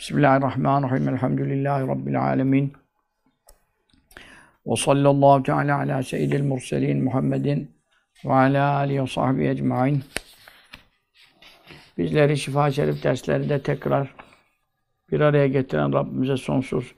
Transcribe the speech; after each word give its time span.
Bismillahirrahmanirrahim. 0.00 1.08
Elhamdülillahi 1.08 1.86
Rabbil 1.86 2.22
alemin. 2.22 2.72
Ve 4.66 4.76
sallallahu 4.76 5.42
teala 5.42 5.78
ala 5.78 6.02
seyyidil 6.02 6.42
murselin 6.42 7.04
Muhammedin 7.04 7.76
ve 8.24 8.32
ala 8.32 8.74
alihi 8.74 9.02
ve 9.02 9.06
sahbihi 9.06 9.48
ecmain. 9.48 10.02
Bizleri 11.98 12.36
şifa 12.36 12.70
şerif 12.70 13.04
derslerinde 13.04 13.62
tekrar 13.62 14.14
bir 15.12 15.20
araya 15.20 15.46
getiren 15.46 15.92
Rabbimize 15.92 16.36
sonsuz 16.36 16.94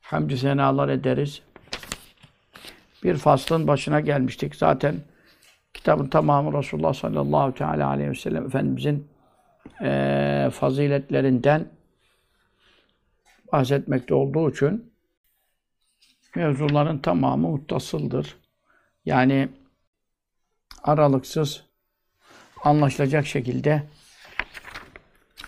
hamdü 0.00 0.36
senalar 0.36 0.88
ederiz. 0.88 1.42
Bir 3.04 3.16
faslın 3.16 3.66
başına 3.66 4.00
gelmiştik. 4.00 4.56
Zaten 4.56 4.94
kitabın 5.74 6.06
tamamı 6.06 6.58
Resulullah 6.58 6.94
sallallahu 6.94 7.54
teala 7.54 7.88
aleyhi 7.88 8.10
ve 8.10 8.14
sellem 8.14 8.46
Efendimizin 8.46 9.08
e, 9.82 10.50
faziletlerinden 10.52 11.73
bahsetmekte 13.52 14.14
olduğu 14.14 14.50
için 14.50 14.92
mevzuların 16.36 16.98
tamamı 16.98 17.48
muttasıldır. 17.48 18.36
Yani 19.04 19.48
aralıksız 20.82 21.64
anlaşılacak 22.64 23.26
şekilde 23.26 23.82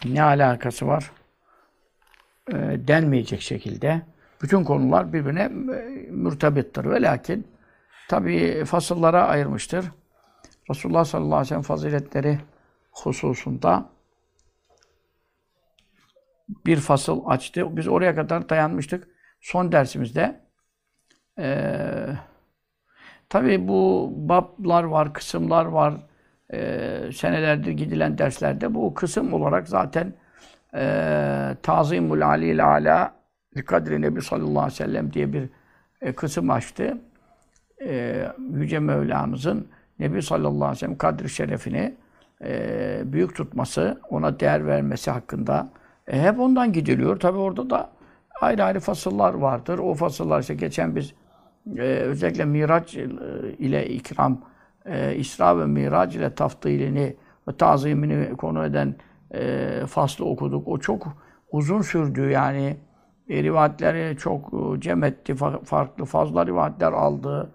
ne 0.04 0.22
alakası 0.22 0.86
var 0.86 1.10
e, 2.48 2.54
denmeyecek 2.88 3.40
şekilde 3.40 4.02
bütün 4.42 4.64
konular 4.64 5.12
birbirine 5.12 5.42
e, 5.42 5.48
mürtebittir. 6.10 6.84
Ve 6.84 7.02
lakin 7.02 7.46
tabi 8.08 8.64
fasıllara 8.64 9.26
ayırmıştır. 9.26 9.84
Resulullah 10.70 11.04
sallallahu 11.04 11.34
aleyhi 11.34 11.44
ve 11.44 11.48
sellem 11.48 11.62
faziletleri 11.62 12.38
hususunda 12.92 13.88
bir 16.48 16.76
fasıl 16.76 17.22
açtı. 17.26 17.76
Biz 17.76 17.88
oraya 17.88 18.14
kadar 18.14 18.48
dayanmıştık. 18.48 19.08
Son 19.40 19.72
dersimizde 19.72 20.40
ee, 21.38 22.06
tabii 23.28 23.68
bu 23.68 24.12
bablar 24.16 24.84
var, 24.84 25.12
kısımlar 25.12 25.64
var. 25.64 25.94
Ee, 26.52 27.10
senelerdir 27.14 27.72
gidilen 27.72 28.18
derslerde 28.18 28.74
bu 28.74 28.94
kısım 28.94 29.32
olarak 29.32 29.68
zaten 29.68 30.12
e, 30.74 31.56
Tazimul 31.62 32.20
Alil 32.20 32.66
Ala 32.66 33.14
Kadri 33.66 34.02
Nebi 34.02 34.22
sallallahu 34.22 34.58
aleyhi 34.58 34.72
ve 34.72 34.76
sellem 34.76 35.12
diye 35.12 35.32
bir 35.32 35.48
e, 36.00 36.12
kısım 36.12 36.50
açtı. 36.50 36.98
E, 37.84 38.26
Yüce 38.52 38.78
Mevlamızın 38.78 39.68
Nebi 39.98 40.22
sallallahu 40.22 40.64
aleyhi 40.64 40.70
ve 40.72 40.78
sellem 40.78 40.98
kadri 40.98 41.28
şerefini 41.28 41.94
e, 42.44 43.02
büyük 43.04 43.36
tutması, 43.36 44.00
ona 44.10 44.40
değer 44.40 44.66
vermesi 44.66 45.10
hakkında 45.10 45.68
e, 46.08 46.22
hep 46.22 46.40
ondan 46.40 46.72
gidiliyor. 46.72 47.20
Tabi 47.20 47.38
orada 47.38 47.70
da 47.70 47.90
ayrı 48.40 48.64
ayrı 48.64 48.80
fasıllar 48.80 49.34
vardır. 49.34 49.78
O 49.78 49.94
fasıllar 49.94 50.40
işte 50.40 50.54
geçen 50.54 50.96
biz 50.96 51.14
e, 51.76 51.80
özellikle 51.82 52.44
Miraç 52.44 52.94
ile 53.58 53.88
ikram, 53.88 54.40
e, 54.86 55.16
İsra 55.16 55.58
ve 55.58 55.66
Miraç 55.66 56.14
ile 56.14 56.34
taftilini 56.34 57.16
ve 57.48 57.56
tazimini 57.56 58.36
konu 58.36 58.64
eden 58.64 58.94
e, 59.34 59.80
faslı 59.88 60.24
okuduk. 60.24 60.68
O 60.68 60.78
çok 60.78 61.06
uzun 61.52 61.82
sürdü 61.82 62.30
yani. 62.30 62.76
E, 63.28 63.42
rivayetleri 63.42 64.16
çok 64.16 64.52
e, 64.54 64.80
cem 64.80 65.04
etti, 65.04 65.34
fa 65.34 65.60
farklı 65.64 66.04
fazla 66.04 66.46
rivayetler 66.46 66.92
aldı. 66.92 67.50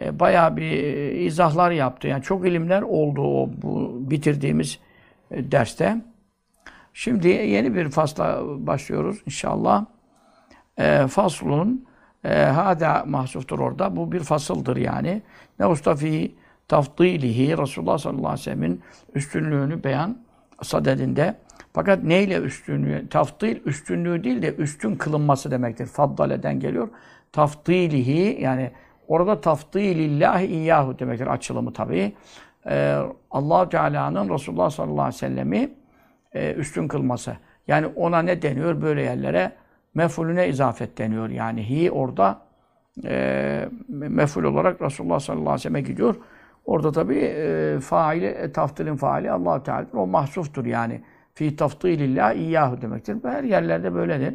E, 0.00 0.20
bayağı 0.20 0.56
bir 0.56 0.72
e, 0.72 1.12
izahlar 1.12 1.70
yaptı. 1.70 2.08
Yani 2.08 2.22
çok 2.22 2.48
ilimler 2.48 2.82
oldu 2.82 3.22
o 3.22 3.50
bu 3.62 3.98
bitirdiğimiz 4.10 4.78
e, 5.30 5.52
derste. 5.52 5.96
Şimdi 6.98 7.28
yeni 7.28 7.74
bir 7.74 7.90
fasla 7.90 8.42
başlıyoruz 8.66 9.22
inşallah. 9.26 9.84
E, 10.78 11.06
faslun 11.06 11.86
e, 12.24 12.34
hada 12.44 13.04
mahsuftur 13.06 13.58
orada. 13.58 13.96
Bu 13.96 14.12
bir 14.12 14.20
fasıldır 14.20 14.76
yani. 14.76 15.22
Ne 15.58 15.66
ustafi 15.66 16.34
tafdilihi 16.68 17.58
Resulullah 17.58 17.98
sallallahu 17.98 18.26
aleyhi 18.26 18.40
ve 18.40 18.44
sellem'in 18.44 18.82
üstünlüğünü 19.14 19.84
beyan 19.84 20.18
sadedinde. 20.62 21.34
Fakat 21.72 22.02
neyle 22.02 22.36
üstünlüğü? 22.36 23.08
Tafdil 23.08 23.66
üstünlüğü 23.66 24.24
değil 24.24 24.42
de 24.42 24.54
üstün 24.54 24.96
kılınması 24.96 25.50
demektir. 25.50 25.86
Faddaleden 25.86 26.60
geliyor. 26.60 26.88
Tafdilihi 27.32 28.38
yani 28.42 28.70
orada 29.08 29.40
tafdilillahi 29.40 30.46
iyyahu 30.46 30.98
demektir 30.98 31.26
açılımı 31.26 31.72
tabii. 31.72 32.12
Ee, 32.66 32.98
allah 33.30 33.68
Teala'nın 33.68 34.28
Resulullah 34.34 34.70
sallallahu 34.70 35.00
aleyhi 35.00 35.14
ve 35.14 35.18
sellemi 35.18 35.78
e, 36.32 36.52
üstün 36.52 36.88
kılması. 36.88 37.36
Yani 37.68 37.86
ona 37.86 38.22
ne 38.22 38.42
deniyor 38.42 38.82
böyle 38.82 39.02
yerlere? 39.02 39.52
Mefulüne 39.94 40.48
izafet 40.48 40.98
deniyor. 40.98 41.28
Yani 41.28 41.70
hi 41.70 41.90
orada 41.90 42.40
e, 43.04 43.68
meful 43.88 44.44
olarak 44.44 44.82
Resulullah 44.82 45.20
sallallahu 45.20 45.48
aleyhi 45.48 45.58
ve 45.58 45.62
selleme 45.62 45.80
gidiyor. 45.80 46.16
Orada 46.64 46.92
tabi 46.92 47.16
e, 47.16 47.80
faili, 47.80 48.26
e, 48.26 48.52
taftilin 48.52 48.96
faali 48.96 49.30
allah 49.30 49.62
Teala'dır. 49.62 49.94
O 49.94 50.06
mahsuftur 50.06 50.66
yani. 50.66 51.02
Fi 51.34 51.56
taftilillah 51.56 52.34
iyyahu 52.34 52.82
demektir. 52.82 53.16
Her 53.24 53.44
yerlerde 53.44 53.94
böyledir. 53.94 54.34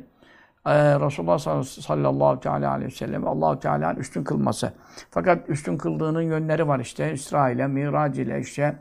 Ee, 0.66 1.00
Resulullah 1.00 1.40
sallallahu 1.64 2.40
teala 2.40 2.72
aleyhi 2.72 2.92
ve 2.92 2.96
sellem 2.96 3.28
allah 3.28 3.60
Teala'nın 3.60 4.00
üstün 4.00 4.24
kılması. 4.24 4.74
Fakat 5.10 5.50
üstün 5.50 5.78
kıldığının 5.78 6.22
yönleri 6.22 6.68
var 6.68 6.80
işte. 6.80 7.14
İsrail'e, 7.14 7.68
Mirac 7.68 8.22
ile 8.22 8.40
işte 8.40 8.76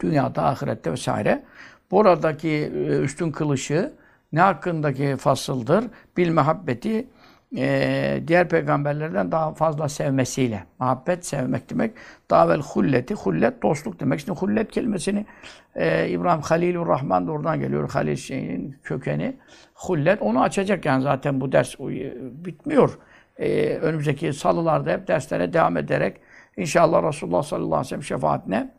dünyada, 0.00 0.44
ahirette 0.44 0.92
vesaire. 0.92 1.42
Buradaki 1.92 2.48
e, 2.48 2.98
üstün 2.98 3.30
kılışı 3.30 3.92
ne 4.32 4.40
hakkındaki 4.40 5.16
fasıldır? 5.16 5.84
Bil 6.16 6.28
mehabbeti 6.28 7.06
e, 7.56 8.22
diğer 8.26 8.48
peygamberlerden 8.48 9.32
daha 9.32 9.54
fazla 9.54 9.88
sevmesiyle. 9.88 10.64
Muhabbet 10.78 11.26
sevmek 11.26 11.70
demek. 11.70 11.94
Daha 12.30 12.48
vel 12.48 12.60
hulleti. 12.60 13.14
Hullet 13.14 13.62
dostluk 13.62 14.00
demek. 14.00 14.20
Şimdi 14.20 14.38
hullet 14.38 14.70
kelimesini 14.70 15.26
e, 15.74 16.08
İbrahim 16.08 16.42
Halilur 16.42 16.86
Rahman 16.86 17.26
da 17.26 17.32
oradan 17.32 17.60
geliyor. 17.60 17.90
Halil 17.90 18.16
şeyinin 18.16 18.76
kökeni. 18.82 19.36
Hullet. 19.74 20.22
Onu 20.22 20.42
açacak 20.42 20.84
yani 20.84 21.02
zaten 21.02 21.40
bu 21.40 21.52
ders 21.52 21.78
bitmiyor. 22.44 22.98
E, 23.38 23.76
önümüzdeki 23.76 24.32
salılarda 24.32 24.90
hep 24.90 25.08
derslere 25.08 25.52
devam 25.52 25.76
ederek 25.76 26.16
inşallah 26.56 27.08
Resulullah 27.08 27.42
sallallahu 27.42 27.74
aleyhi 27.74 27.84
ve 27.84 27.88
sellem 27.88 28.02
şefaatine 28.02 28.70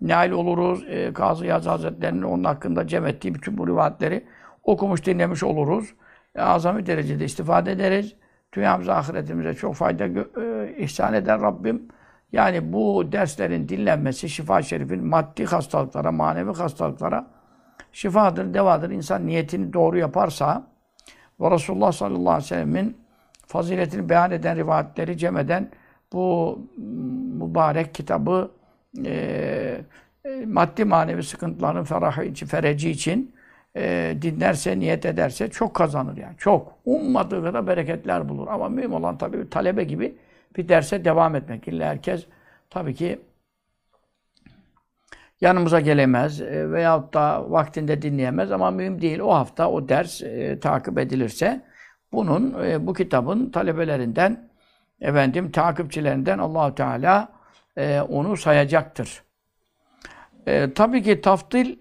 nail 0.00 0.30
oluruz. 0.30 0.84
E, 0.88 1.12
Kazı 1.12 1.46
Yazı 1.46 1.70
Hazretleri'nin 1.70 2.22
onun 2.22 2.44
hakkında 2.44 2.86
cem 2.86 3.06
ettiği 3.06 3.34
bütün 3.34 3.58
bu 3.58 3.66
rivayetleri 3.66 4.24
okumuş, 4.64 5.06
dinlemiş 5.06 5.42
oluruz 5.42 5.94
azami 6.38 6.86
derecede 6.86 7.24
istifade 7.24 7.72
ederiz. 7.72 8.14
Dünyamıza, 8.52 8.94
ahiretimize 8.94 9.54
çok 9.54 9.74
fayda 9.74 10.04
e, 10.40 10.74
ihsan 10.78 11.14
eder 11.14 11.40
Rabbim. 11.40 11.88
Yani 12.32 12.72
bu 12.72 13.12
derslerin 13.12 13.68
dinlenmesi, 13.68 14.28
şifa 14.28 14.62
şerifin 14.62 15.06
maddi 15.06 15.44
hastalıklara, 15.44 16.12
manevi 16.12 16.52
hastalıklara 16.52 17.26
şifadır, 17.92 18.54
devadır. 18.54 18.90
İnsan 18.90 19.26
niyetini 19.26 19.72
doğru 19.72 19.98
yaparsa 19.98 20.66
ve 21.40 21.50
Resulullah 21.50 21.92
sallallahu 21.92 22.30
aleyhi 22.30 22.44
ve 22.44 22.48
sellemin 22.48 22.96
faziletini 23.46 24.08
beyan 24.08 24.30
eden 24.30 24.56
rivayetleri 24.56 25.18
cem 25.18 25.36
eden 25.36 25.70
bu 26.12 26.58
mübarek 27.38 27.94
kitabı 27.94 28.50
e, 29.04 29.80
e, 30.24 30.46
maddi 30.46 30.84
manevi 30.84 31.22
sıkıntıların 31.22 31.84
ferahı 31.84 32.24
için, 32.24 32.46
fereci 32.46 32.90
için 32.90 33.34
e, 33.76 34.16
dinlerse, 34.22 34.78
niyet 34.78 35.06
ederse 35.06 35.50
çok 35.50 35.74
kazanır 35.74 36.16
yani. 36.16 36.34
Çok. 36.38 36.72
Ummadığı 36.84 37.44
kadar 37.44 37.66
bereketler 37.66 38.28
bulur. 38.28 38.46
Ama 38.48 38.68
mühim 38.68 38.92
olan 38.92 39.18
tabii 39.18 39.38
bir 39.38 39.50
talebe 39.50 39.84
gibi 39.84 40.14
bir 40.56 40.68
derse 40.68 41.04
devam 41.04 41.34
etmek. 41.34 41.68
İlla 41.68 41.86
herkes 41.86 42.26
tabii 42.70 42.94
ki 42.94 43.18
yanımıza 45.40 45.80
gelemez 45.80 46.40
e, 46.40 46.72
veyahut 46.72 47.14
da 47.14 47.50
vaktinde 47.50 48.02
dinleyemez 48.02 48.52
ama 48.52 48.70
mühim 48.70 49.00
değil. 49.00 49.18
O 49.18 49.34
hafta 49.34 49.70
o 49.70 49.88
ders 49.88 50.22
e, 50.22 50.60
takip 50.60 50.98
edilirse 50.98 51.60
bunun 52.12 52.64
e, 52.64 52.86
bu 52.86 52.94
kitabın 52.94 53.50
talebelerinden 53.50 54.48
efendim 55.00 55.50
takipçilerinden 55.50 56.38
Allahu 56.38 56.74
Teala 56.74 57.28
e, 57.76 58.00
onu 58.00 58.36
sayacaktır. 58.36 59.22
E, 60.46 60.72
tabii 60.74 61.02
ki 61.02 61.20
taftil 61.20 61.76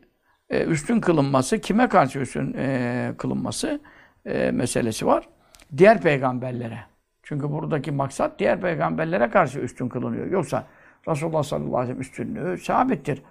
e, 0.49 0.63
üstün 0.63 1.01
kılınması, 1.01 1.61
kime 1.61 1.89
karşı 1.89 2.19
üstün 2.19 2.53
e, 2.57 3.13
kılınması 3.17 3.79
e, 4.25 4.51
meselesi 4.51 5.05
var. 5.05 5.29
Diğer 5.77 6.01
peygamberlere. 6.01 6.79
Çünkü 7.23 7.51
buradaki 7.51 7.91
maksat 7.91 8.39
diğer 8.39 8.61
peygamberlere 8.61 9.29
karşı 9.29 9.59
üstün 9.59 9.89
kılınıyor. 9.89 10.25
Yoksa 10.25 10.63
Resulullah 11.07 11.43
sallallahu 11.43 11.77
aleyhi 11.77 11.99
ve 11.99 12.03
sellem 12.03 12.31
üstünlüğü 12.35 12.57
sabittir. 12.57 13.21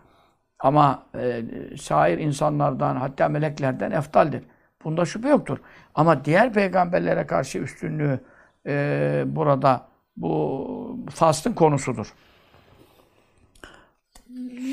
Ama 0.59 1.03
e, 1.19 1.43
şair 1.77 2.19
insanlardan 2.19 2.97
hatta 2.97 3.29
meleklerden 3.29 3.91
eftaldir. 3.91 4.43
Bunda 4.85 5.05
şüphe 5.05 5.29
yoktur. 5.29 5.59
Ama 5.95 6.25
diğer 6.25 6.53
peygamberlere 6.53 7.27
karşı 7.27 7.59
üstünlüğü 7.59 8.21
e, 8.67 9.25
burada 9.27 9.87
bu 10.17 10.99
faslın 11.11 11.53
konusudur. 11.53 12.15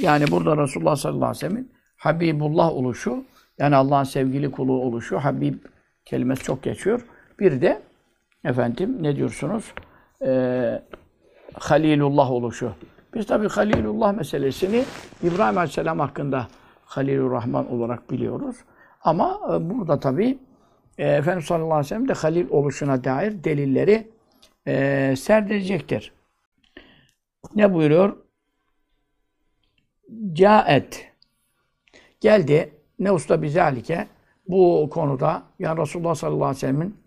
Yani 0.01 0.25
burada 0.31 0.57
Resulullah 0.57 0.95
sallallahu 0.95 1.25
aleyhi 1.25 1.45
ve 1.45 1.49
sellem'in 1.49 1.71
Habibullah 1.97 2.71
oluşu 2.71 3.23
Yani 3.57 3.75
Allah'ın 3.75 4.03
sevgili 4.03 4.51
kulu 4.51 4.73
oluşu, 4.73 5.17
Habib 5.17 5.55
kelimesi 6.05 6.43
çok 6.43 6.63
geçiyor. 6.63 7.05
Bir 7.39 7.61
de 7.61 7.81
efendim 8.43 8.97
ne 9.01 9.15
diyorsunuz? 9.15 9.73
Ee, 10.25 10.81
Halilullah 11.53 12.31
oluşu. 12.31 12.73
Biz 13.13 13.25
tabi 13.27 13.47
Halilullah 13.47 14.13
meselesini 14.13 14.83
İbrahim 15.23 15.57
Aleyhisselam 15.57 15.99
hakkında 15.99 16.47
Halilur 16.85 17.31
Rahman 17.31 17.71
olarak 17.71 18.11
biliyoruz. 18.11 18.55
Ama 19.01 19.39
e, 19.49 19.69
burada 19.69 19.99
tabi 19.99 20.37
e, 20.97 21.07
Efendimiz 21.07 21.45
sallallahu 21.45 21.73
aleyhi 21.73 21.85
ve 21.85 21.89
sellem 21.89 22.07
de 22.07 22.13
Halil 22.13 22.49
oluşuna 22.49 23.03
dair 23.03 23.43
delilleri 23.43 24.07
e, 24.67 25.15
serdirecektir. 25.17 26.11
Ne 27.55 27.73
buyuruyor? 27.73 28.17
Caet. 30.33 31.11
Geldi. 32.21 32.73
Ne 32.99 33.11
usta 33.11 33.41
bizalike 33.41 34.07
bu 34.47 34.89
konuda 34.91 35.43
yani 35.59 35.81
Resulullah 35.81 36.15
sallallahu 36.15 36.45
aleyhi 36.45 36.55
ve 36.55 36.59
sellemin 36.59 36.97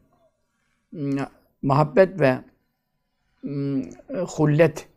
ım, 0.94 1.26
muhabbet 1.62 2.20
ve 2.20 2.38
ım, 3.44 3.90
hullet 4.08 4.88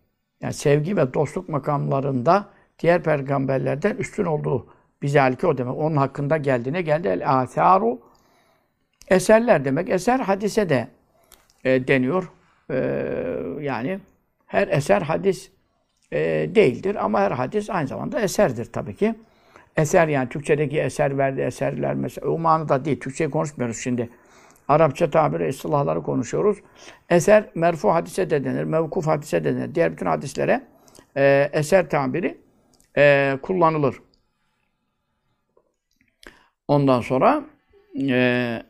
yani 0.41 0.53
sevgi 0.53 0.97
ve 0.97 1.13
dostluk 1.13 1.49
makamlarında 1.49 2.49
diğer 2.79 3.03
peygamberlerden 3.03 3.95
üstün 3.95 4.25
olduğu 4.25 4.67
bizalike 5.01 5.47
o 5.47 5.57
demek. 5.57 5.77
Onun 5.77 5.95
hakkında 5.95 6.37
geldiğine 6.37 6.81
geldi. 6.81 7.07
El 7.07 7.39
atharu 7.41 7.99
eserler 9.07 9.65
demek. 9.65 9.89
Eser 9.89 10.19
hadise 10.19 10.69
de 10.69 10.87
e, 11.63 11.87
deniyor. 11.87 12.31
E, 12.69 12.77
yani 13.61 13.99
her 14.45 14.67
eser 14.67 15.01
hadis 15.01 15.51
e, 16.11 16.19
değildir 16.55 17.05
ama 17.05 17.19
her 17.19 17.31
hadis 17.31 17.69
aynı 17.69 17.87
zamanda 17.87 18.19
eserdir 18.19 18.65
tabii 18.65 18.95
ki. 18.95 19.15
Eser 19.77 20.07
yani 20.07 20.29
Türkçedeki 20.29 20.79
eser 20.81 21.17
verdi 21.17 21.41
eserler 21.41 21.93
mesela 21.95 22.27
o 22.27 22.37
manada 22.37 22.85
değil. 22.85 22.99
Türkçeyi 22.99 23.29
konuşmuyoruz 23.29 23.77
şimdi. 23.77 24.09
Arapça 24.67 25.09
tabiri, 25.09 25.47
istilahları 25.47 26.03
konuşuyoruz. 26.03 26.57
Eser 27.09 27.49
merfu 27.55 27.89
hadise 27.89 28.29
de 28.29 28.43
denir, 28.43 28.63
mevkuf 28.63 29.07
hadise 29.07 29.43
de 29.43 29.55
denir. 29.55 29.75
Diğer 29.75 29.91
bütün 29.91 30.05
hadislere 30.05 30.61
e, 31.17 31.49
eser 31.53 31.89
tabiri 31.89 32.37
e, 32.97 33.37
kullanılır. 33.41 33.95
Ondan 36.67 37.01
sonra 37.01 37.43
e, 38.01 38.63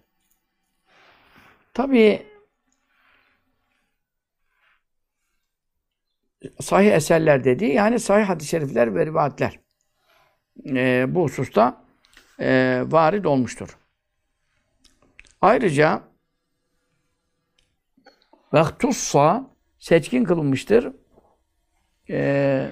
tabii 1.74 2.35
sahih 6.60 6.92
eserler 6.92 7.44
dediği 7.44 7.74
yani 7.74 8.00
sahih 8.00 8.26
hadis-i 8.26 8.50
şerifler 8.50 8.96
ve 8.96 9.06
rivayetler 9.06 9.60
e, 10.66 11.06
bu 11.16 11.24
hususta 11.24 11.84
e, 12.40 12.82
varid 12.88 13.26
olmuştur. 13.26 13.78
Ayrıca 15.42 16.02
vektussa 18.54 19.48
seçkin 19.80 20.24
kılınmıştır. 20.24 20.94
E, 22.10 22.72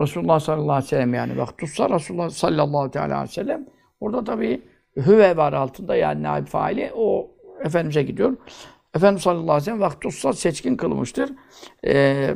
Resulullah 0.00 0.40
sallallahu 0.40 0.72
aleyhi 0.72 0.84
ve 0.84 0.88
sellem 0.88 1.14
yani 1.14 1.38
vektussa 1.38 1.90
Resulullah 1.90 2.30
sallallahu 2.30 3.00
aleyhi 3.00 3.22
ve 3.22 3.26
sellem 3.26 3.66
orada 4.00 4.24
tabi 4.24 4.62
hüve 4.96 5.36
var 5.36 5.52
altında 5.52 5.96
yani 5.96 6.22
naib 6.22 6.46
faili 6.46 6.92
o 6.94 7.30
Efendimiz'e 7.64 8.02
gidiyor. 8.02 8.36
Efendimiz 8.96 9.22
sallallahu 9.22 9.52
aleyhi 9.52 9.60
ve 9.60 9.64
sellem 9.64 9.80
vektussa 9.80 10.32
seçkin 10.32 10.76
kılınmıştır. 10.76 11.32
E, 11.86 12.34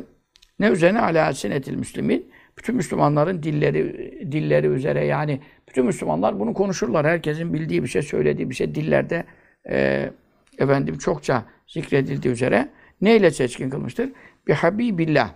ne 0.59 0.69
üzerine 0.69 1.01
ala 1.01 1.33
sinetil 1.33 1.77
müslimin 1.77 2.33
bütün 2.59 2.77
Müslümanların 2.77 3.43
dilleri 3.43 4.33
dilleri 4.33 4.67
üzere 4.67 5.05
yani 5.05 5.41
bütün 5.69 5.87
Müslümanlar 5.87 6.41
bunu 6.41 6.55
konuşurlar. 6.55 7.07
Herkesin 7.07 7.53
bildiği 7.53 7.83
bir 7.83 7.89
şey, 7.89 8.03
söylediği 8.03 8.51
bir 8.51 8.55
şey 8.55 8.75
dillerde 8.75 9.25
e, 9.69 10.11
efendim 10.59 10.99
çokça 10.99 11.45
zikredildiği 11.67 12.35
üzere 12.35 12.69
neyle 13.01 13.31
seçkin 13.31 13.71
kılmıştır? 13.71 14.13
Bir 14.47 14.55
Habibillah. 14.55 15.31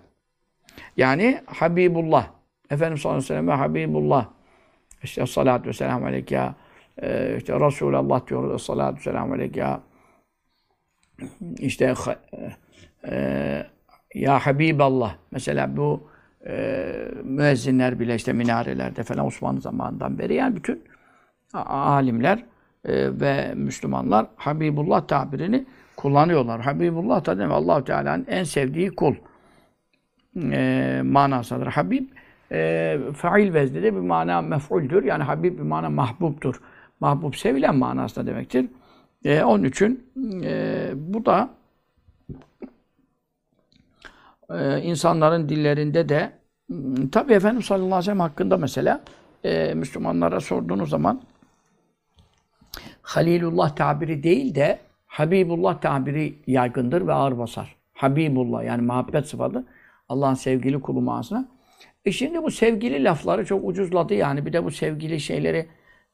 Yani 0.97 1.41
Habibullah. 1.47 2.31
Efendimiz 2.71 3.03
sallallahu 3.03 3.19
aleyhi 3.19 3.32
ve 3.32 3.47
sellem 3.47 3.59
Habibullah. 3.59 4.26
İşte 5.03 5.26
salatu 5.26 5.69
ve 5.69 5.73
selamu 5.73 6.06
aleyke 6.06 6.35
ya. 6.35 6.55
E, 7.03 7.35
işte 7.38 7.61
Resulullah 7.61 8.26
diyoruz. 8.26 8.62
Salatu 8.62 8.99
ve 8.99 9.03
selamu 9.03 9.35
aleyke 9.35 9.61
ya. 9.61 9.81
İşte 11.59 11.94
e, 13.09 13.67
ya 14.15 14.38
Habiballah. 14.38 15.15
Mesela 15.31 15.76
bu 15.76 16.09
e, 16.47 16.94
müezzinler 17.25 18.00
bile 18.00 18.15
işte 18.15 18.32
minarelerde 18.32 19.03
falan 19.03 19.26
Osmanlı 19.26 19.61
zamanından 19.61 20.19
beri 20.19 20.35
yani 20.35 20.56
bütün 20.56 20.82
alimler 21.55 22.38
e, 22.85 23.20
ve 23.20 23.55
Müslümanlar 23.55 24.26
Habibullah 24.37 25.06
tabirini 25.06 25.67
kullanıyorlar. 25.97 26.61
Habibullah 26.61 27.26
da 27.26 27.38
demek 27.38 27.53
allah 27.53 27.85
Teala'nın 27.85 28.26
en 28.29 28.44
sevdiği 28.44 28.91
kul 28.91 29.14
e, 30.37 31.00
manasıdır. 31.05 31.67
Habib 31.67 32.09
e, 32.53 32.99
fail 33.17 33.55
vezninde 33.55 33.94
bir 33.94 34.00
mana 34.00 34.43
mef'uldür. 34.43 35.05
Yani 35.05 35.23
Habib 35.23 35.59
bir 35.59 35.62
mana 35.62 35.91
mahbubtur. 35.91 36.61
Mahbub 37.00 37.35
sevilen 37.35 37.76
manasında 37.76 38.26
demektir. 38.26 38.67
E, 39.25 39.44
onun 39.44 39.65
için 39.65 40.06
e, 40.44 40.91
bu 40.94 41.26
da 41.26 41.50
e, 44.50 44.82
insanların 44.82 45.49
dillerinde 45.49 46.09
de 46.09 46.32
tabi 47.12 47.32
Efendimiz 47.32 47.67
sallallahu 47.67 47.87
aleyhi 47.87 48.00
ve 48.00 48.05
sellem 48.05 48.20
hakkında 48.20 48.56
mesela 48.56 49.00
e, 49.44 49.75
Müslümanlara 49.75 50.41
sorduğunuz 50.41 50.91
zaman 50.91 51.23
Halilullah 53.03 53.76
tabiri 53.76 54.23
değil 54.23 54.55
de 54.55 54.79
Habibullah 55.06 55.81
tabiri 55.81 56.35
yaygındır 56.47 57.06
ve 57.06 57.12
ağır 57.12 57.38
basar. 57.38 57.76
Habibullah 57.93 58.64
yani 58.64 58.82
muhabbet 58.82 59.26
sıfatı 59.26 59.64
Allah'ın 60.09 60.35
sevgili 60.35 60.81
kulu 60.81 61.00
manasına. 61.00 61.49
E 62.05 62.12
şimdi 62.12 62.43
bu 62.43 62.50
sevgili 62.50 63.05
lafları 63.05 63.44
çok 63.44 63.64
ucuzladı 63.64 64.14
yani. 64.14 64.47
Bir 64.47 64.53
de 64.53 64.64
bu 64.64 64.71
sevgili 64.71 65.21
şeyleri 65.21 65.69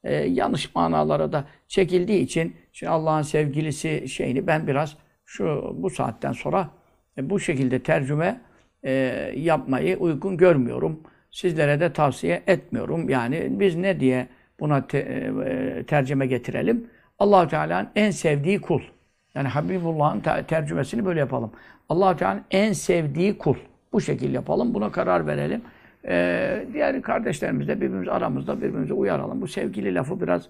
e, 0.05 0.15
yanlış 0.15 0.75
manalara 0.75 1.31
da 1.31 1.45
çekildiği 1.67 2.21
için 2.21 2.55
şimdi 2.73 2.89
Allah'ın 2.89 3.21
sevgilisi 3.21 4.09
şeyini 4.09 4.47
ben 4.47 4.67
biraz 4.67 4.97
şu 5.25 5.75
bu 5.77 5.89
saatten 5.89 6.31
sonra 6.31 6.69
e, 7.17 7.29
bu 7.29 7.39
şekilde 7.39 7.79
tercüme 7.79 8.41
e, 8.83 8.91
yapmayı 9.35 9.97
uygun 9.97 10.37
görmüyorum. 10.37 10.99
Sizlere 11.31 11.79
de 11.79 11.93
tavsiye 11.93 12.43
etmiyorum. 12.47 13.09
Yani 13.09 13.47
biz 13.49 13.75
ne 13.75 13.99
diye 13.99 14.27
buna 14.59 14.87
te, 14.87 14.97
e, 14.97 15.83
tercüme 15.83 16.27
getirelim? 16.27 16.87
allah 17.19 17.47
Teala'nın 17.47 17.89
en 17.95 18.11
sevdiği 18.11 18.61
kul. 18.61 18.81
Yani 19.35 19.47
Habibullah'ın 19.47 20.21
tercümesini 20.47 21.05
böyle 21.05 21.19
yapalım. 21.19 21.51
allah 21.89 22.15
Teala'nın 22.15 22.43
en 22.51 22.73
sevdiği 22.73 23.37
kul. 23.37 23.55
Bu 23.93 24.01
şekilde 24.01 24.31
yapalım. 24.31 24.73
Buna 24.73 24.91
karar 24.91 25.27
verelim. 25.27 25.61
Ee, 26.07 26.65
diğer 26.73 27.01
kardeşlerimiz 27.01 27.67
de 27.67 27.75
birbirimiz 27.75 28.07
aramızda 28.07 28.57
birbirimize 28.57 28.93
uyaralım. 28.93 29.41
Bu 29.41 29.47
sevgili 29.47 29.95
lafı 29.95 30.21
biraz 30.21 30.49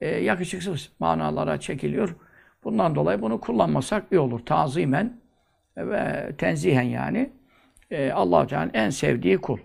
e, 0.00 0.08
yakışıksız 0.08 0.92
manalara 0.98 1.60
çekiliyor. 1.60 2.16
Bundan 2.64 2.94
dolayı 2.94 3.22
bunu 3.22 3.40
kullanmasak 3.40 4.04
iyi 4.10 4.18
olur. 4.18 4.40
Tazimen 4.40 5.12
ve 5.76 6.32
tenzihen 6.38 6.82
yani 6.82 7.30
e, 7.90 8.10
allah 8.10 8.46
Teala'nın 8.46 8.70
en 8.74 8.90
sevdiği 8.90 9.38
kul. 9.38 9.58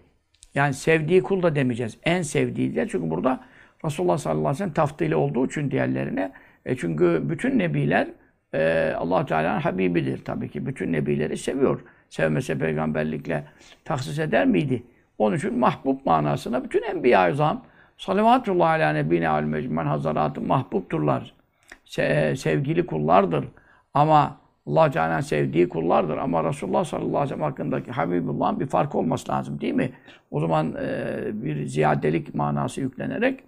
Yani 0.55 0.73
sevdiği 0.73 1.23
kul 1.23 1.43
da 1.43 1.55
demeyeceğiz. 1.55 1.97
En 2.03 2.21
sevdiği 2.21 2.73
diye. 2.73 2.87
Çünkü 2.87 3.09
burada 3.09 3.43
Resulullah 3.85 4.17
sallallahu 4.17 4.39
aleyhi 4.41 4.53
ve 4.53 4.57
sellem 4.57 4.73
taftili 4.73 5.15
olduğu 5.15 5.45
için 5.45 5.71
diğerlerine. 5.71 6.31
E 6.65 6.75
çünkü 6.75 7.21
bütün 7.23 7.59
nebiler 7.59 8.07
e, 8.53 8.93
allah 8.97 9.25
Teala'nın 9.25 9.59
Habibidir 9.59 10.25
tabii 10.25 10.49
ki. 10.49 10.65
Bütün 10.65 10.93
nebileri 10.93 11.37
seviyor. 11.37 11.81
Sevmese 12.09 12.57
peygamberlikle 12.57 13.43
tahsis 13.85 14.19
eder 14.19 14.47
miydi? 14.47 14.83
Onun 15.19 15.35
için 15.35 15.59
mahbub 15.59 15.97
manasına 16.05 16.63
bütün 16.63 16.83
enbiya-i 16.83 17.35
zam 17.35 17.61
salavatullah 17.97 18.69
ala 18.69 18.93
nebine 18.93 19.29
al 19.29 19.43
mecmen 19.43 19.85
hazaratı 19.85 20.41
mahbubturlar. 20.41 21.33
Se 21.85 22.35
sevgili 22.35 22.85
kullardır. 22.85 23.45
Ama 23.93 24.37
Allah 24.67 24.91
Teala'nın 24.91 25.21
sevdiği 25.21 25.69
kullardır. 25.69 26.17
Ama 26.17 26.43
Resulullah 26.43 26.83
sallallahu 26.83 27.17
aleyhi 27.17 27.23
ve 27.23 27.27
sellem 27.27 27.41
hakkındaki 27.41 27.91
Habibullah'ın 27.91 28.59
bir 28.59 28.67
fark 28.67 28.95
olması 28.95 29.31
lazım 29.31 29.61
değil 29.61 29.73
mi? 29.73 29.91
O 30.31 30.39
zaman 30.39 30.75
e, 30.81 31.17
bir 31.33 31.65
ziyadelik 31.65 32.35
manası 32.35 32.81
yüklenerek 32.81 33.39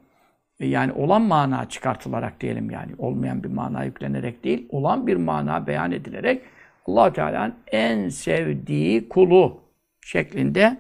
e, 0.60 0.68
yani 0.68 0.92
olan 0.92 1.22
mana 1.22 1.70
çıkartılarak 1.70 2.42
diyelim 2.42 2.70
yani. 2.70 2.92
Olmayan 2.98 3.44
bir 3.44 3.50
mana 3.50 3.84
yüklenerek 3.84 4.44
değil, 4.44 4.68
olan 4.70 5.08
bir 5.08 5.16
mana 5.16 5.68
beyan 5.68 5.92
edilerek 5.92 6.42
allah 6.88 7.14
Teala'nın 7.14 7.56
en 7.72 8.10
sevdiği 8.10 9.10
kulu 9.10 9.62
şeklinde 10.02 10.78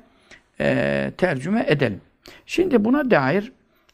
e, 0.61 1.11
tercüme 1.17 1.65
edelim. 1.67 2.01
Şimdi 2.45 2.85
buna 2.85 3.11
dair 3.11 3.51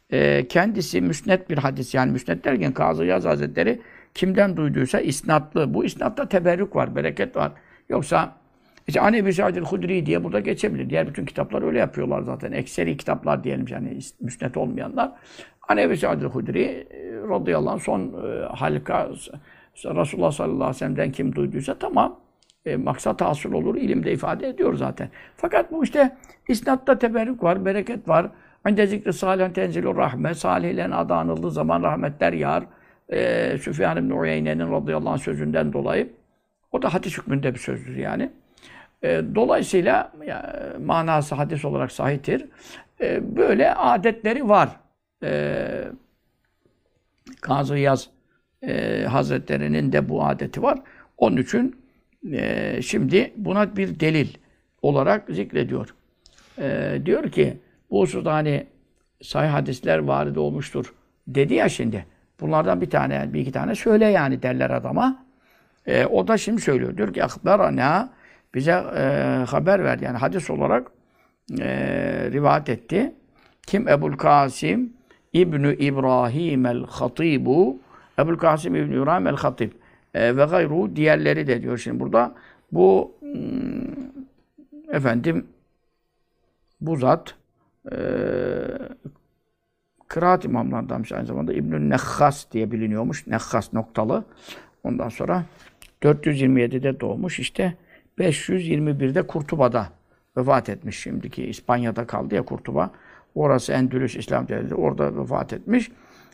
e, 0.09 0.47
kendisi 0.47 1.01
müsnet 1.01 1.49
bir 1.49 1.57
hadis 1.57 1.93
yani 1.93 2.11
müsnet 2.11 2.45
derken 2.45 2.73
Kazı 2.73 3.05
Yaz 3.05 3.25
Hazretleri 3.25 3.81
kimden 4.13 4.57
duyduysa 4.57 4.99
isnatlı. 4.99 5.73
Bu 5.73 5.85
isnatta 5.85 6.29
teberrük 6.29 6.75
var, 6.75 6.95
bereket 6.95 7.35
var. 7.35 7.51
Yoksa 7.89 8.35
İşte 8.87 9.01
An 9.01 9.13
Ebi 9.13 9.33
Sa'dil 9.33 9.61
Hudri 9.61 10.05
diye 10.05 10.23
burada 10.23 10.39
geçebilir. 10.39 10.89
Diğer 10.89 11.07
bütün 11.07 11.25
kitaplar 11.25 11.61
öyle 11.61 11.79
yapıyorlar 11.79 12.21
zaten. 12.21 12.51
Ekseri 12.51 12.97
kitaplar 12.97 13.43
diyelim 13.43 13.65
yani 13.69 13.99
müsnet 14.21 14.57
olmayanlar. 14.57 15.11
An 15.67 15.77
Ebi 15.77 15.97
Sa'dil 15.97 16.25
Hudri 16.25 16.63
e, 16.63 17.13
radıyallahu 17.29 17.73
anh 17.73 17.79
son 17.79 18.01
e, 18.01 18.45
halka 18.45 19.09
Resulullah 19.85 20.31
sallallahu 20.31 20.55
aleyhi 20.55 20.69
ve 20.69 20.73
sellem'den 20.73 21.11
kim 21.11 21.35
duyduysa 21.35 21.79
tamam. 21.79 22.19
E, 22.67 22.75
maksat 22.75 23.21
hasıl 23.21 23.53
olur, 23.53 23.75
ilimde 23.75 24.11
ifade 24.11 24.47
ediyor 24.47 24.73
zaten. 24.73 25.09
Fakat 25.37 25.71
bu 25.71 25.83
işte 25.83 26.17
isnatta 26.47 26.99
teberrük 26.99 27.43
var, 27.43 27.65
bereket 27.65 28.07
var. 28.07 28.29
Inde 28.69 28.87
zikri 28.87 29.13
salihen 29.13 29.53
tenzilur 29.53 29.97
rahmet. 29.97 30.37
Salihlerin 30.37 30.91
adı 30.91 31.13
anıldığı 31.13 31.51
zaman 31.51 31.83
rahmetler 31.83 32.33
yağar. 32.33 32.63
E, 33.09 33.57
Süfyan 33.57 33.97
ibn 33.97 34.09
Uyeyne'nin 34.09 34.71
radıyallahu 34.71 35.09
anh 35.09 35.19
sözünden 35.19 35.73
dolayı. 35.73 36.09
O 36.71 36.81
da 36.81 36.93
hadis 36.93 37.17
hükmünde 37.17 37.53
bir 37.53 37.59
sözdür 37.59 37.95
yani. 37.95 38.29
E, 39.03 39.21
dolayısıyla 39.35 40.11
ya, 40.25 40.63
manası 40.85 41.35
hadis 41.35 41.65
olarak 41.65 41.91
sahiptir. 41.91 42.45
E, 43.01 43.35
böyle 43.35 43.73
adetleri 43.73 44.49
var. 44.49 44.69
E, 45.23 45.67
Kazı 47.41 47.77
Yaz 47.77 48.09
e, 48.61 49.03
Hazretleri'nin 49.05 49.91
de 49.91 50.09
bu 50.09 50.25
adeti 50.25 50.63
var. 50.63 50.79
Onun 51.17 51.37
için 51.37 51.86
e, 52.33 52.81
şimdi 52.81 53.33
buna 53.37 53.75
bir 53.75 53.99
delil 53.99 54.27
olarak 54.81 55.29
zikrediyor. 55.29 55.95
E, 56.59 56.97
diyor 57.05 57.31
ki 57.31 57.57
bu 57.91 58.01
hususta 58.01 58.33
hani 58.33 58.67
sahih 59.21 59.49
hadisler 59.49 59.99
varid 59.99 60.35
olmuştur 60.35 60.93
dedi 61.27 61.53
ya 61.53 61.69
şimdi. 61.69 62.05
Bunlardan 62.39 62.81
bir 62.81 62.89
tane, 62.89 63.33
bir 63.33 63.39
iki 63.39 63.51
tane 63.51 63.75
söyle 63.75 64.05
yani 64.05 64.43
derler 64.43 64.69
adama. 64.69 65.25
E, 65.85 66.05
o 66.05 66.27
da 66.27 66.37
şimdi 66.37 66.61
söylüyor. 66.61 66.97
Diyor 66.97 67.13
ki 67.13 67.23
akberana 67.23 68.09
bize 68.55 68.71
e, 68.71 69.03
haber 69.47 69.83
verdi. 69.83 70.03
Yani 70.03 70.17
hadis 70.17 70.49
olarak 70.49 70.91
e, 71.59 71.67
rivayet 72.31 72.69
etti. 72.69 73.13
Kim? 73.67 73.87
Ebul 73.87 74.13
Kasim 74.13 74.93
İbnü 75.33 75.75
İbrahim 75.75 76.65
el-Hatibu 76.65 77.79
Ebul 78.19 78.37
Kasim 78.37 78.75
İbnü 78.75 79.01
İbrahim 79.01 79.27
el-Hatib 79.27 79.71
e, 79.71 79.75
ve 80.37 80.45
gayru 80.45 80.95
diğerleri 80.95 81.47
de 81.47 81.61
diyor 81.61 81.77
şimdi 81.77 81.99
burada. 81.99 82.35
Bu 82.71 83.11
hmm, 83.19 84.95
efendim 84.95 85.45
bu 86.81 86.95
zat 86.95 87.35
e, 87.91 87.97
kıraat 90.07 90.45
imamlarındanmış 90.45 91.11
aynı 91.11 91.25
zamanda. 91.25 91.53
İbnül 91.53 91.79
Nehhas 91.79 92.51
diye 92.51 92.71
biliniyormuş. 92.71 93.27
Nehhas 93.27 93.73
noktalı. 93.73 94.23
Ondan 94.83 95.09
sonra 95.09 95.45
427'de 96.01 96.99
doğmuş. 96.99 97.39
İşte 97.39 97.73
521'de 98.19 99.27
Kurtuba'da 99.27 99.89
vefat 100.37 100.69
etmiş. 100.69 100.99
Şimdiki 100.99 101.45
İspanya'da 101.45 102.07
kaldı 102.07 102.35
ya 102.35 102.41
Kurtuba. 102.41 102.91
Orası 103.35 103.73
Endülüs 103.73 104.15
İslam 104.15 104.47
Devleti. 104.47 104.75
Orada 104.75 105.17
vefat 105.17 105.53
etmiş. 105.53 105.91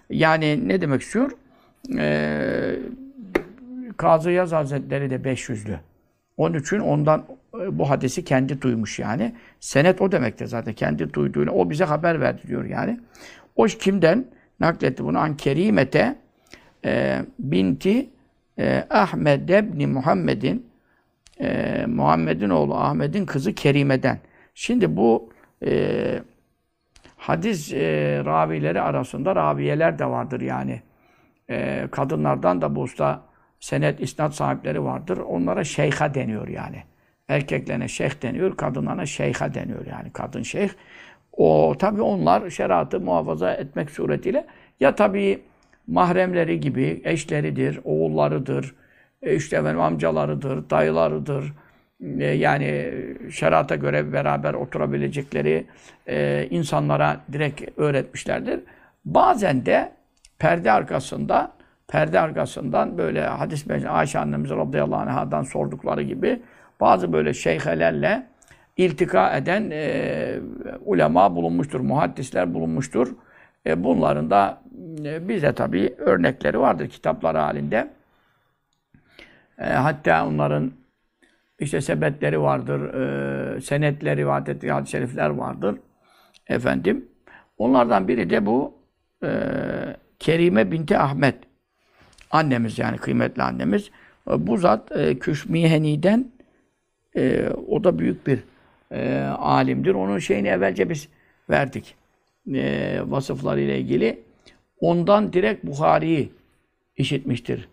Yani 0.09 0.67
ne 0.67 0.81
demek 0.81 1.01
istiyor? 1.01 1.31
Ee, 1.97 2.75
Kazı 3.97 4.31
Yaz 4.31 4.51
Hazretleri 4.51 5.09
de 5.09 5.15
500'lü. 5.15 5.75
Onun 6.37 6.59
için 6.59 6.79
ondan 6.79 7.25
e, 7.61 7.79
bu 7.79 7.89
hadisi 7.89 8.23
kendi 8.23 8.61
duymuş 8.61 8.99
yani. 8.99 9.35
Senet 9.59 10.01
o 10.01 10.11
demektir 10.11 10.45
zaten. 10.45 10.73
Kendi 10.73 11.13
duyduğunu 11.13 11.51
o 11.51 11.69
bize 11.69 11.83
haber 11.83 12.21
verdi 12.21 12.41
diyor 12.47 12.65
yani. 12.65 12.99
O 13.55 13.65
kimden 13.65 14.25
nakletti 14.59 15.03
bunu? 15.03 15.19
An 15.19 15.37
Kerimete 15.37 16.15
e, 16.85 17.21
binti 17.39 18.09
e, 18.59 18.87
Ahmed 18.89 19.49
ebni 19.49 19.87
Muhammed'in 19.87 20.65
e, 21.41 21.85
Muhammed'in 21.87 22.49
oğlu 22.49 22.75
Ahmet'in 22.75 23.25
kızı 23.25 23.53
Kerime'den. 23.53 24.19
Şimdi 24.55 24.97
bu 24.97 25.29
e, 25.65 26.19
hadis 27.17 27.73
e, 27.73 28.21
ravileri 28.25 28.81
arasında 28.81 29.35
raviyeler 29.35 29.99
de 29.99 30.05
vardır 30.05 30.41
yani. 30.41 30.81
E, 31.49 31.87
kadınlardan 31.91 32.61
da 32.61 32.75
bu 32.75 32.81
usta 32.81 33.21
senet, 33.63 34.01
isnat 34.01 34.35
sahipleri 34.35 34.83
vardır. 34.83 35.17
Onlara 35.17 35.63
şeyha 35.63 36.13
deniyor 36.13 36.47
yani. 36.47 36.83
Erkeklerine 37.27 37.87
şeyh 37.87 38.21
deniyor, 38.21 38.57
kadınlarına 38.57 39.05
şeyha 39.05 39.53
deniyor 39.53 39.85
yani. 39.85 40.11
Kadın 40.13 40.43
şeyh. 40.43 40.69
O 41.31 41.75
tabi 41.79 42.01
onlar 42.01 42.49
şeriatı 42.49 42.99
muhafaza 42.99 43.53
etmek 43.53 43.89
suretiyle 43.89 44.45
ya 44.79 44.95
tabi 44.95 45.41
mahremleri 45.87 46.59
gibi 46.59 47.01
eşleridir, 47.03 47.79
oğullarıdır, 47.83 48.75
e, 49.21 49.35
işte 49.35 49.57
efendim 49.57 49.81
amcalarıdır, 49.81 50.69
dayılarıdır. 50.69 51.53
E, 52.19 52.25
yani 52.25 52.93
şerata 53.31 53.75
göre 53.75 54.13
beraber 54.13 54.53
oturabilecekleri 54.53 55.65
e, 56.07 56.47
insanlara 56.49 57.21
direkt 57.31 57.79
öğretmişlerdir. 57.79 58.59
Bazen 59.05 59.65
de 59.65 59.91
perde 60.39 60.71
arkasında 60.71 61.51
perde 61.93 62.19
arkasından 62.19 62.97
böyle 62.97 63.21
hadis 63.25 63.65
meclisi 63.65 63.89
Ayşe 63.89 64.19
annemiz 64.19 64.49
radıyallahu 64.49 65.01
anh'dan 65.01 65.43
sordukları 65.43 66.01
gibi 66.01 66.41
bazı 66.79 67.13
böyle 67.13 67.33
şeyhelerle 67.33 68.27
iltika 68.77 69.37
eden 69.37 69.69
e, 69.71 70.39
ulema 70.85 71.35
bulunmuştur, 71.35 71.79
muhaddisler 71.79 72.53
bulunmuştur. 72.53 73.15
E, 73.65 73.83
bunların 73.83 74.29
da 74.29 74.61
e, 75.05 75.27
bize 75.27 75.53
tabii 75.53 75.95
örnekleri 75.97 76.59
vardır 76.59 76.87
kitaplar 76.87 77.35
halinde. 77.35 77.89
E, 79.57 79.65
hatta 79.65 80.27
onların 80.27 80.71
işte 81.59 81.81
sebetleri 81.81 82.41
vardır, 82.41 82.93
e, 82.93 83.61
senetleri, 83.61 84.17
rivayet 84.17 84.71
hadis-i 84.71 84.91
şerifler 84.91 85.29
vardır. 85.29 85.75
Efendim, 86.47 87.05
onlardan 87.57 88.07
biri 88.07 88.29
de 88.29 88.45
bu 88.45 88.73
e, 89.23 89.29
Kerime 90.19 90.71
binti 90.71 90.97
Ahmet. 90.97 91.52
Annemiz 92.33 92.79
yani 92.79 92.97
kıymetli 92.97 93.43
annemiz. 93.43 93.91
E, 94.31 94.47
bu 94.47 94.57
zat 94.57 94.91
e, 94.91 95.19
Küşmiheni'den 95.19 96.31
e, 97.15 97.49
o 97.67 97.83
da 97.83 97.99
büyük 97.99 98.27
bir 98.27 98.39
e, 98.91 99.19
alimdir. 99.39 99.93
Onun 99.93 100.19
şeyini 100.19 100.47
evvelce 100.47 100.89
biz 100.89 101.07
verdik. 101.49 101.95
E, 102.53 102.99
vasıflarıyla 103.05 103.73
ilgili. 103.73 104.19
Ondan 104.79 105.33
direkt 105.33 105.65
Bukhari'yi 105.65 106.31
işitmiştir. 106.97 107.67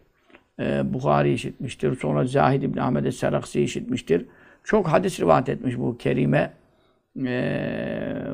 E, 0.60 0.94
Bukhari 0.94 1.32
işitmiştir. 1.32 1.96
Sonra 1.96 2.24
Zahid 2.24 2.62
İbni 2.62 2.82
Ahmed 2.82 3.10
Seraksi 3.10 3.62
işitmiştir. 3.62 4.26
Çok 4.64 4.88
hadis 4.88 5.20
rivayet 5.20 5.48
etmiş 5.48 5.78
bu 5.78 5.98
Kerime 5.98 6.52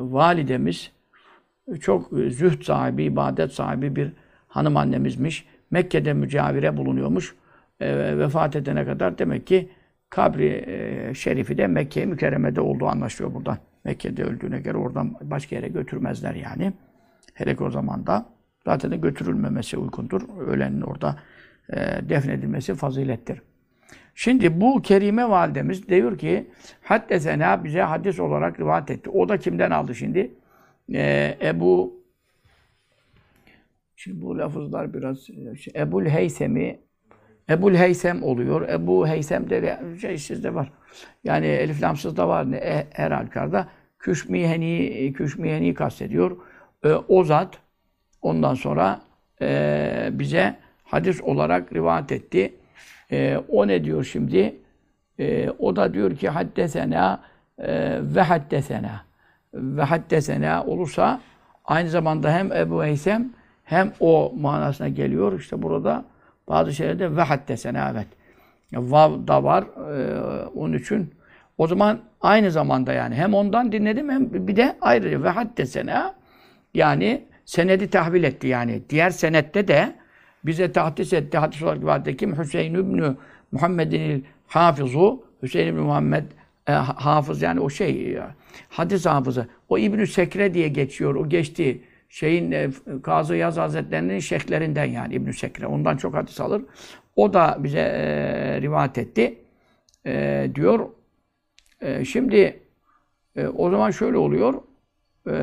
validemiz. 0.01 0.91
Çok 1.81 2.11
zühd 2.11 2.63
sahibi, 2.63 3.05
ibadet 3.05 3.53
sahibi 3.53 3.97
bir 3.97 4.13
hanım 4.49 4.77
annemizmiş. 4.77 5.45
Mekke'de 5.71 6.13
mücavire 6.13 6.77
bulunuyormuş. 6.77 7.35
E, 7.81 8.19
vefat 8.19 8.57
edene 8.57 8.85
kadar 8.85 9.19
demek 9.19 9.47
ki 9.47 9.69
kabri 10.11 10.65
e, 10.67 11.15
şerifi 11.15 11.59
de 11.59 11.67
Mekke 11.67 12.07
mükerremede 12.07 12.61
olduğu 12.61 12.87
anlaşılıyor 12.87 13.35
buradan. 13.35 13.59
Mekke'de 13.85 14.25
öldüğüne 14.25 14.61
göre 14.61 14.79
oradan 14.79 15.15
başka 15.23 15.57
yere 15.57 15.69
götürmezler 15.69 16.35
yani. 16.35 16.73
Hele 17.35 17.57
ki 17.57 17.65
o 17.65 17.71
zaman 17.71 18.07
da 18.07 18.27
zaten 18.65 18.91
de 18.91 18.97
götürülmemesi 18.97 19.79
uygundur. 19.79 20.23
Ölenin 20.47 20.81
orada 20.81 21.17
e, 21.71 21.77
defnedilmesi 22.09 22.75
fazilettir. 22.75 23.43
Şimdi 24.15 24.61
bu 24.61 24.83
Kerime 24.83 25.29
validemiz 25.29 25.89
diyor 25.89 26.19
ki 26.19 26.51
Haddesena 26.83 27.65
bize 27.65 27.83
hadis 27.83 28.21
olarak 28.21 28.61
rivayet 28.61 28.91
etti. 28.91 29.11
O 29.11 29.29
da 29.29 29.37
kimden 29.39 29.71
aldı 29.71 29.95
şimdi? 29.95 30.31
Ee, 30.95 31.39
Ebu 31.43 32.01
Şimdi 34.07 34.23
bu 34.23 34.39
lafızlar 34.39 34.95
biraz 34.95 35.27
şey, 35.59 35.73
Ebul 35.77 36.05
Heysemi 36.05 36.79
Ebul 37.51 37.75
Heysem 37.75 38.23
oluyor. 38.23 38.69
Ebu 38.69 39.09
Heysem 39.09 39.51
de 39.51 39.81
şey 40.01 40.19
sizde 40.19 40.55
var. 40.55 40.73
Yani 41.25 41.47
elif 41.47 41.83
lamsız 41.83 42.17
da 42.17 42.29
var 42.29 42.47
e, 42.53 42.87
her 42.93 43.11
halükarda. 43.11 43.69
Küşmiheni, 43.99 45.13
Küşmiheni 45.13 45.75
kastediyor. 45.75 46.37
E, 46.85 46.89
o 46.89 47.25
zat 47.25 47.59
ondan 48.23 48.55
sonra 48.55 49.01
e, 49.43 50.09
bize 50.13 50.57
hadis 50.85 51.23
olarak 51.23 51.73
rivayet 51.73 52.13
etti. 52.13 52.55
E, 53.13 53.37
o 53.49 53.69
ne 53.69 53.85
diyor 53.85 54.05
şimdi? 54.05 54.57
E, 55.19 55.51
o 55.59 55.77
da 55.77 55.95
diyor 55.95 56.17
ki 56.17 56.29
haddesena 56.29 57.21
e, 57.59 57.99
ve 58.03 58.21
haddesena 58.23 59.05
ve 59.55 59.83
haddesena 59.83 60.65
olursa 60.65 61.21
aynı 61.65 61.89
zamanda 61.89 62.33
hem 62.33 62.53
Ebu 62.53 62.85
Heysem 62.85 63.33
hem 63.67 63.93
o 64.01 64.33
manasına 64.37 64.89
geliyor. 64.89 65.41
İşte 65.41 65.63
burada 65.63 66.05
bazı 66.49 66.73
şeylerde 66.73 67.17
ve 67.17 67.23
haddesena 67.23 67.91
evet. 67.91 68.07
Vav 68.73 69.27
da 69.27 69.45
var. 69.45 69.65
E, 69.65 70.21
onun 70.55 70.73
için 70.73 71.15
o 71.59 71.67
zaman 71.67 72.01
aynı 72.21 72.51
zamanda 72.51 72.93
yani 72.93 73.15
hem 73.15 73.35
ondan 73.35 73.73
dinledim 73.73 74.11
hem 74.11 74.49
bir 74.49 74.57
de 74.57 74.77
ayrı 74.81 75.23
ve 75.23 75.29
haddesena 75.29 76.15
yani 76.75 77.25
senedi 77.45 77.91
tahvil 77.91 78.25
etti 78.25 78.47
yani. 78.47 78.83
Diğer 78.91 79.11
senette 79.11 79.69
de 79.69 79.95
bize 80.45 80.73
tahdis 80.73 81.13
etti. 81.13 81.39
Hadis 81.39 81.63
olarak 81.63 81.81
rivayet 81.81 82.17
kim? 82.17 82.39
Hüseyin 82.39 82.75
İbni 82.75 83.13
Muhammed'in 83.53 84.27
Hafizu 84.47 85.25
Hüseyin 85.43 85.69
İbni 85.69 85.81
Muhammed 85.81 86.25
e, 86.69 86.73
hafız 86.73 87.43
yani 87.43 87.61
o 87.61 87.71
şey 87.71 88.19
hadis 88.69 89.07
hafızı. 89.07 89.47
O 89.69 89.79
İbnü 89.79 90.07
Sekre 90.07 90.55
diye 90.55 90.69
geçiyor. 90.69 91.15
O 91.15 91.29
geçti 91.29 91.81
şeyin 92.17 92.53
e, 92.53 92.71
Kazı 93.03 93.37
Yaz 93.37 93.57
Hazretlerinin 93.57 94.19
şeyhlerinden 94.19 94.85
yani 94.85 95.15
İbnü 95.15 95.33
Sekre. 95.33 95.67
Ondan 95.67 95.97
çok 95.97 96.15
hadis 96.15 96.41
alır. 96.41 96.63
O 97.17 97.33
da 97.35 97.57
bize 97.59 97.79
e, 97.79 98.61
rivayet 98.61 98.99
etti. 98.99 99.39
E, 100.07 100.51
diyor. 100.55 100.89
E, 101.81 102.05
şimdi 102.05 102.61
e, 103.37 103.47
o 103.47 103.71
zaman 103.71 103.91
şöyle 103.91 104.17
oluyor. 104.17 104.55
E, 105.31 105.37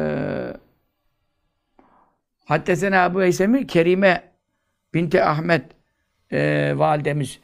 Haddesena 2.46 3.06
Ebu 3.06 3.22
Heysem'i 3.22 3.68
Kerime 3.68 4.24
Binti 4.94 5.24
Ahmet 5.24 5.66
e, 6.32 6.74
validemiz 6.76 7.40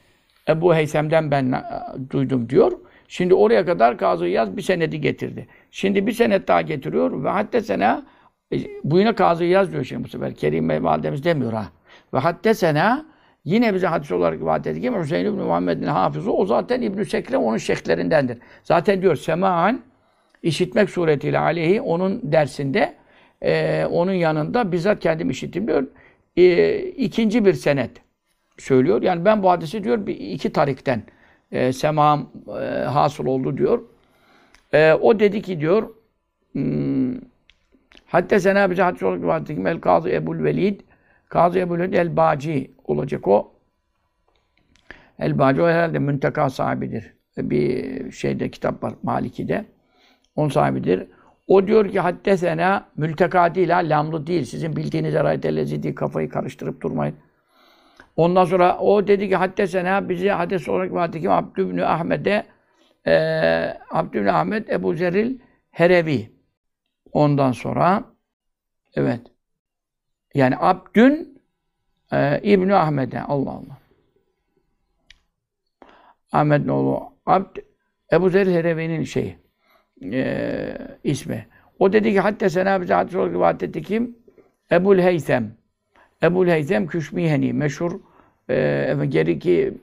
Ebu 0.47 0.75
Heysem'den 0.75 1.31
ben 1.31 1.51
e, 1.51 1.63
duydum 2.09 2.49
diyor. 2.49 2.71
Şimdi 3.07 3.33
oraya 3.33 3.65
kadar 3.65 3.97
Kazı 3.97 4.27
Yaz 4.27 4.57
bir 4.57 4.61
senedi 4.61 5.01
getirdi. 5.01 5.47
Şimdi 5.71 6.07
bir 6.07 6.11
senet 6.11 6.47
daha 6.47 6.61
getiriyor 6.61 7.23
ve 7.23 7.29
haddesena 7.29 8.05
e, 8.53 8.57
bu 8.83 8.99
yine 8.99 9.15
Kazı 9.15 9.43
Yaz 9.43 9.71
diyor 9.71 9.83
şimdi 9.83 10.03
bu 10.03 10.07
sefer. 10.07 10.35
Kerime 10.35 10.83
validemiz 10.83 11.23
demiyor 11.23 11.53
ha. 11.53 11.65
Ve 12.13 12.17
haddesena 12.17 13.05
yine 13.45 13.73
bize 13.73 13.87
hadis 13.87 14.11
olarak 14.11 14.39
rivayet 14.39 14.67
etti 14.67 14.81
ki 14.81 14.91
Hüseyin 14.91 15.25
İbni 15.25 15.43
Muhammed'in 15.43 15.87
hafızı 15.87 16.33
o 16.33 16.45
zaten 16.45 16.81
İbn-i 16.81 17.37
onun 17.37 17.57
şeyhlerindendir. 17.57 18.37
Zaten 18.63 19.01
diyor 19.01 19.15
semaan 19.15 19.81
işitmek 20.43 20.89
suretiyle 20.89 21.39
aleyhi 21.39 21.81
onun 21.81 22.21
dersinde 22.23 22.95
e, 23.41 23.85
onun 23.85 24.13
yanında 24.13 24.71
bizzat 24.71 24.99
kendim 24.99 25.29
işittim 25.29 25.67
diyor. 25.67 25.87
E, 26.37 26.77
ikinci 26.79 27.45
bir 27.45 27.53
senet 27.53 27.91
söylüyor. 28.57 29.01
Yani 29.01 29.25
ben 29.25 29.43
bu 29.43 29.49
hadisi 29.49 29.83
diyor 29.83 30.07
bir, 30.07 30.15
iki 30.15 30.53
tarikten 30.53 31.03
e, 31.51 31.73
semam 31.73 32.29
e, 32.47 32.63
hasıl 32.83 33.25
oldu 33.25 33.57
diyor. 33.57 33.83
E, 34.73 34.93
o 34.93 35.19
dedi 35.19 35.41
ki 35.41 35.59
diyor 35.59 35.89
hmm, 36.51 36.98
hatta 38.09 38.39
sena 38.39 38.71
bize 38.71 38.81
hadis 38.81 39.03
olarak 39.03 39.21
rivayet 39.21 39.49
ettim. 39.49 39.67
El 39.67 39.81
Kazı 39.81 40.09
Ebul 40.09 40.43
Velid 40.43 40.81
Kazı 41.29 41.59
Ebul 41.59 41.79
Velid 41.79 41.93
El 41.93 42.17
Baci 42.17 42.71
olacak 42.83 43.27
o. 43.27 43.51
El 45.19 45.39
Baci 45.39 45.61
o 45.61 45.67
herhalde 45.67 45.99
münteka 45.99 46.49
sahibidir. 46.49 47.13
Bir 47.37 48.11
şeyde 48.11 48.51
kitap 48.51 48.83
var 48.83 48.93
Maliki'de. 49.03 49.65
Onun 50.35 50.49
sahibidir. 50.49 51.07
O 51.47 51.67
diyor 51.67 51.89
ki 51.89 51.99
haddesena 51.99 52.87
mülteka 52.97 53.55
değil 53.55 53.69
ha, 53.69 53.77
lamlı 53.77 54.27
değil. 54.27 54.43
Sizin 54.43 54.75
bildiğiniz 54.75 55.15
erayet 55.15 55.43
değil. 55.43 55.95
Kafayı 55.95 56.29
karıştırıp 56.29 56.81
durmayın. 56.81 57.15
Ondan 58.15 58.45
sonra 58.45 58.77
o 58.77 59.07
dedi 59.07 59.29
ki 59.29 59.35
haddesena 59.35 60.09
bizi 60.09 60.29
hadis 60.29 60.69
olarak 60.69 60.93
vardı 60.93 61.19
ki 61.19 61.29
Abdü 61.29 61.81
Ahmet'e 61.81 62.45
e, 63.07 63.13
Abdü 63.91 64.27
Ahmet 64.27 64.69
Ebu 64.69 64.93
Zeril 64.93 65.39
Herevi. 65.71 66.38
Ondan 67.13 67.51
sonra 67.51 68.03
evet 68.95 69.21
yani 70.33 70.55
Abdün 70.59 71.41
e, 72.11 72.39
İbni 72.43 72.75
Ahmet'e 72.75 73.21
Allah 73.21 73.49
Allah. 73.49 73.77
Ahmet'in 76.31 76.67
oğlu 76.67 77.13
Abd 77.25 77.57
Ebu 78.11 78.29
Zeril 78.29 78.53
Herevi'nin 78.53 79.03
şeyi 79.03 79.37
e, 80.03 80.77
ismi. 81.03 81.47
O 81.79 81.93
dedi 81.93 82.11
ki 82.11 82.19
hatta 82.19 82.49
sena 82.49 82.81
bize 82.81 82.93
hadis 82.93 83.15
olarak 83.15 83.33
rivayet 83.33 83.63
etti 83.63 83.81
kim? 83.81 84.15
Ebul 84.71 84.97
Heysem. 84.99 85.51
Ebul 86.23 86.47
Heysem 86.47 86.87
Küşmiheni 86.87 87.53
meşhur 87.53 87.99
e, 88.49 89.05
geri 89.09 89.39
ki 89.39 89.73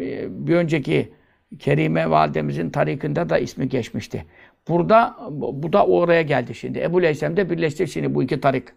e, 0.00 0.46
bir 0.46 0.54
önceki 0.54 1.12
Kerime 1.58 2.10
validemizin 2.10 2.70
tarikinde 2.70 3.28
da 3.28 3.38
ismi 3.38 3.68
geçmişti. 3.68 4.24
Burada 4.68 5.16
bu 5.52 5.72
da 5.72 5.86
oraya 5.86 6.22
geldi 6.22 6.54
şimdi. 6.54 6.80
Ebu 6.80 7.02
Leysem 7.02 7.36
de 7.36 7.50
birleşti 7.50 7.88
şimdi 7.88 8.14
bu 8.14 8.22
iki 8.22 8.40
tarik. 8.40 8.68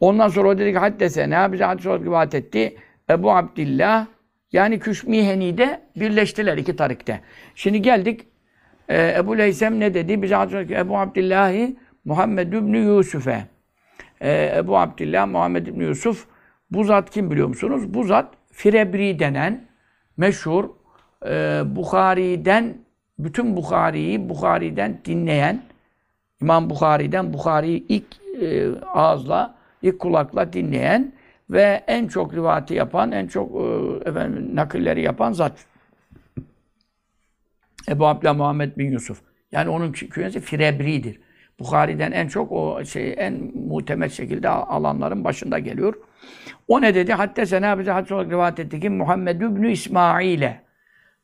Ondan 0.00 0.28
sonra 0.28 0.48
o 0.48 0.58
dedi 0.58 0.72
ki 0.72 0.78
haddese 0.78 1.30
ne 1.30 1.52
bize 1.52 1.64
hadis 1.64 1.86
olarak 1.86 2.04
rivayet 2.04 2.34
etti. 2.34 2.76
Ebu 3.10 3.32
Abdillah 3.32 4.06
yani 4.52 4.78
Küşmiheni'de 4.78 5.80
birleştiler 5.96 6.58
iki 6.58 6.76
tarikte. 6.76 7.20
Şimdi 7.54 7.82
geldik 7.82 8.26
e, 8.88 9.14
Ebu 9.18 9.38
Leysem 9.38 9.80
ne 9.80 9.94
dedi? 9.94 10.22
Bize 10.22 10.34
hadis 10.34 10.54
olarak 10.54 10.70
Ebu 10.70 10.98
Abdillahi 10.98 11.76
Muhammed 12.04 12.52
İbni 12.52 12.78
Yusuf'e. 12.78 13.44
E, 14.20 14.54
Ebu 14.56 14.78
Abdillah 14.78 15.26
Muhammed 15.26 15.66
İbni 15.66 15.84
Yusuf 15.84 16.26
bu 16.70 16.84
zat 16.84 17.10
kim 17.10 17.30
biliyor 17.30 17.48
musunuz? 17.48 17.94
Bu 17.94 18.04
zat 18.04 18.34
Firebri 18.52 19.18
denen 19.18 19.68
meşhur 20.16 20.70
e, 21.26 21.62
Bukhari'den 21.66 22.78
bütün 23.24 23.56
Bukhari'yi 23.56 24.28
Bukhari'den 24.28 24.98
dinleyen 25.04 25.62
İmam 26.42 26.70
Bukhari'den 26.70 27.32
Bukhari'yi 27.32 27.86
ilk 27.88 28.06
e, 28.42 28.68
ağızla, 28.94 29.54
ilk 29.82 29.98
kulakla 29.98 30.52
dinleyen 30.52 31.12
ve 31.50 31.84
en 31.86 32.08
çok 32.08 32.34
rivati 32.34 32.74
yapan, 32.74 33.12
en 33.12 33.26
çok 33.26 33.54
e, 33.54 33.64
efendim, 34.10 34.56
nakilleri 34.56 35.02
yapan 35.02 35.32
zat. 35.32 35.66
Ebu 37.88 38.06
Abdullah 38.06 38.36
Muhammed 38.36 38.76
bin 38.76 38.92
Yusuf. 38.92 39.22
Yani 39.52 39.68
onun 39.68 39.92
künyesi 39.92 40.40
Firebri'dir. 40.40 41.20
Bukhari'den 41.58 42.12
en 42.12 42.28
çok 42.28 42.52
o 42.52 42.84
şey 42.84 43.14
en 43.18 43.52
muhtemel 43.54 44.08
şekilde 44.08 44.48
alanların 44.48 45.24
başında 45.24 45.58
geliyor. 45.58 45.94
O 46.68 46.80
ne 46.80 46.94
dedi? 46.94 47.12
Hatta 47.12 47.46
sena 47.46 47.78
bize 47.78 47.90
hadis 47.90 48.12
olarak 48.12 48.30
rivayet 48.30 48.58
etti 48.58 48.80
ki 48.80 48.90
Muhammed 48.90 49.40
İbni 49.40 49.72
İsmail'e. 49.72 50.69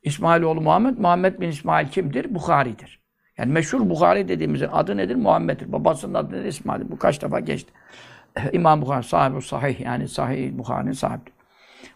İsmail 0.06 0.42
oğlu 0.42 0.60
Muhammed, 0.60 0.98
Muhammed 0.98 1.40
bin 1.40 1.48
İsmail 1.48 1.88
kimdir? 1.88 2.34
Bukhari'dir. 2.34 3.00
Yani 3.38 3.52
meşhur 3.52 3.90
Bukhari 3.90 4.28
dediğimizin 4.28 4.68
adı 4.72 4.96
nedir? 4.96 5.14
Muhammed'dir. 5.14 5.72
Babasının 5.72 6.14
adı 6.14 6.32
nedir? 6.32 6.44
İsmail. 6.44 6.90
Bu 6.90 6.98
kaç 6.98 7.22
defa 7.22 7.40
geçti. 7.40 7.72
İmam 8.52 8.82
Bukhari 8.82 9.04
sahibi 9.04 9.42
sahih 9.42 9.80
yani 9.80 10.08
sahih 10.08 10.58
Bukhari'nin 10.58 10.92
sahibi. 10.92 11.30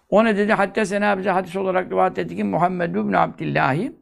O 0.09 0.25
ne 0.25 0.37
dedi? 0.37 0.53
Hatta 0.53 0.87
sena 0.87 1.19
bize 1.19 1.31
hadis 1.31 1.57
olarak 1.57 1.91
rivayet 1.91 2.19
etti 2.19 2.37
ki 2.37 2.45
Muhammed 2.45 2.95
bin 2.95 3.13
Abdillahi 3.13 3.93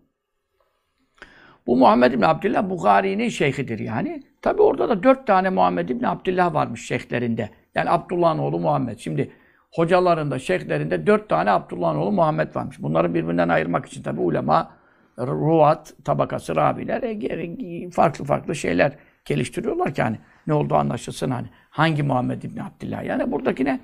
bu 1.67 1.77
Muhammed 1.77 2.13
bin 2.13 2.23
Abdullah 2.23 2.71
Bukhari'nin 2.71 3.29
şeyhidir 3.29 3.79
yani. 3.79 4.23
Tabi 4.43 4.63
orada 4.63 4.89
da 4.89 5.03
dört 5.03 5.27
tane 5.27 5.51
Muhammed 5.51 5.89
bin 5.89 6.03
Abdullah 6.03 6.55
varmış 6.55 6.87
şeyhlerinde. 6.87 7.51
Yani 7.75 7.91
Abdullah'ın 7.91 8.39
oğlu 8.39 8.59
Muhammed. 8.59 8.99
Şimdi 8.99 9.31
hocalarında, 9.71 10.39
şeyhlerinde 10.39 11.07
dört 11.07 11.29
tane 11.29 11.51
Abdullah'ın 11.51 11.97
oğlu 11.99 12.13
Muhammed 12.13 12.55
varmış. 12.55 12.83
Bunları 12.83 13.15
birbirinden 13.15 13.49
ayırmak 13.49 13.87
için 13.87 14.03
tabi 14.03 14.21
ulema, 14.21 14.71
ruat, 15.19 15.95
tabakası, 16.05 16.57
rabiler 16.57 17.03
e, 17.03 17.91
farklı 17.91 18.25
farklı 18.25 18.57
şeyler 18.57 18.93
geliştiriyorlar 19.25 19.95
ki 19.95 20.03
hani 20.03 20.19
ne 20.47 20.55
olduğu 20.55 20.75
anlaşılsın 20.75 21.31
hani. 21.31 21.49
Hangi 21.71 22.03
Muhammed 22.03 22.43
bin 22.43 22.57
Abdullah? 22.57 23.05
Yani 23.05 23.33
buradakine 23.33 23.81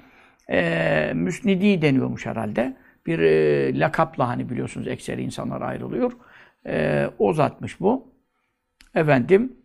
e, 0.50 1.12
müsnidi 1.14 1.82
deniyormuş 1.82 2.26
herhalde. 2.26 2.76
Bir 3.06 3.18
e, 3.18 3.78
lakapla 3.78 4.28
hani 4.28 4.50
biliyorsunuz 4.50 4.88
ekseri 4.88 5.22
insanlar 5.22 5.60
ayrılıyor. 5.60 6.12
E, 6.66 7.06
o 7.18 7.32
zatmış 7.32 7.80
bu. 7.80 8.14
Efendim 8.94 9.56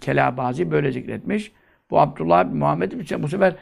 Kelabazi 0.00 0.70
böyle 0.70 0.92
zikretmiş. 0.92 1.52
Bu 1.90 2.00
Abdullah 2.00 2.44
bin 2.44 2.56
Muhammed 2.56 2.92
bu 3.22 3.28
sefer 3.28 3.56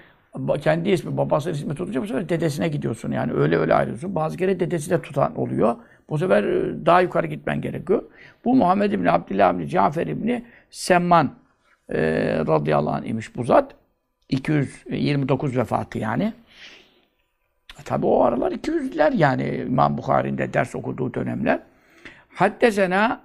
kendi 0.61 0.91
ismi, 0.91 1.17
babasının 1.17 1.55
ismi 1.55 1.75
tutunca 1.75 2.03
bu 2.03 2.07
sefer 2.07 2.29
dedesine 2.29 2.69
gidiyorsun. 2.69 3.13
Yani 3.13 3.33
öyle 3.33 3.59
öyle 3.59 3.75
ayrılıyorsun. 3.75 4.15
Bazı 4.15 4.37
kere 4.37 4.61
dedesi 4.61 4.91
de 4.91 5.03
tutan 5.03 5.37
oluyor. 5.37 5.77
Bu 6.11 6.19
sefer 6.19 6.45
e, 6.45 6.87
daha 6.87 7.01
yukarı 7.01 7.27
gitmen 7.27 7.61
gerekiyor. 7.61 8.03
Bu 8.45 8.55
Muhammed 8.55 8.93
bin 8.93 9.05
Abdullah 9.05 9.59
bin 9.59 9.67
Cafer 9.67 10.09
bin 10.09 10.47
Semman 10.71 11.31
e, 11.89 12.01
radıyallahu 12.39 12.95
anh 12.95 13.07
imiş 13.07 13.37
bu 13.37 13.45
zat. 13.45 13.75
229 14.29 15.57
vefatı 15.57 15.99
yani. 15.99 16.33
E, 17.81 17.83
tabi 17.85 18.07
o 18.07 18.23
aralar 18.25 18.53
200'ler 18.53 19.17
yani 19.17 19.65
İmam 19.67 19.99
Bukhari'nde 19.99 20.55
ders 20.55 20.75
okuduğu 20.75 21.15
dönemler. 21.15 21.61
Haddesena 22.29 23.21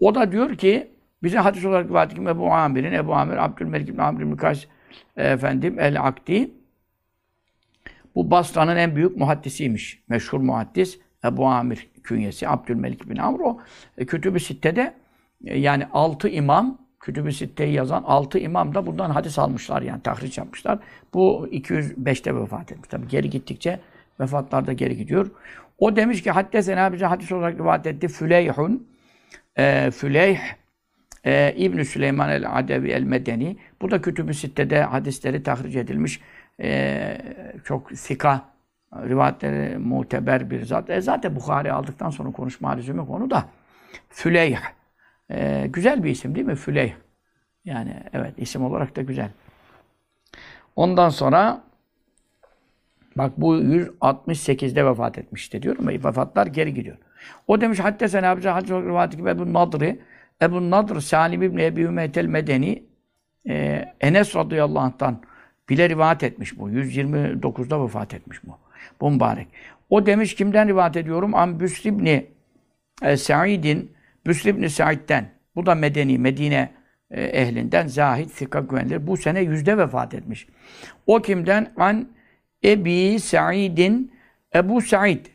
o 0.00 0.14
da 0.14 0.32
diyor 0.32 0.56
ki 0.56 0.90
bize 1.22 1.38
hadis 1.38 1.64
olarak 1.64 1.88
rivayet 1.88 2.18
Ebu 2.18 2.52
Amir'in, 2.52 2.92
Ebu 2.92 3.14
Amir, 3.14 3.36
Abdülmelik 3.36 3.98
Amr 3.98 4.20
bin 4.20 4.36
Kays 4.36 4.66
efendim 5.16 5.80
el-Akdi 5.80 6.50
bu 8.14 8.30
Basra'nın 8.30 8.76
en 8.76 8.96
büyük 8.96 9.16
muhaddisiymiş. 9.16 10.02
Meşhur 10.08 10.40
muhaddis 10.40 10.98
Ebu 11.24 11.46
Amir 11.46 11.88
künyesi 12.04 12.48
Abdülmelik 12.48 13.10
bin 13.10 13.16
Amr 13.16 13.40
o 13.40 13.60
e, 13.98 14.06
Kütüb-i 14.06 14.40
Sitte'de 14.40 14.94
e, 15.44 15.58
yani 15.58 15.86
altı 15.92 16.28
imam 16.28 16.78
Kütüb-i 17.00 17.32
Sitte'yi 17.32 17.72
yazan 17.72 18.02
altı 18.02 18.38
imam 18.38 18.74
da 18.74 18.86
bundan 18.86 19.10
hadis 19.10 19.38
almışlar 19.38 19.82
yani 19.82 20.02
tahriş 20.02 20.38
yapmışlar. 20.38 20.78
Bu 21.14 21.48
205'te 21.52 22.36
vefat 22.36 22.72
etmiş. 22.72 22.88
Tabi 22.88 23.08
geri 23.08 23.30
gittikçe 23.30 23.80
vefatlar 24.20 24.66
da 24.66 24.72
geri 24.72 24.96
gidiyor. 24.96 25.30
O 25.78 25.96
demiş 25.96 26.22
ki 26.22 26.30
haddesena 26.30 26.92
bize 26.92 27.06
hadis 27.06 27.32
olarak 27.32 27.58
rivayet 27.58 27.86
etti. 27.86 28.08
Füleyhun 28.08 28.88
e, 29.58 29.90
Füleyh 29.90 30.40
e, 31.28 31.54
İbn 31.56 31.82
Süleyman 31.82 32.30
el-Adevi 32.30 32.90
el-Medeni. 32.90 33.56
Bu 33.82 33.90
da 33.90 34.02
Kütüb-ü 34.02 34.34
Sitte'de 34.34 34.82
hadisleri 34.82 35.42
tahric 35.42 35.80
edilmiş. 35.80 36.20
E, 36.60 37.18
çok 37.64 37.92
sika 37.92 38.44
rivayetleri 38.94 39.78
muteber 39.78 40.50
bir 40.50 40.64
zat. 40.64 40.90
E 40.90 41.00
zaten 41.00 41.36
Bukhari 41.36 41.72
aldıktan 41.72 42.10
sonra 42.10 42.30
konuşma 42.30 42.70
lüzumu 42.70 43.06
konu 43.06 43.30
da 43.30 43.44
Füleyh. 44.08 44.58
E, 45.30 45.66
güzel 45.66 46.04
bir 46.04 46.10
isim 46.10 46.34
değil 46.34 46.46
mi? 46.46 46.54
Füleyh. 46.54 46.92
Yani 47.64 47.94
evet 48.12 48.34
isim 48.36 48.64
olarak 48.64 48.96
da 48.96 49.02
güzel. 49.02 49.30
Ondan 50.76 51.08
sonra 51.08 51.64
bak 53.16 53.32
bu 53.36 53.56
168'de 53.56 54.86
vefat 54.86 55.18
etmişti 55.18 55.62
diyorum. 55.62 55.88
Vefatlar 55.88 56.46
geri 56.46 56.74
gidiyor. 56.74 56.96
O 57.46 57.60
demiş 57.60 57.78
hatta 57.78 58.08
sen 58.08 58.22
abi 58.22 58.46
hadis 58.46 58.70
rivayeti 58.70 59.16
gibi 59.16 59.28
Ebu 59.28 59.52
Nadr'ı 59.52 59.98
Ebu 60.42 60.70
Nadr 60.70 61.00
Salim 61.00 61.42
İbni 61.42 61.64
Ebi 61.64 61.80
Ümeytel 61.80 62.26
Medeni 62.26 62.82
e, 63.48 63.84
Enes 64.00 64.36
radıyallahu 64.36 64.78
anh'tan 64.78 65.22
bile 65.68 65.88
rivayet 65.88 66.22
etmiş 66.22 66.58
bu. 66.58 66.70
129'da 66.70 67.84
vefat 67.84 68.14
etmiş 68.14 68.38
bu. 68.44 68.58
Bu 69.00 69.10
mübarek. 69.10 69.48
O 69.90 70.06
demiş 70.06 70.34
kimden 70.34 70.68
rivayet 70.68 70.96
ediyorum? 70.96 71.34
Am 71.34 71.60
Büsr 71.60 71.86
İbni 71.86 72.26
e, 73.02 73.16
Sa'id'in 73.16 73.92
Büsr 74.26 74.46
İbni 74.46 74.70
Sa'id'den. 74.70 75.30
Bu 75.56 75.66
da 75.66 75.74
Medeni, 75.74 76.18
Medine 76.18 76.72
e, 77.10 77.22
ehlinden 77.22 77.86
zahid, 77.86 78.30
sika 78.30 78.60
güvenilir. 78.60 79.06
Bu 79.06 79.16
sene 79.16 79.40
yüzde 79.40 79.78
vefat 79.78 80.14
etmiş. 80.14 80.48
O 81.06 81.22
kimden? 81.22 81.72
An 81.76 82.08
Ebi 82.64 83.20
Sa'id'in 83.20 84.12
Ebu 84.54 84.80
Sa'id. 84.80 85.26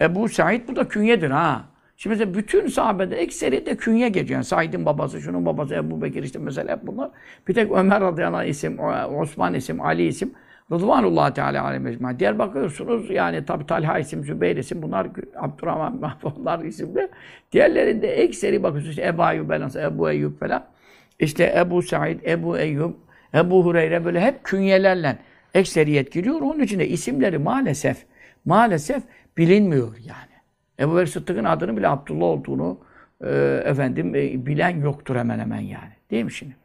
Ebu 0.00 0.28
Sa'id 0.28 0.68
bu 0.68 0.76
da 0.76 0.88
künyedir 0.88 1.30
ha. 1.30 1.71
Şimdi 2.02 2.14
mesela 2.14 2.34
bütün 2.34 2.66
sahabede 2.66 3.16
ekseri 3.16 3.66
de 3.66 3.76
künye 3.76 4.08
geçiyor. 4.08 4.30
Yani 4.30 4.44
Said'in 4.44 4.86
babası, 4.86 5.20
şunun 5.20 5.46
babası, 5.46 5.74
Ebu 5.74 6.02
Bekir 6.02 6.22
işte 6.22 6.38
mesela 6.38 6.72
hep 6.72 6.86
bunlar. 6.86 7.10
Bir 7.48 7.54
tek 7.54 7.72
Ömer 7.72 8.00
radıyallahu 8.00 8.44
isim, 8.44 8.78
Osman 9.18 9.54
isim, 9.54 9.80
Ali 9.80 10.06
isim. 10.06 10.32
Rıdvanullah 10.72 11.34
Teala 11.34 11.64
aleyhi 11.64 11.82
mecmu'a. 11.82 12.18
Diğer 12.18 12.38
bakıyorsunuz 12.38 13.10
yani 13.10 13.44
tabi 13.44 13.66
Talha 13.66 13.98
isim, 13.98 14.24
Zübeyir 14.24 14.56
isim 14.56 14.82
bunlar 14.82 15.06
Abdurrahman 15.36 15.96
Mahfuzlar 16.00 16.64
isimli. 16.64 17.08
Diğerlerinde 17.52 18.08
ekseri 18.08 18.62
bakıyorsunuz 18.62 18.98
işte 18.98 19.06
Ebu 19.06 19.22
Eyyub 19.30 19.50
Ebu 19.76 20.10
Eyyub 20.10 20.40
falan. 20.40 20.64
İşte 21.18 21.54
Ebu 21.58 21.82
Said, 21.82 22.20
Ebu 22.26 22.58
Eyyub, 22.58 22.92
Ebu 23.34 23.64
Hureyre 23.64 24.04
böyle 24.04 24.20
hep 24.20 24.44
künyelerle 24.44 25.18
ekseriyet 25.54 26.12
giriyor. 26.12 26.40
Onun 26.40 26.60
için 26.60 26.78
de 26.78 26.88
isimleri 26.88 27.38
maalesef 27.38 27.96
maalesef 28.44 29.02
bilinmiyor 29.36 29.96
yani. 29.96 30.31
Ebu 30.82 30.96
Bekir 30.96 31.06
Sıddık'ın 31.06 31.44
adını 31.44 31.76
bile 31.76 31.88
Abdullah 31.88 32.26
olduğunu 32.26 32.78
e, 33.24 33.62
efendim 33.64 34.14
e, 34.14 34.46
bilen 34.46 34.80
yoktur 34.80 35.16
hemen 35.16 35.38
hemen 35.38 35.60
yani. 35.60 35.92
Değil 36.10 36.24
mi 36.24 36.32
şimdi? 36.32 36.56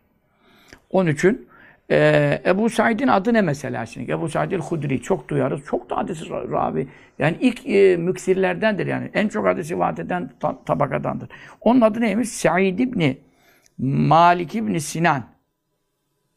Onun 0.90 1.10
için 1.10 1.48
e, 1.92 2.42
Ebu 2.46 2.70
Said'in 2.70 3.08
adı 3.08 3.34
ne 3.34 3.42
mesela 3.42 3.86
şimdi? 3.86 4.12
Ebu 4.12 4.30
Said 4.30 4.52
el-Hudri 4.52 5.02
çok 5.02 5.30
duyarız. 5.30 5.62
Çok 5.66 5.90
da 5.90 5.98
hadisi 5.98 6.30
ravi. 6.30 6.88
Yani 7.20 7.38
ilk 7.40 7.68
e, 7.68 7.98
müksirlerdendir 7.98 8.88
yani. 8.88 9.10
En 9.14 9.28
çok 9.28 9.46
hadisi 9.46 9.80
vaat 9.80 10.00
eden 10.00 10.30
tabakadandır. 10.66 11.30
Onun 11.62 11.82
adı 11.82 12.02
neymiş? 12.02 12.30
Said 12.30 12.80
İbni 12.80 13.18
Malik 13.78 14.56
İbni 14.56 14.82
Sinan. 14.82 15.24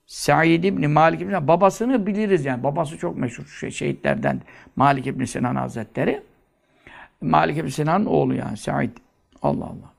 Said 0.06 0.64
İbni 0.64 0.88
Malik 0.88 1.20
İbni 1.20 1.30
Sinan. 1.30 1.48
Babasını 1.48 2.06
biliriz 2.06 2.44
yani. 2.44 2.62
Babası 2.62 2.98
çok 2.98 3.16
meşhur 3.16 3.46
şey, 3.46 3.70
şehitlerden. 3.70 4.40
Malik 4.76 5.06
İbni 5.06 5.26
Sinan 5.26 5.56
Hazretleri. 5.56 6.22
Malik 7.20 7.58
İbni 7.58 7.70
Sinan 7.70 8.06
oğlu 8.06 8.34
yani. 8.34 8.56
Said. 8.56 8.90
Allah 9.42 9.64
Allah. 9.64 9.94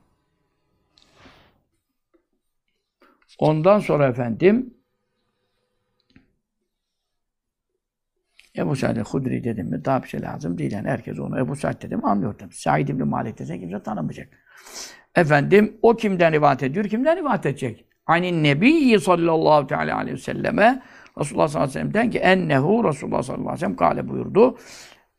Ondan 3.40 3.80
sonra 3.80 4.08
efendim 4.08 4.74
Ebu 8.58 8.76
Said 8.76 8.98
Hudri 8.98 9.44
dedim 9.44 9.70
mi 9.70 9.86
daha 9.86 10.04
bir 10.04 10.08
şey 10.08 10.22
lazım 10.22 10.58
değil. 10.58 10.72
Yani 10.72 10.88
herkes 10.88 11.20
onu 11.20 11.40
Ebu 11.40 11.56
Said 11.56 11.82
dedim 11.82 12.06
anlıyor 12.06 12.34
tabii. 12.38 12.56
Said 12.56 12.88
İbni 12.88 13.04
Malik 13.04 13.40
dese 13.40 13.60
kimse 13.60 13.84
tanımayacak. 13.84 14.28
Efendim 15.16 15.78
o 15.82 15.96
kimden 15.96 16.34
rivayet 16.34 16.64
ediyor? 16.64 16.86
Kimden 16.86 17.18
rivayet 17.18 17.46
edecek? 17.46 17.86
Anin 18.06 18.44
Nebiyyi 18.44 19.00
sallallahu 19.00 19.68
teala 19.68 19.98
aleyhi 19.98 20.18
ve 20.18 20.22
selleme 20.22 20.82
Resulullah 21.20 21.48
sallallahu 21.48 21.70
aleyhi 21.70 21.88
ve 21.88 21.92
sellem'den 21.92 22.12
ki 22.12 22.18
ennehu 22.18 22.84
Resulullah 22.84 23.24
sallallahu 23.24 23.50
aleyhi 23.50 23.56
ve 23.56 23.60
sellem 23.60 23.76
kale 23.76 24.10
buyurdu. 24.10 24.58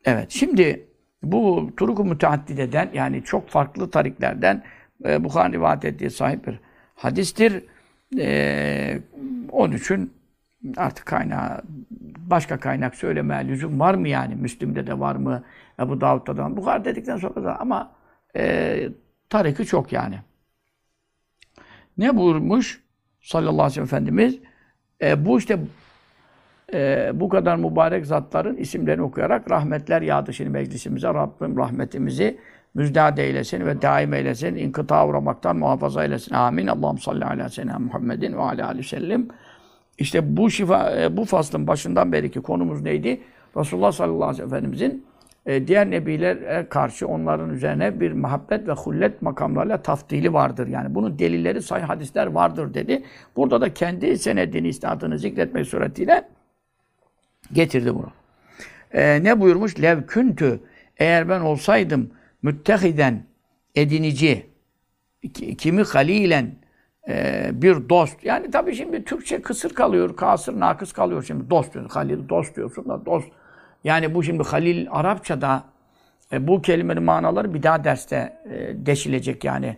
Evet 0.05 0.31
şimdi 0.31 0.92
bu 1.23 1.71
turuk-u 1.77 2.05
müteaddideden 2.05 2.89
yani 2.93 3.23
çok 3.23 3.49
farklı 3.49 3.91
tariklerden 3.91 4.63
e, 5.05 5.23
Bukhari 5.23 5.53
rivayet 5.53 5.85
ettiği 5.85 6.09
sahip 6.09 6.47
bir 6.47 6.59
hadistir. 6.95 7.63
E, 8.19 8.99
onun 9.51 9.73
için 9.75 10.13
artık 10.77 11.05
kaynağı 11.05 11.61
başka 12.17 12.59
kaynak 12.59 12.95
söyleme 12.95 13.47
lüzum 13.47 13.79
var 13.79 13.93
mı 13.93 14.09
yani? 14.09 14.35
Müslim'de 14.35 14.87
de 14.87 14.99
var 14.99 15.15
mı? 15.15 15.43
Ebu 15.79 16.01
Davud'da 16.01 16.37
da 16.37 16.43
var. 16.43 16.57
Bukhari 16.57 16.85
dedikten 16.85 17.17
sonra 17.17 17.43
da 17.43 17.59
ama 17.59 17.91
e, 18.35 18.89
tariki 19.29 19.65
çok 19.65 19.93
yani. 19.93 20.19
Ne 21.97 22.17
buyurmuş 22.17 22.81
sallallahu 23.21 23.63
aleyhi 23.63 23.81
ve 23.81 23.87
sellem 23.87 24.03
Efendimiz? 24.03 24.39
E, 25.01 25.25
bu 25.25 25.39
işte 25.39 25.59
e, 26.73 27.11
bu 27.13 27.29
kadar 27.29 27.55
mübarek 27.55 28.05
zatların 28.05 28.57
isimlerini 28.57 29.01
okuyarak 29.01 29.51
rahmetler 29.51 30.01
yağdı 30.01 30.33
şimdi 30.33 30.49
meclisimize. 30.49 31.07
Rabbim 31.07 31.57
rahmetimizi 31.57 32.37
müjdat 32.73 33.19
eylesin 33.19 33.65
ve 33.65 33.81
daim 33.81 34.13
eylesin. 34.13 34.55
İnkıta 34.55 35.07
uğramaktan 35.07 35.57
muhafaza 35.57 36.03
eylesin. 36.03 36.35
Amin. 36.35 36.67
Allah'ım 36.67 36.97
salli 36.97 37.25
ala 37.25 37.49
seyyidina 37.49 37.79
Muhammedin 37.79 38.33
ve 38.33 38.41
ala 38.41 38.67
aleyhi 38.67 38.87
sellem. 38.87 39.27
İşte 39.97 40.37
bu 40.37 40.49
şifa, 40.49 41.01
e, 41.01 41.17
bu 41.17 41.25
faslın 41.25 41.67
başından 41.67 42.11
beriki 42.11 42.41
konumuz 42.41 42.81
neydi? 42.81 43.21
Resulullah 43.57 43.91
sallallahu 43.91 44.29
aleyhi 44.29 44.43
ve 44.43 44.47
Efendimizin 44.47 45.05
e, 45.45 45.67
diğer 45.67 45.91
nebilere 45.91 46.67
karşı 46.69 47.07
onların 47.07 47.49
üzerine 47.49 47.99
bir 47.99 48.11
muhabbet 48.11 48.67
ve 48.67 48.71
hullet 48.71 49.21
makamlarıyla 49.21 49.77
taftili 49.77 50.33
vardır. 50.33 50.67
Yani 50.67 50.95
bunun 50.95 51.19
delilleri 51.19 51.61
sahih 51.61 51.83
hadisler 51.83 52.27
vardır 52.27 52.73
dedi. 52.73 53.03
Burada 53.35 53.61
da 53.61 53.73
kendi 53.73 54.17
senedini, 54.17 54.67
istihadını 54.67 55.19
zikretmek 55.19 55.67
suretiyle 55.67 56.23
getirdi 57.53 57.95
bunu. 57.95 58.11
E, 58.91 59.23
ne 59.23 59.39
buyurmuş? 59.39 59.81
Lev 59.81 60.03
küntü 60.03 60.59
eğer 60.97 61.29
ben 61.29 61.39
olsaydım 61.39 62.11
müttehiden 62.41 63.23
edinici 63.75 64.45
kimi 65.57 65.83
halilen 65.83 66.55
e, 67.09 67.49
bir 67.53 67.89
dost. 67.89 68.23
Yani 68.23 68.51
tabii 68.51 68.75
şimdi 68.75 69.03
Türkçe 69.03 69.41
kısır 69.41 69.73
kalıyor, 69.73 70.15
kasır, 70.15 70.59
nakıs 70.59 70.93
kalıyor 70.93 71.23
şimdi. 71.23 71.49
Dost 71.49 71.73
diyorsun, 71.73 71.89
halil, 71.89 72.29
dost 72.29 72.55
diyorsun 72.55 72.89
da 72.89 73.05
dost. 73.05 73.27
Yani 73.83 74.15
bu 74.15 74.23
şimdi 74.23 74.43
halil 74.43 74.87
Arapçada 74.91 75.63
e, 76.31 76.47
bu 76.47 76.61
kelimenin 76.61 77.03
manaları 77.03 77.53
bir 77.53 77.63
daha 77.63 77.83
derste 77.83 78.39
e, 78.51 78.85
deşilecek 78.85 79.43
yani. 79.43 79.77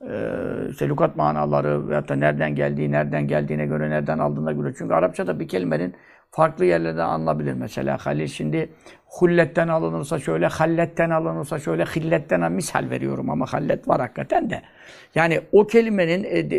E, 0.00 0.32
işte 0.70 0.88
manaları 1.16 1.88
veyahut 1.88 2.08
da 2.08 2.14
nereden 2.14 2.54
geldiği, 2.54 2.92
nereden 2.92 3.28
geldiğine 3.28 3.66
göre, 3.66 3.90
nereden 3.90 4.18
aldığına 4.18 4.52
göre. 4.52 4.74
Çünkü 4.78 4.94
Arapçada 4.94 5.40
bir 5.40 5.48
kelimenin 5.48 5.94
farklı 6.36 6.64
yerlerde 6.64 7.02
anılabilir. 7.02 7.52
Mesela 7.52 7.98
halil 8.00 8.26
şimdi 8.26 8.68
hulletten 9.06 9.68
alınırsa 9.68 10.18
şöyle, 10.18 10.46
halletten 10.46 11.10
alınırsa 11.10 11.58
şöyle, 11.58 11.84
hilletten 11.84 12.52
misal 12.52 12.90
veriyorum 12.90 13.30
ama 13.30 13.46
hallet 13.46 13.88
var 13.88 14.00
hakikaten 14.00 14.50
de. 14.50 14.62
Yani 15.14 15.40
o 15.52 15.66
kelimenin 15.66 16.24
e, 16.24 16.50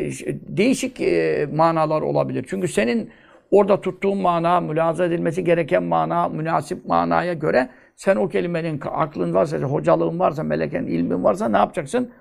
değişik 0.58 1.02
e, 1.02 1.48
manalar 1.54 2.02
olabilir. 2.02 2.46
Çünkü 2.50 2.68
senin 2.68 3.10
orada 3.52 3.82
tuttuğun 3.82 4.18
mana, 4.18 4.62
mülaza 4.62 5.06
edilmesi 5.06 5.44
gereken 5.44 5.84
mana, 5.84 6.30
münasip 6.30 6.86
manaya 6.86 7.34
göre 7.34 7.70
sen 7.96 8.16
o 8.16 8.30
kelimenin 8.30 8.82
aklın 8.92 9.34
varsa, 9.34 9.58
hocalığın 9.58 10.20
varsa, 10.20 10.44
meleken 10.44 10.84
ilmin 10.84 11.24
varsa 11.24 11.50
ne 11.50 11.58
yapacaksın? 11.58 12.12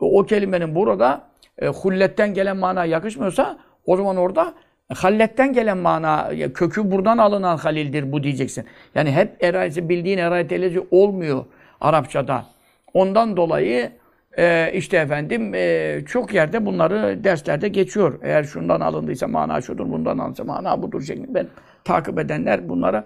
O 0.00 0.22
kelimenin 0.22 0.74
burada 0.74 1.22
e, 1.58 1.68
hulletten 1.68 2.34
gelen 2.34 2.56
mana 2.56 2.84
yakışmıyorsa 2.84 3.58
o 3.86 3.96
zaman 3.96 4.16
orada 4.16 4.54
Halletten 4.94 5.52
gelen 5.52 5.78
mana, 5.78 6.30
kökü 6.54 6.90
buradan 6.90 7.18
alınan 7.18 7.56
halildir 7.56 8.12
bu 8.12 8.22
diyeceksin. 8.22 8.64
Yani 8.94 9.12
hep 9.12 9.44
erayeti 9.44 9.88
bildiğin 9.88 10.18
erayet 10.18 10.78
olmuyor 10.90 11.44
Arapçada. 11.80 12.46
Ondan 12.94 13.36
dolayı 13.36 13.92
e, 14.38 14.72
işte 14.74 14.96
efendim 14.96 15.54
e, 15.54 16.00
çok 16.06 16.34
yerde 16.34 16.66
bunları 16.66 17.24
derslerde 17.24 17.68
geçiyor. 17.68 18.18
Eğer 18.22 18.44
şundan 18.44 18.80
alındıysa 18.80 19.28
mana 19.28 19.60
şudur, 19.60 19.90
bundan 19.90 20.18
alındıysa 20.18 20.44
mana 20.44 20.82
budur 20.82 21.02
şeklinde. 21.02 21.34
Ben 21.34 21.46
takip 21.84 22.18
edenler 22.18 22.68
bunlara 22.68 23.04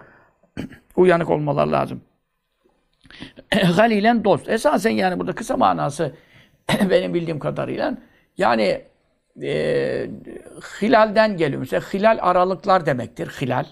uyanık 0.96 1.30
olmaları 1.30 1.72
lazım. 1.72 2.00
Halilen 3.76 4.24
dost. 4.24 4.48
Esasen 4.48 4.90
yani 4.90 5.20
burada 5.20 5.32
kısa 5.32 5.56
manası 5.56 6.14
benim 6.90 7.14
bildiğim 7.14 7.38
kadarıyla 7.38 7.98
yani 8.38 8.82
e, 9.42 10.10
hilalden 10.82 11.36
geliyor. 11.36 11.60
Mesela 11.60 11.80
hilal 11.80 12.18
aralıklar 12.22 12.86
demektir. 12.86 13.26
Hilal. 13.40 13.64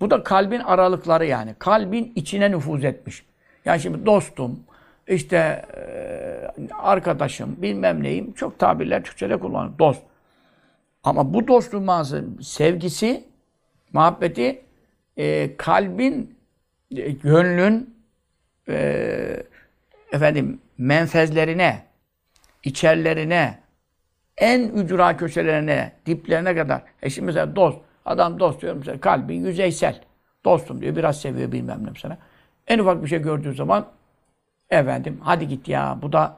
Bu 0.00 0.10
da 0.10 0.22
kalbin 0.22 0.60
aralıkları 0.60 1.26
yani. 1.26 1.54
Kalbin 1.58 2.12
içine 2.14 2.50
nüfuz 2.50 2.84
etmiş. 2.84 3.24
Yani 3.64 3.80
şimdi 3.80 4.06
dostum, 4.06 4.60
işte 5.08 5.66
e, 5.76 6.74
arkadaşım, 6.74 7.56
bilmem 7.62 8.02
neyim. 8.02 8.32
Çok 8.32 8.58
tabirler 8.58 9.04
Türkçe'de 9.04 9.36
kullanılır. 9.36 9.78
Dost. 9.78 10.02
Ama 11.04 11.34
bu 11.34 11.48
dostluğun 11.48 11.82
manası 11.82 12.24
sevgisi, 12.42 13.24
muhabbeti 13.92 14.62
e, 15.16 15.56
kalbin 15.56 16.38
e, 16.96 17.10
gönlün 17.10 17.96
e, 18.68 19.42
efendim 20.12 20.60
menfezlerine, 20.78 21.82
içerlerine, 22.64 23.58
en 24.40 24.68
ücra 24.68 25.16
köşelerine, 25.16 25.92
diplerine 26.06 26.56
kadar. 26.56 26.82
E 27.02 27.10
şimdi 27.10 27.26
mesela 27.26 27.56
dost, 27.56 27.78
adam 28.04 28.40
dost 28.40 28.62
diyorum 28.62 28.78
mesela 28.78 29.00
kalbi 29.00 29.36
yüzeysel. 29.36 30.00
Dostum 30.44 30.80
diyor, 30.80 30.96
biraz 30.96 31.20
seviyor 31.20 31.52
bilmem 31.52 31.80
ne 31.84 31.90
mesela. 31.90 32.18
En 32.66 32.78
ufak 32.78 33.02
bir 33.02 33.08
şey 33.08 33.22
gördüğü 33.22 33.54
zaman 33.54 33.86
efendim 34.70 35.18
hadi 35.22 35.48
git 35.48 35.68
ya 35.68 35.98
bu 36.02 36.12
da 36.12 36.36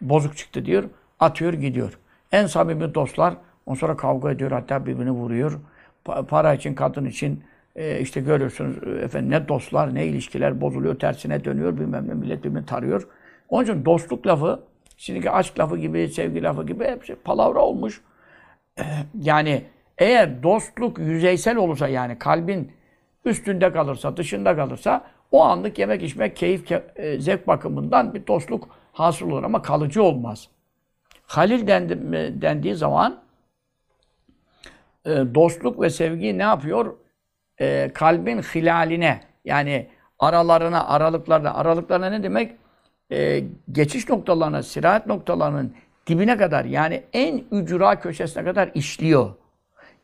bozuk 0.00 0.36
çıktı 0.36 0.64
diyor. 0.64 0.84
Atıyor 1.20 1.52
gidiyor. 1.52 1.98
En 2.32 2.46
samimi 2.46 2.94
dostlar 2.94 3.34
ondan 3.66 3.80
sonra 3.80 3.96
kavga 3.96 4.30
ediyor 4.30 4.50
hatta 4.50 4.86
birbirini 4.86 5.10
vuruyor. 5.10 5.60
Pa- 6.04 6.26
para 6.26 6.54
için, 6.54 6.74
kadın 6.74 7.04
için 7.04 7.44
e, 7.76 8.00
işte 8.00 8.20
görüyorsunuz 8.20 8.76
efendim 9.02 9.30
ne 9.30 9.48
dostlar 9.48 9.94
ne 9.94 10.06
ilişkiler 10.06 10.60
bozuluyor, 10.60 10.98
tersine 10.98 11.44
dönüyor 11.44 11.76
bilmem 11.76 12.08
ne 12.08 12.14
millet 12.14 12.44
birbirini 12.44 12.66
tarıyor. 12.66 13.08
Onun 13.48 13.64
için 13.64 13.84
dostluk 13.84 14.26
lafı 14.26 14.60
şimdiki 14.96 15.30
aşk 15.30 15.58
lafı 15.58 15.78
gibi, 15.78 16.08
sevgi 16.08 16.42
lafı 16.42 16.66
gibi 16.66 16.84
hepsi 16.84 17.14
palavra 17.14 17.60
olmuş. 17.60 18.00
Yani 19.20 19.64
eğer 19.98 20.42
dostluk 20.42 20.98
yüzeysel 20.98 21.56
olursa 21.56 21.88
yani 21.88 22.18
kalbin 22.18 22.72
üstünde 23.24 23.72
kalırsa, 23.72 24.16
dışında 24.16 24.56
kalırsa 24.56 25.04
o 25.30 25.44
anlık 25.44 25.78
yemek 25.78 26.02
içmek, 26.02 26.36
keyif, 26.36 26.70
ke- 26.70 27.20
zevk 27.20 27.46
bakımından 27.46 28.14
bir 28.14 28.26
dostluk 28.26 28.68
hasıl 28.92 29.30
olur 29.30 29.42
ama 29.42 29.62
kalıcı 29.62 30.02
olmaz. 30.02 30.48
Halil 31.26 31.66
dendi, 31.66 31.98
dendiği 32.42 32.74
zaman 32.74 33.20
dostluk 35.06 35.80
ve 35.80 35.90
sevgi 35.90 36.38
ne 36.38 36.42
yapıyor? 36.42 36.96
Kalbin 37.94 38.42
hilaline 38.42 39.20
yani 39.44 39.88
aralarına, 40.18 40.88
aralıklarına, 40.88 41.54
aralıklarına 41.54 42.10
ne 42.10 42.22
demek? 42.22 42.61
E, 43.12 43.44
geçiş 43.72 44.08
noktalarına, 44.08 44.62
sirahat 44.62 45.06
noktalarının 45.06 45.74
dibine 46.06 46.36
kadar 46.36 46.64
yani 46.64 47.02
en 47.12 47.42
ücra 47.50 48.00
köşesine 48.00 48.44
kadar 48.44 48.70
işliyor. 48.74 49.30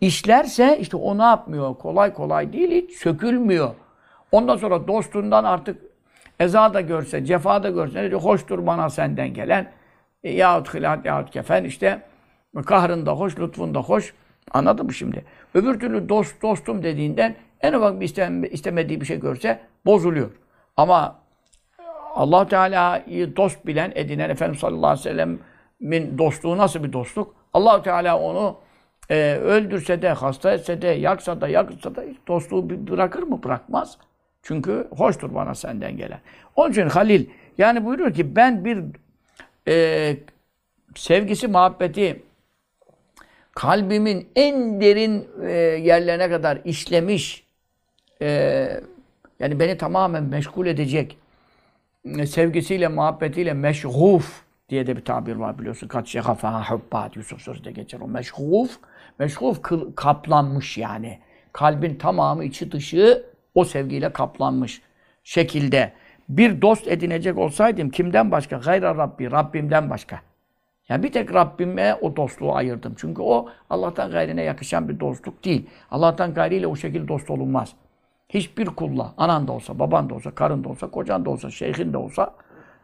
İşlerse 0.00 0.78
işte 0.80 0.96
o 0.96 1.18
ne 1.18 1.22
yapmıyor? 1.22 1.74
Kolay 1.74 2.12
kolay 2.14 2.52
değil, 2.52 2.70
hiç 2.70 2.96
sökülmüyor. 2.96 3.70
Ondan 4.32 4.56
sonra 4.56 4.88
dostundan 4.88 5.44
artık 5.44 5.82
eza 6.40 6.74
da 6.74 6.80
görse, 6.80 7.24
cefa 7.24 7.62
da 7.62 7.70
görse, 7.70 8.02
ne 8.02 8.10
diyor? 8.10 8.20
Hoştur 8.20 8.66
bana 8.66 8.90
senden 8.90 9.34
gelen 9.34 9.72
e, 10.24 10.32
yahut 10.32 10.74
hilat 10.74 11.04
yahut 11.04 11.30
kefen 11.30 11.64
işte 11.64 12.02
kahrında 12.66 13.12
hoş, 13.12 13.38
lütfunda 13.38 13.80
hoş. 13.80 14.14
Anladın 14.50 14.86
mı 14.86 14.94
şimdi? 14.94 15.24
Öbür 15.54 15.80
türlü 15.80 16.08
dost 16.08 16.42
dostum 16.42 16.82
dediğinden 16.82 17.36
en 17.60 17.72
ufak 17.72 18.00
bir 18.00 18.04
istem- 18.04 18.44
istemediği 18.44 19.00
bir 19.00 19.06
şey 19.06 19.20
görse 19.20 19.60
bozuluyor. 19.86 20.30
Ama 20.76 21.18
allah 22.18 22.48
Teala'yı 22.48 23.36
dost 23.36 23.66
bilen, 23.66 23.92
edinen 23.94 24.30
Efendimiz 24.30 24.60
sallallahu 24.60 24.90
aleyhi 24.90 25.08
ve 25.08 25.10
sellem'in 25.10 26.18
dostluğu 26.18 26.58
nasıl 26.58 26.84
bir 26.84 26.92
dostluk? 26.92 27.34
allah 27.52 27.82
Teala 27.82 28.18
onu 28.18 28.56
e, 29.10 29.34
öldürse 29.34 30.02
de, 30.02 30.08
hasta 30.08 30.52
etse 30.52 30.82
de, 30.82 30.88
yaksa 30.88 31.40
da, 31.40 31.48
yaksa 31.48 31.94
da 31.94 32.04
dostluğu 32.28 32.70
bırakır 32.70 33.22
mı? 33.22 33.42
Bırakmaz. 33.42 33.98
Çünkü 34.42 34.88
hoştur 34.96 35.34
bana 35.34 35.54
senden 35.54 35.96
gelen. 35.96 36.20
Onun 36.56 36.70
için 36.70 36.88
Halil 36.88 37.26
yani 37.58 37.84
buyuruyor 37.84 38.14
ki 38.14 38.36
ben 38.36 38.64
bir 38.64 38.78
e, 39.68 40.16
sevgisi, 40.94 41.48
muhabbeti 41.48 42.22
kalbimin 43.52 44.28
en 44.36 44.80
derin 44.80 45.28
e, 45.42 45.50
yerlerine 45.60 46.30
kadar 46.30 46.58
işlemiş 46.64 47.46
e, 48.22 48.26
yani 49.40 49.60
beni 49.60 49.78
tamamen 49.78 50.24
meşgul 50.24 50.66
edecek 50.66 51.18
sevgisiyle, 52.26 52.88
muhabbetiyle 52.88 53.52
meşguf 53.52 54.42
diye 54.68 54.86
de 54.86 54.96
bir 54.96 55.04
tabir 55.04 55.36
var 55.36 55.58
biliyorsun. 55.58 55.88
Kaç 55.88 56.08
şehafa 56.08 56.70
hubbat 56.70 57.16
Yusuf 57.16 57.40
sözde 57.40 57.72
geçer 57.72 58.00
o 58.00 58.08
meşguf. 58.08 58.78
Meşguf 59.18 59.62
kaplanmış 59.96 60.78
yani. 60.78 61.18
Kalbin 61.52 61.94
tamamı 61.94 62.44
içi 62.44 62.72
dışı 62.72 63.26
o 63.54 63.64
sevgiyle 63.64 64.12
kaplanmış 64.12 64.82
şekilde. 65.24 65.92
Bir 66.28 66.62
dost 66.62 66.88
edinecek 66.88 67.38
olsaydım 67.38 67.90
kimden 67.90 68.30
başka? 68.30 68.56
Gayra 68.56 68.96
Rabbi, 68.96 69.30
Rabbimden 69.30 69.90
başka. 69.90 70.20
Yani 70.88 71.02
bir 71.02 71.12
tek 71.12 71.34
Rabbime 71.34 71.94
o 71.94 72.16
dostluğu 72.16 72.54
ayırdım. 72.54 72.94
Çünkü 72.98 73.22
o 73.22 73.48
Allah'tan 73.70 74.10
gayrine 74.10 74.42
yakışan 74.42 74.88
bir 74.88 75.00
dostluk 75.00 75.44
değil. 75.44 75.66
Allah'tan 75.90 76.34
gayriyle 76.34 76.66
o 76.66 76.76
şekilde 76.76 77.08
dost 77.08 77.30
olunmaz. 77.30 77.74
Hiçbir 78.28 78.66
kulla, 78.66 79.14
anan 79.16 79.48
da 79.48 79.52
olsa, 79.52 79.78
baban 79.78 80.10
da 80.10 80.14
olsa, 80.14 80.30
karın 80.30 80.64
da 80.64 80.68
olsa, 80.68 80.90
kocan 80.90 81.24
da 81.24 81.30
olsa, 81.30 81.50
şeyhin 81.50 81.92
de 81.92 81.98
olsa, 81.98 82.34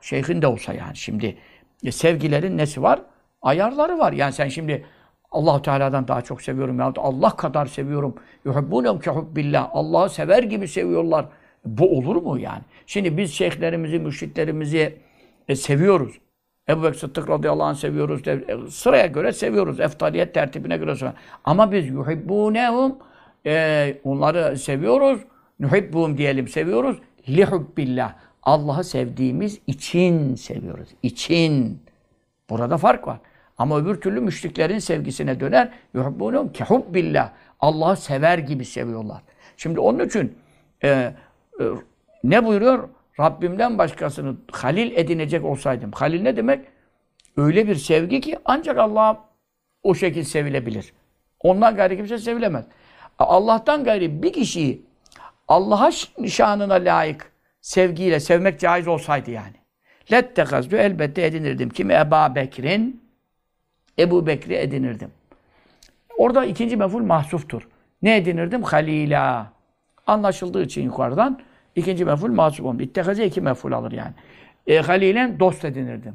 şeyhin 0.00 0.42
de 0.42 0.46
olsa 0.46 0.72
yani 0.72 0.96
şimdi 0.96 1.36
e, 1.84 1.92
sevgilerin 1.92 2.58
nesi 2.58 2.82
var? 2.82 3.00
Ayarları 3.42 3.98
var. 3.98 4.12
Yani 4.12 4.32
sen 4.32 4.48
şimdi 4.48 4.86
Allahu 5.30 5.62
Teala'dan 5.62 6.08
daha 6.08 6.22
çok 6.22 6.42
seviyorum 6.42 6.78
ya 6.78 6.92
Allah 6.96 7.36
kadar 7.36 7.66
seviyorum. 7.66 8.14
Yuhibbunhum 8.44 9.00
ki 9.00 9.10
hubbillah. 9.10 9.70
Allah'ı 9.72 10.10
sever 10.10 10.42
gibi 10.42 10.68
seviyorlar. 10.68 11.26
Bu 11.64 11.98
olur 11.98 12.16
mu 12.16 12.38
yani? 12.38 12.62
Şimdi 12.86 13.16
biz 13.16 13.34
şeyhlerimizi, 13.34 13.98
mürşitlerimizi 13.98 14.98
e, 15.48 15.56
seviyoruz. 15.56 16.18
Ebu 16.68 16.82
Bekir 16.82 16.98
Sıddık 16.98 17.28
radıyallahu 17.28 17.66
anh 17.66 17.74
seviyoruz. 17.74 18.28
E, 18.28 18.44
sıraya 18.70 19.06
göre 19.06 19.32
seviyoruz. 19.32 19.80
Eftaliyet 19.80 20.34
tertibine 20.34 20.76
göre 20.76 20.94
seviyoruz. 20.94 21.20
Ama 21.44 21.72
biz 21.72 21.88
yuhibbunehum 21.88 22.98
e, 23.46 23.96
onları 24.04 24.58
seviyoruz. 24.58 25.20
Nuhibbuhum 25.60 26.18
diyelim 26.18 26.48
seviyoruz. 26.48 26.96
Lihubbillah. 27.28 28.14
Allah'ı 28.42 28.84
sevdiğimiz 28.84 29.60
için 29.66 30.34
seviyoruz. 30.34 30.88
İçin. 31.02 31.82
Burada 32.50 32.78
fark 32.78 33.06
var. 33.06 33.18
Ama 33.58 33.78
öbür 33.78 34.00
türlü 34.00 34.20
müşriklerin 34.20 34.78
sevgisine 34.78 35.40
döner. 35.40 35.72
Yuhibbunehum 35.94 36.52
ki 36.52 36.64
hubbillah. 36.64 37.30
Allah'ı 37.60 37.96
sever 37.96 38.38
gibi 38.38 38.64
seviyorlar. 38.64 39.22
Şimdi 39.56 39.80
onun 39.80 40.06
için 40.06 40.38
e, 40.84 40.88
e, 40.88 41.14
ne 42.24 42.44
buyuruyor? 42.44 42.88
Rabbimden 43.20 43.78
başkasını 43.78 44.36
halil 44.52 44.92
edinecek 44.96 45.44
olsaydım. 45.44 45.92
Halil 45.92 46.22
ne 46.22 46.36
demek? 46.36 46.66
Öyle 47.36 47.68
bir 47.68 47.74
sevgi 47.74 48.20
ki 48.20 48.38
ancak 48.44 48.78
Allah'a 48.78 49.24
o 49.82 49.94
şekil 49.94 50.24
sevilebilir. 50.24 50.92
Ondan 51.40 51.76
gayri 51.76 51.96
kimse 51.96 52.18
sevilemez. 52.18 52.64
Allah'tan 53.18 53.84
gayri 53.84 54.22
bir 54.22 54.32
kişiyi 54.32 54.82
Allah'a 55.48 55.90
şanına 56.28 56.74
layık 56.74 57.32
sevgiyle 57.60 58.20
sevmek 58.20 58.60
caiz 58.60 58.88
olsaydı 58.88 59.30
yani. 59.30 59.56
Lettekazdu 60.12 60.76
elbette 60.76 61.26
edinirdim. 61.26 61.68
Kimi 61.70 61.92
Eba 61.94 62.34
Bekir'in 62.34 63.04
Ebu 63.98 64.26
Bekri 64.26 64.54
edinirdim. 64.54 65.10
Orada 66.16 66.44
ikinci 66.44 66.76
meful 66.76 67.02
mahsuftur. 67.02 67.68
Ne 68.02 68.16
edinirdim? 68.16 68.62
Halila. 68.62 69.52
Anlaşıldığı 70.06 70.62
için 70.62 70.82
yukarıdan 70.82 71.40
ikinci 71.76 72.04
meful 72.04 72.30
mahsuf 72.30 72.66
olmuş. 72.66 72.84
İttekaze 72.84 73.26
iki 73.26 73.40
meful 73.40 73.72
alır 73.72 73.92
yani. 73.92 74.12
E, 74.66 74.78
halilen 74.78 75.40
dost 75.40 75.64
edinirdim. 75.64 76.14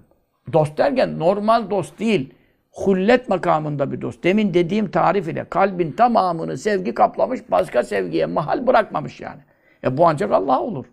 Dost 0.53 0.77
derken 0.77 1.19
normal 1.19 1.69
dost 1.69 1.99
değil. 1.99 2.33
Hullet 2.71 3.29
makamında 3.29 3.91
bir 3.91 4.01
dost. 4.01 4.23
Demin 4.23 4.53
dediğim 4.53 4.91
tarif 4.91 5.27
ile 5.27 5.45
kalbin 5.49 5.91
tamamını 5.91 6.57
sevgi 6.57 6.93
kaplamış, 6.93 7.39
başka 7.51 7.83
sevgiye 7.83 8.25
mahal 8.25 8.67
bırakmamış 8.67 9.21
yani. 9.21 9.41
E 9.83 9.97
bu 9.97 10.07
ancak 10.07 10.31
Allah 10.31 10.61
olur. 10.61 10.85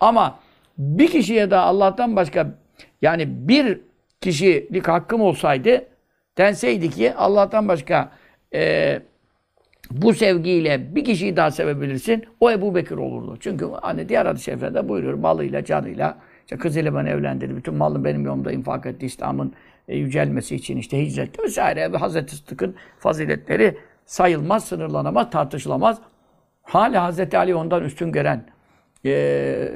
Ama 0.00 0.38
bir 0.78 1.08
kişiye 1.08 1.50
de 1.50 1.56
Allah'tan 1.56 2.16
başka 2.16 2.54
yani 3.02 3.48
bir 3.48 3.80
kişilik 4.20 4.88
hakkım 4.88 5.20
olsaydı 5.20 5.86
denseydi 6.38 6.90
ki 6.90 7.14
Allah'tan 7.14 7.68
başka 7.68 8.12
e, 8.54 9.00
bu 9.90 10.14
sevgiyle 10.14 10.94
bir 10.94 11.04
kişiyi 11.04 11.36
daha 11.36 11.50
sevebilirsin. 11.50 12.24
O 12.40 12.50
Ebu 12.50 12.74
Bekir 12.74 12.96
olurdu. 12.96 13.36
Çünkü 13.40 13.66
hani 13.82 14.08
diğer 14.08 14.26
hadis-i 14.26 14.44
şeriflerde 14.44 14.88
buyuruyor 14.88 15.14
malıyla, 15.14 15.64
canıyla 15.64 16.18
işte 16.44 16.56
kızıyla 16.56 16.94
beni 16.94 17.08
evlendirdi. 17.08 17.56
Bütün 17.56 17.74
malını 17.74 18.04
benim 18.04 18.24
yolumda 18.24 18.52
infak 18.52 18.86
etti. 18.86 19.06
İslam'ın 19.06 19.52
yücelmesi 19.88 20.56
için 20.56 20.76
işte 20.76 21.06
hicret 21.06 21.44
vesaire. 21.44 21.92
Ve 21.92 21.96
Hazreti 21.96 22.36
Sıddık'ın 22.36 22.74
faziletleri 22.98 23.78
sayılmaz, 24.06 24.64
sınırlanamaz, 24.64 25.30
tartışılamaz. 25.30 25.98
Hala 26.62 27.02
Hazreti 27.02 27.38
Ali 27.38 27.54
ondan 27.54 27.84
üstün 27.84 28.12
gören 28.12 28.44
e, 29.04 29.72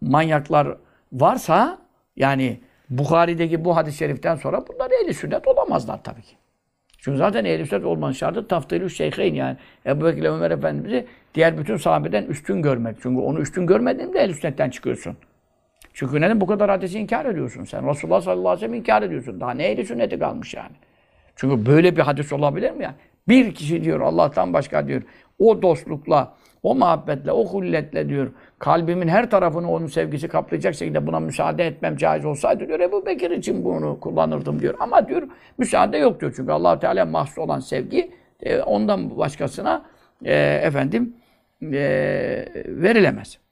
manyaklar 0.00 0.76
varsa 1.12 1.78
yani 2.16 2.60
Bukhari'deki 2.90 3.64
bu 3.64 3.76
hadis-i 3.76 3.98
şeriften 3.98 4.36
sonra 4.36 4.64
bunlar 4.68 4.90
ehli 4.90 5.14
sünnet 5.14 5.48
olamazlar 5.48 6.02
tabii 6.04 6.22
ki. 6.22 6.36
Çünkü 6.98 7.18
zaten 7.18 7.44
ehl-i 7.44 7.66
sünnet 7.66 7.84
olmanın 7.84 8.12
şartı 8.12 8.48
taftilü 8.48 8.90
şeyheyn 8.90 9.34
yani 9.34 9.56
Ebu 9.86 10.04
Bekir 10.04 10.24
Ömer 10.24 10.50
Efendimiz'i 10.50 11.06
diğer 11.34 11.58
bütün 11.58 11.76
sahabeden 11.76 12.24
üstün 12.24 12.62
görmek. 12.62 12.96
Çünkü 13.02 13.20
onu 13.20 13.40
üstün 13.40 13.66
görmediğinde 13.66 14.18
ehl-i 14.18 14.34
sünnetten 14.34 14.70
çıkıyorsun. 14.70 15.16
Çünkü 15.98 16.20
neden 16.20 16.40
bu 16.40 16.46
kadar 16.46 16.70
hadisi 16.70 16.98
inkar 16.98 17.26
ediyorsun 17.26 17.64
sen? 17.64 17.88
Resulullah 17.88 18.20
sallallahu 18.20 18.48
aleyhi 18.48 18.62
ve 18.62 18.66
sellem 18.66 18.74
inkar 18.74 19.02
ediyorsun. 19.02 19.40
Daha 19.40 19.50
ne 19.50 19.64
ehl-i 19.64 19.86
sünneti 19.86 20.18
kalmış 20.18 20.54
yani? 20.54 20.72
Çünkü 21.36 21.66
böyle 21.66 21.96
bir 21.96 22.00
hadis 22.00 22.32
olabilir 22.32 22.70
mi 22.70 22.84
yani? 22.84 22.94
Bir 23.28 23.54
kişi 23.54 23.84
diyor 23.84 24.00
Allah'tan 24.00 24.52
başka 24.52 24.88
diyor 24.88 25.02
o 25.38 25.62
dostlukla, 25.62 26.34
o 26.62 26.74
muhabbetle, 26.74 27.32
o 27.32 27.44
hulletle 27.46 28.08
diyor 28.08 28.32
kalbimin 28.58 29.08
her 29.08 29.30
tarafını 29.30 29.72
onun 29.72 29.86
sevgisi 29.86 30.28
kaplayacak 30.28 30.74
şekilde 30.74 31.06
buna 31.06 31.20
müsaade 31.20 31.66
etmem 31.66 31.96
caiz 31.96 32.24
olsaydı 32.24 32.68
diyor 32.68 32.80
Ebu 32.80 33.06
Bekir 33.06 33.30
için 33.30 33.64
bunu 33.64 34.00
kullanırdım 34.00 34.60
diyor. 34.60 34.74
Ama 34.80 35.08
diyor 35.08 35.22
müsaade 35.58 35.98
yok 35.98 36.20
diyor. 36.20 36.32
Çünkü 36.36 36.52
allah 36.52 36.78
Teala 36.78 37.04
mahsus 37.04 37.38
olan 37.38 37.60
sevgi 37.60 38.10
e, 38.42 38.60
ondan 38.60 39.18
başkasına 39.18 39.84
e, 40.24 40.60
efendim 40.62 41.14
e, 41.62 41.78
verilemez. 42.66 43.47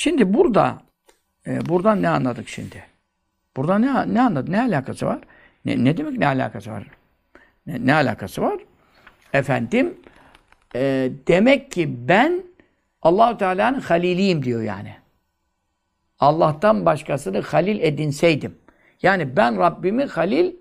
Şimdi 0.00 0.34
burada 0.34 0.78
e, 1.46 1.68
buradan 1.68 2.02
ne 2.02 2.08
anladık 2.08 2.48
şimdi? 2.48 2.84
Burada 3.56 3.78
ne 3.78 4.14
ne 4.14 4.20
anladık? 4.20 4.48
Ne 4.48 4.60
alakası 4.60 5.06
var? 5.06 5.18
Ne, 5.64 5.84
ne 5.84 5.96
demek 5.96 6.18
ne 6.18 6.26
alakası 6.26 6.70
var? 6.70 6.86
Ne, 7.66 7.86
ne 7.86 7.94
alakası 7.94 8.42
var? 8.42 8.60
Efendim 9.32 9.94
e, 10.74 11.10
demek 11.28 11.70
ki 11.70 12.08
ben 12.08 12.42
Allahu 13.02 13.38
Teala'nın 13.38 13.80
haliliyim 13.80 14.44
diyor 14.44 14.62
yani. 14.62 14.94
Allah'tan 16.18 16.86
başkasını 16.86 17.40
halil 17.40 17.80
edinseydim. 17.80 18.58
Yani 19.02 19.36
ben 19.36 19.58
Rabbimi 19.58 20.04
halil 20.04 20.52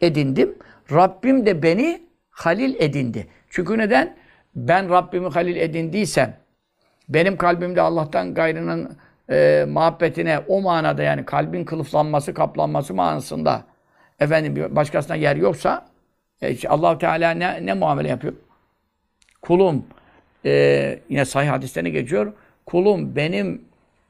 edindim. 0.00 0.58
Rabbim 0.92 1.46
de 1.46 1.62
beni 1.62 2.02
halil 2.30 2.74
edindi. 2.78 3.26
Çünkü 3.50 3.78
neden? 3.78 4.16
Ben 4.54 4.90
Rabbimi 4.90 5.28
halil 5.28 5.56
edindiysem, 5.56 6.36
benim 7.08 7.36
kalbimde 7.36 7.80
Allah'tan 7.80 8.34
gayrının 8.34 8.96
e, 9.30 9.64
muhabbetine 9.68 10.38
o 10.48 10.60
manada 10.60 11.02
yani 11.02 11.24
kalbin 11.24 11.64
kılıflanması, 11.64 12.34
kaplanması 12.34 12.94
manasında 12.94 13.64
efendim 14.20 14.76
başkasına 14.76 15.16
yer 15.16 15.36
yoksa 15.36 15.86
e, 16.42 16.68
allah 16.68 16.98
Teala 16.98 17.30
ne, 17.30 17.66
ne 17.66 17.74
muamele 17.74 18.08
yapıyor? 18.08 18.34
Kulum 19.42 19.84
e, 20.44 20.98
yine 21.08 21.24
sahih 21.24 21.50
hadislerine 21.50 21.90
geçiyor. 21.90 22.32
Kulum 22.66 23.16
benim 23.16 23.62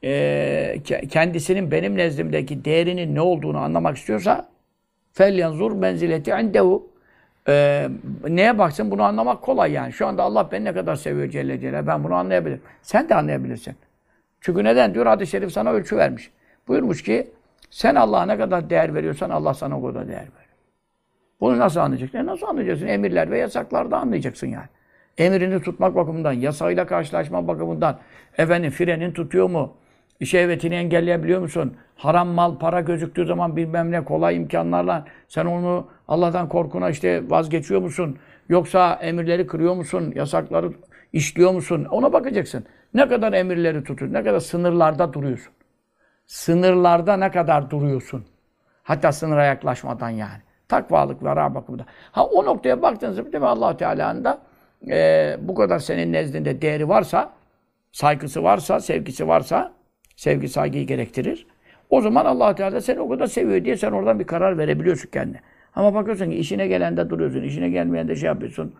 e, 0.03 0.81
kendisinin 1.09 1.71
benim 1.71 1.97
nezdimdeki 1.97 2.65
değerinin 2.65 3.15
ne 3.15 3.21
olduğunu 3.21 3.57
anlamak 3.57 3.97
istiyorsa 3.97 4.49
felyanzur 5.13 5.71
menzileti 5.71 6.31
indehu 6.31 6.88
ee, 7.49 7.89
neye 8.27 8.57
baksın 8.57 8.91
bunu 8.91 9.03
anlamak 9.03 9.41
kolay 9.41 9.71
yani. 9.71 9.93
Şu 9.93 10.07
anda 10.07 10.23
Allah 10.23 10.51
beni 10.51 10.65
ne 10.65 10.73
kadar 10.73 10.95
seviyor 10.95 11.29
Celle 11.29 11.59
Celle. 11.59 11.87
Ben 11.87 12.03
bunu 12.03 12.15
anlayabilirim. 12.15 12.61
Sen 12.81 13.09
de 13.09 13.15
anlayabilirsin. 13.15 13.75
Çünkü 14.41 14.63
neden? 14.63 14.93
Diyor 14.93 15.05
hadis-i 15.05 15.31
şerif 15.31 15.51
sana 15.51 15.71
ölçü 15.71 15.97
vermiş. 15.97 16.31
Buyurmuş 16.67 17.03
ki 17.03 17.27
sen 17.69 17.95
Allah'a 17.95 18.25
ne 18.25 18.37
kadar 18.37 18.69
değer 18.69 18.95
veriyorsan 18.95 19.29
Allah 19.29 19.53
sana 19.53 19.79
o 19.79 19.85
kadar 19.85 20.07
değer 20.07 20.17
veriyor. 20.17 20.33
Bunu 21.41 21.59
nasıl 21.59 21.79
anlayacaksın? 21.79 22.17
E 22.17 22.25
nasıl 22.25 22.47
anlayacaksın? 22.47 22.87
Emirler 22.87 23.31
ve 23.31 23.37
yasaklarda 23.37 23.97
anlayacaksın 23.97 24.47
yani. 24.47 24.67
Emrini 25.17 25.61
tutmak 25.61 25.95
bakımından, 25.95 26.31
yasayla 26.33 26.85
karşılaşma 26.85 27.47
bakımından, 27.47 27.99
efendim 28.37 28.71
frenin 28.71 29.11
tutuyor 29.11 29.49
mu? 29.49 29.73
Şehvetini 30.25 30.75
engelleyebiliyor 30.75 31.41
musun? 31.41 31.77
Haram 31.95 32.27
mal, 32.27 32.57
para 32.57 32.81
gözüktüğü 32.81 33.25
zaman 33.25 33.55
bilmem 33.55 33.91
ne 33.91 34.03
kolay 34.03 34.35
imkanlarla 34.35 35.05
sen 35.27 35.45
onu 35.45 35.87
Allah'tan 36.07 36.49
korkuna 36.49 36.89
işte 36.89 37.29
vazgeçiyor 37.29 37.81
musun? 37.81 38.17
Yoksa 38.49 38.99
emirleri 39.01 39.47
kırıyor 39.47 39.75
musun? 39.75 40.13
Yasakları 40.15 40.71
işliyor 41.13 41.51
musun? 41.51 41.85
Ona 41.85 42.13
bakacaksın. 42.13 42.65
Ne 42.93 43.07
kadar 43.07 43.33
emirleri 43.33 43.83
tutuyorsun? 43.83 44.13
Ne 44.13 44.23
kadar 44.23 44.39
sınırlarda 44.39 45.13
duruyorsun? 45.13 45.53
Sınırlarda 46.25 47.17
ne 47.17 47.31
kadar 47.31 47.71
duruyorsun? 47.71 48.25
Hatta 48.83 49.11
sınıra 49.11 49.45
yaklaşmadan 49.45 50.09
yani. 50.09 50.41
Takvalık, 50.67 51.23
vera 51.23 51.55
bakımında. 51.55 51.85
Ha 52.11 52.25
o 52.25 52.45
noktaya 52.45 52.81
baktığınızda 52.81 53.25
değil 53.25 53.41
mi 53.43 53.47
allah 53.47 53.77
Teala'nın 53.77 54.23
da 54.23 54.39
e, 54.89 55.37
bu 55.41 55.55
kadar 55.55 55.79
senin 55.79 56.13
nezdinde 56.13 56.61
değeri 56.61 56.89
varsa, 56.89 57.31
saygısı 57.91 58.43
varsa, 58.43 58.79
sevgisi 58.79 59.27
varsa, 59.27 59.78
sevgi 60.19 60.49
saygıyı 60.49 60.87
gerektirir. 60.87 61.47
O 61.89 62.01
zaman 62.01 62.25
allah 62.25 62.55
Teala 62.55 62.81
seni 62.81 62.99
o 62.99 63.09
kadar 63.09 63.27
seviyor 63.27 63.65
diye 63.65 63.77
sen 63.77 63.91
oradan 63.91 64.19
bir 64.19 64.27
karar 64.27 64.57
verebiliyorsun 64.57 65.09
kendine. 65.09 65.41
Ama 65.75 65.93
bakıyorsun 65.93 66.29
ki 66.29 66.35
işine 66.35 66.67
gelende 66.67 67.09
duruyorsun, 67.09 67.41
işine 67.41 67.69
gelmeyende 67.69 68.15
şey 68.15 68.27
yapıyorsun. 68.27 68.73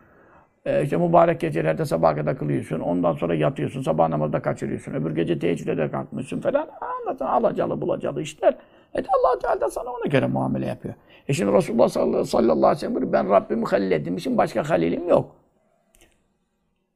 Ee, 0.66 0.84
işte 0.84 0.98
mübarek 0.98 1.40
gecelerde 1.40 1.86
sabah 1.86 2.16
kadar 2.16 2.38
kılıyorsun. 2.38 2.80
Ondan 2.80 3.14
sonra 3.14 3.36
yatıyorsun, 3.36 3.82
sabah 3.82 4.10
namazda 4.10 4.42
kaçırıyorsun. 4.42 4.94
Öbür 4.94 5.16
gece 5.16 5.40
teheccüde 5.40 5.78
de 5.78 5.92
kalkmışsın 5.92 6.42
falan. 6.42 6.68
Anlatın 6.82 7.26
alacalı 7.26 7.82
bulacalı 7.82 8.22
işler. 8.22 8.56
E 8.96 9.00
allah 9.00 9.40
Teala 9.42 9.62
da 9.62 9.70
sana 9.70 9.90
ona 9.90 10.06
göre 10.10 10.28
muamele 10.28 10.66
yapıyor. 10.66 10.94
E 11.28 11.34
şimdi 11.34 11.54
Resulullah 11.54 11.90
sallallahu 11.90 12.68
aleyhi 12.68 12.72
ve 12.72 12.76
sellem 12.76 13.14
ben 13.14 13.30
Rabbimi 13.30 13.66
halil 13.66 13.92
edinmişim, 13.92 14.38
başka 14.38 14.70
halilim 14.70 15.10
yok. 15.10 15.36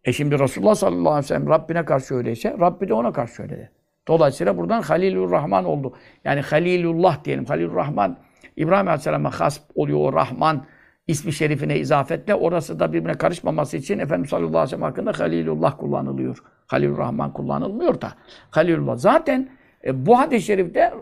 E 0.03 0.13
şimdi 0.13 0.39
Resulullah 0.39 0.75
sallallahu 0.75 1.10
aleyhi 1.10 1.23
ve 1.23 1.27
sellem 1.27 1.49
Rabbine 1.49 1.86
karşı 1.86 2.15
öyleyse, 2.15 2.56
Rabbi 2.60 2.88
de 2.88 2.93
ona 2.93 3.13
karşı 3.13 3.43
öyle. 3.43 3.83
Dolayısıyla 4.08 4.58
buradan 4.58 4.82
Halilur 4.82 5.32
Rahman 5.32 5.66
oldu. 5.66 5.94
Yani 6.24 6.42
Halilullah 6.42 7.24
diyelim. 7.24 7.46
Halilur 7.46 7.76
Rahman 7.76 8.18
İbrahim 8.58 8.88
Aleyhisselam'a 8.88 9.32
has 9.32 9.60
oluyor 9.76 10.00
o 10.00 10.13
Rahman 10.13 10.66
ismi 11.08 11.34
şerifine 11.34 11.80
izafetle. 11.80 12.36
Orası 12.36 12.80
da 12.80 12.94
birbirine 12.94 13.18
karışmaması 13.18 13.78
için 13.78 14.00
Efendimiz 14.00 14.30
sallallahu 14.30 14.50
aleyhi 14.50 14.63
ve 14.63 14.68
sellem 14.68 14.82
hakkında 14.82 15.20
Halilullah 15.20 15.78
kullanılıyor. 15.78 16.44
Halilur 16.68 16.98
Rahman 16.98 17.34
kullanılmıyor 17.34 18.02
da. 18.02 18.13
Halilullah. 18.52 18.98
Zaten 18.98 19.50
e, 19.86 20.06
bu 20.06 20.20
hadis-i 20.20 20.46
şerifte 20.46 20.94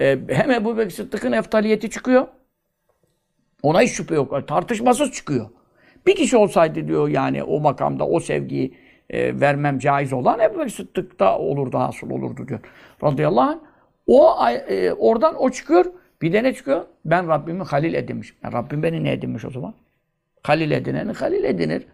e, 0.00 0.18
hem 0.28 0.50
Ebu 0.50 0.78
Bekir 0.78 0.90
Sıddık'ın 0.90 1.32
eftaliyeti 1.32 1.90
çıkıyor. 1.90 2.26
Ona 3.62 3.80
hiç 3.80 3.90
şüphe 3.90 4.14
yok. 4.14 4.48
Tartışmasız 4.48 5.12
çıkıyor. 5.12 5.48
Bir 6.06 6.16
kişi 6.16 6.36
olsaydı 6.36 6.88
diyor 6.88 7.08
yani 7.08 7.42
o 7.42 7.60
makamda 7.60 8.06
o 8.06 8.20
sevgiyi 8.20 8.74
e, 9.12 9.40
vermem 9.40 9.78
caiz 9.78 10.12
olan 10.12 10.40
Ebu 10.40 10.70
Sıddık'ta 10.70 11.38
olurdu, 11.38 11.78
hasıl 11.78 12.10
olurdu 12.10 12.48
diyor. 12.48 12.60
Radıyallahu 13.04 13.50
anh. 13.50 13.58
O, 14.06 14.46
e, 14.48 14.92
oradan 14.92 15.42
o 15.42 15.50
çıkıyor. 15.50 15.84
Bir 16.22 16.32
de 16.32 16.42
ne 16.42 16.54
çıkıyor? 16.54 16.84
Ben 17.04 17.28
Rabbimi 17.28 17.62
halil 17.62 17.94
edinmiş. 17.94 18.34
Yani 18.44 18.54
Rabbim 18.54 18.82
beni 18.82 19.04
ne 19.04 19.12
edinmiş 19.12 19.44
o 19.44 19.50
zaman? 19.50 19.74
Halil 20.42 20.70
edineni 20.70 21.12
halil 21.12 21.44
edinir. 21.44 21.86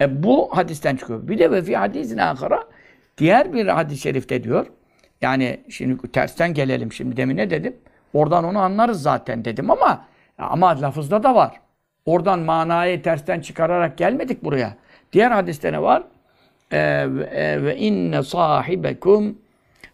E, 0.00 0.22
bu 0.22 0.56
hadisten 0.56 0.96
çıkıyor. 0.96 1.28
Bir 1.28 1.38
de 1.38 1.50
ve 1.50 1.62
fi 1.62 1.76
hadisine 1.76 2.24
akara 2.24 2.64
diğer 3.18 3.52
bir 3.52 3.66
hadis-i 3.66 4.00
şerifte 4.00 4.42
diyor. 4.42 4.66
Yani 5.20 5.60
şimdi 5.68 6.12
tersten 6.12 6.54
gelelim 6.54 6.92
şimdi 6.92 7.16
demin 7.16 7.36
ne 7.36 7.50
dedim? 7.50 7.76
Oradan 8.14 8.44
onu 8.44 8.58
anlarız 8.58 9.02
zaten 9.02 9.44
dedim 9.44 9.70
ama 9.70 10.04
ama 10.38 10.80
lafızda 10.80 11.22
da 11.22 11.34
var. 11.34 11.60
Oradan 12.06 12.38
manayı 12.38 13.02
tersten 13.02 13.40
çıkararak 13.40 13.98
gelmedik 13.98 14.44
buraya. 14.44 14.76
Diğer 15.12 15.30
hadiste 15.30 15.72
ne 15.72 15.82
var? 15.82 16.02
Ve 16.72 17.76
inne 17.76 18.22
sahibekum 18.22 19.38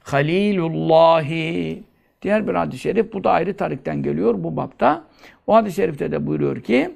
halilullahi. 0.03 1.83
Diğer 2.23 2.49
bir 2.49 2.55
hadis-i 2.55 2.79
şerif, 2.79 3.13
bu 3.13 3.25
da 3.25 3.31
ayrı 3.31 3.57
tarikten 3.57 4.03
geliyor 4.03 4.35
bu 4.39 4.57
bapta. 4.57 5.05
O 5.47 5.55
hadis-i 5.55 5.77
şerifte 5.77 6.13
de 6.13 6.27
buyuruyor 6.27 6.61
ki 6.61 6.95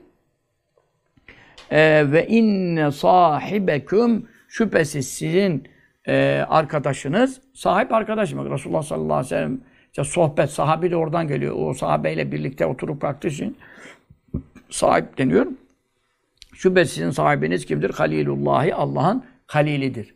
ve 2.12 2.26
inne 2.28 2.90
sahibekum 2.90 4.26
şüphesiz 4.48 5.08
sizin 5.08 5.68
e, 6.08 6.44
arkadaşınız, 6.48 7.40
sahip 7.54 7.92
arkadaşım. 7.92 8.52
Resulullah 8.52 8.82
sallallahu 8.82 9.14
aleyhi 9.14 9.24
ve 9.24 9.28
sellem 9.28 9.60
işte 9.90 10.04
sohbet, 10.04 10.50
sahabi 10.50 10.90
de 10.90 10.96
oradan 10.96 11.28
geliyor. 11.28 11.56
O 11.58 11.74
sahabeyle 11.74 12.32
birlikte 12.32 12.66
oturup 12.66 13.00
kalktığı 13.00 13.28
için 13.28 13.56
sahip 14.70 15.18
deniyor. 15.18 15.46
Şüphesiz 16.54 16.94
sizin 16.94 17.10
sahibiniz 17.10 17.66
kimdir? 17.66 17.90
Halilullahi, 17.90 18.74
Allah'ın 18.74 19.24
halilidir. 19.50 20.14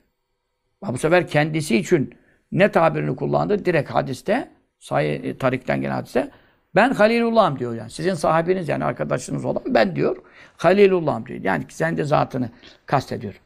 Bu 0.83 0.99
sefer 0.99 1.29
kendisi 1.29 1.77
için 1.77 2.15
ne 2.53 2.71
tabirini 2.71 3.17
kullandı? 3.17 3.65
Direkt 3.65 3.91
hadiste, 3.91 4.51
sayı 4.79 5.13
e, 5.23 5.39
tarikten 5.39 5.81
gelen 5.81 5.95
hadiste 5.95 6.31
ben 6.75 6.91
Halilullah'ım 6.91 7.59
diyor 7.59 7.75
yani. 7.75 7.91
Sizin 7.91 8.15
sahibiniz 8.15 8.69
yani 8.69 8.85
arkadaşınız 8.85 9.45
olan 9.45 9.63
ben 9.67 9.97
diyor. 9.97 10.17
Halilullah'ım 10.57 11.27
diyor. 11.27 11.41
Yani 11.43 11.65
sen 11.69 11.97
de 11.97 12.05
zatını 12.05 12.51
kastediyor. 12.87 13.41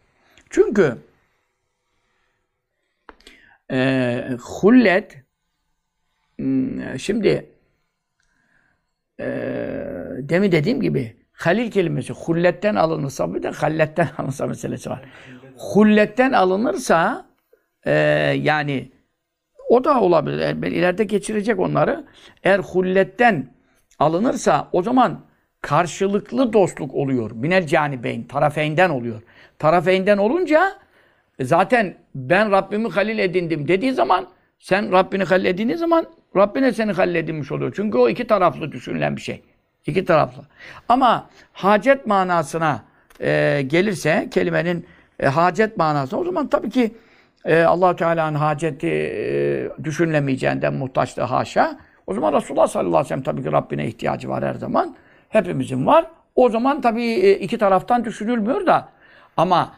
Çünkü 0.51 0.99
e, 3.71 4.31
hullet 4.41 5.17
hmm, 6.39 6.99
şimdi 6.99 7.51
e, 9.21 9.27
demin 10.19 10.53
dediğim 10.53 10.81
gibi 10.81 11.17
halil 11.33 11.71
kelimesi 11.71 12.13
hulletten 12.13 12.75
alınırsa 12.75 13.35
bir 13.35 13.43
de 13.43 13.51
halletten 13.51 14.09
alınırsa 14.19 14.47
meselesi 14.47 14.91
var 14.91 15.03
hulletten 15.59 16.33
alınırsa 16.33 17.27
e, 17.85 17.93
yani 18.43 18.93
o 19.69 19.85
da 19.85 20.01
olabilir. 20.01 20.63
Ben 20.63 20.71
ileride 20.71 21.05
geçirecek 21.05 21.59
onları. 21.59 22.05
Eğer 22.45 22.59
hulletten 22.59 23.49
alınırsa 23.99 24.69
o 24.73 24.83
zaman 24.83 25.21
karşılıklı 25.61 26.53
dostluk 26.53 26.95
oluyor. 26.95 27.31
Minel 27.31 27.67
canibeyn, 27.67 28.23
tarafeyinden 28.23 28.91
oluyor. 28.91 29.23
Tarafeyinden 29.59 30.19
olunca 30.19 30.73
e, 31.39 31.45
zaten 31.45 31.95
ben 32.15 32.51
Rabbimi 32.51 32.89
halil 32.89 33.19
edindim 33.19 33.69
dediği 33.69 33.93
zaman 33.93 34.27
sen 34.59 34.93
Rabbini 34.93 35.25
halil 35.25 35.45
edindiğin 35.45 35.79
zaman 35.79 36.07
Rabbine 36.37 36.73
seni 36.73 36.93
halil 36.93 37.15
edinmiş 37.15 37.53
oluyor. 37.53 37.73
Çünkü 37.77 37.99
o 37.99 38.09
iki 38.09 38.27
taraflı 38.27 38.73
düşünülen 38.73 39.17
bir 39.17 39.21
şey. 39.21 39.43
İki 39.87 40.05
taraflı. 40.05 40.43
Ama 40.89 41.31
hacet 41.53 42.07
manasına 42.07 42.85
e, 43.21 43.63
gelirse 43.67 44.29
kelimenin 44.31 44.87
e, 45.21 45.27
hacet 45.27 45.77
manasında. 45.77 46.21
O 46.21 46.25
zaman 46.25 46.49
tabii 46.49 46.71
ki 46.71 46.95
e, 47.45 47.63
allah 47.63 47.97
Teala'nın 47.97 48.39
haceti 48.39 48.87
e, 48.89 49.85
düşünülemeyeceğinden 49.85 50.75
muhtaçlığı 50.75 51.23
haşa. 51.23 51.79
O 52.07 52.15
zaman 52.15 52.33
Resulullah 52.33 52.67
sallallahu 52.67 52.97
aleyhi 52.97 53.05
ve 53.05 53.09
sellem 53.09 53.23
tabii 53.23 53.43
ki 53.43 53.53
Rabbine 53.53 53.87
ihtiyacı 53.87 54.29
var 54.29 54.45
her 54.45 54.55
zaman. 54.55 54.97
Hepimizin 55.29 55.87
var. 55.87 56.07
O 56.35 56.49
zaman 56.49 56.81
tabii 56.81 57.11
e, 57.11 57.33
iki 57.33 57.59
taraftan 57.59 58.05
düşünülmüyor 58.05 58.67
da. 58.67 58.89
Ama 59.37 59.73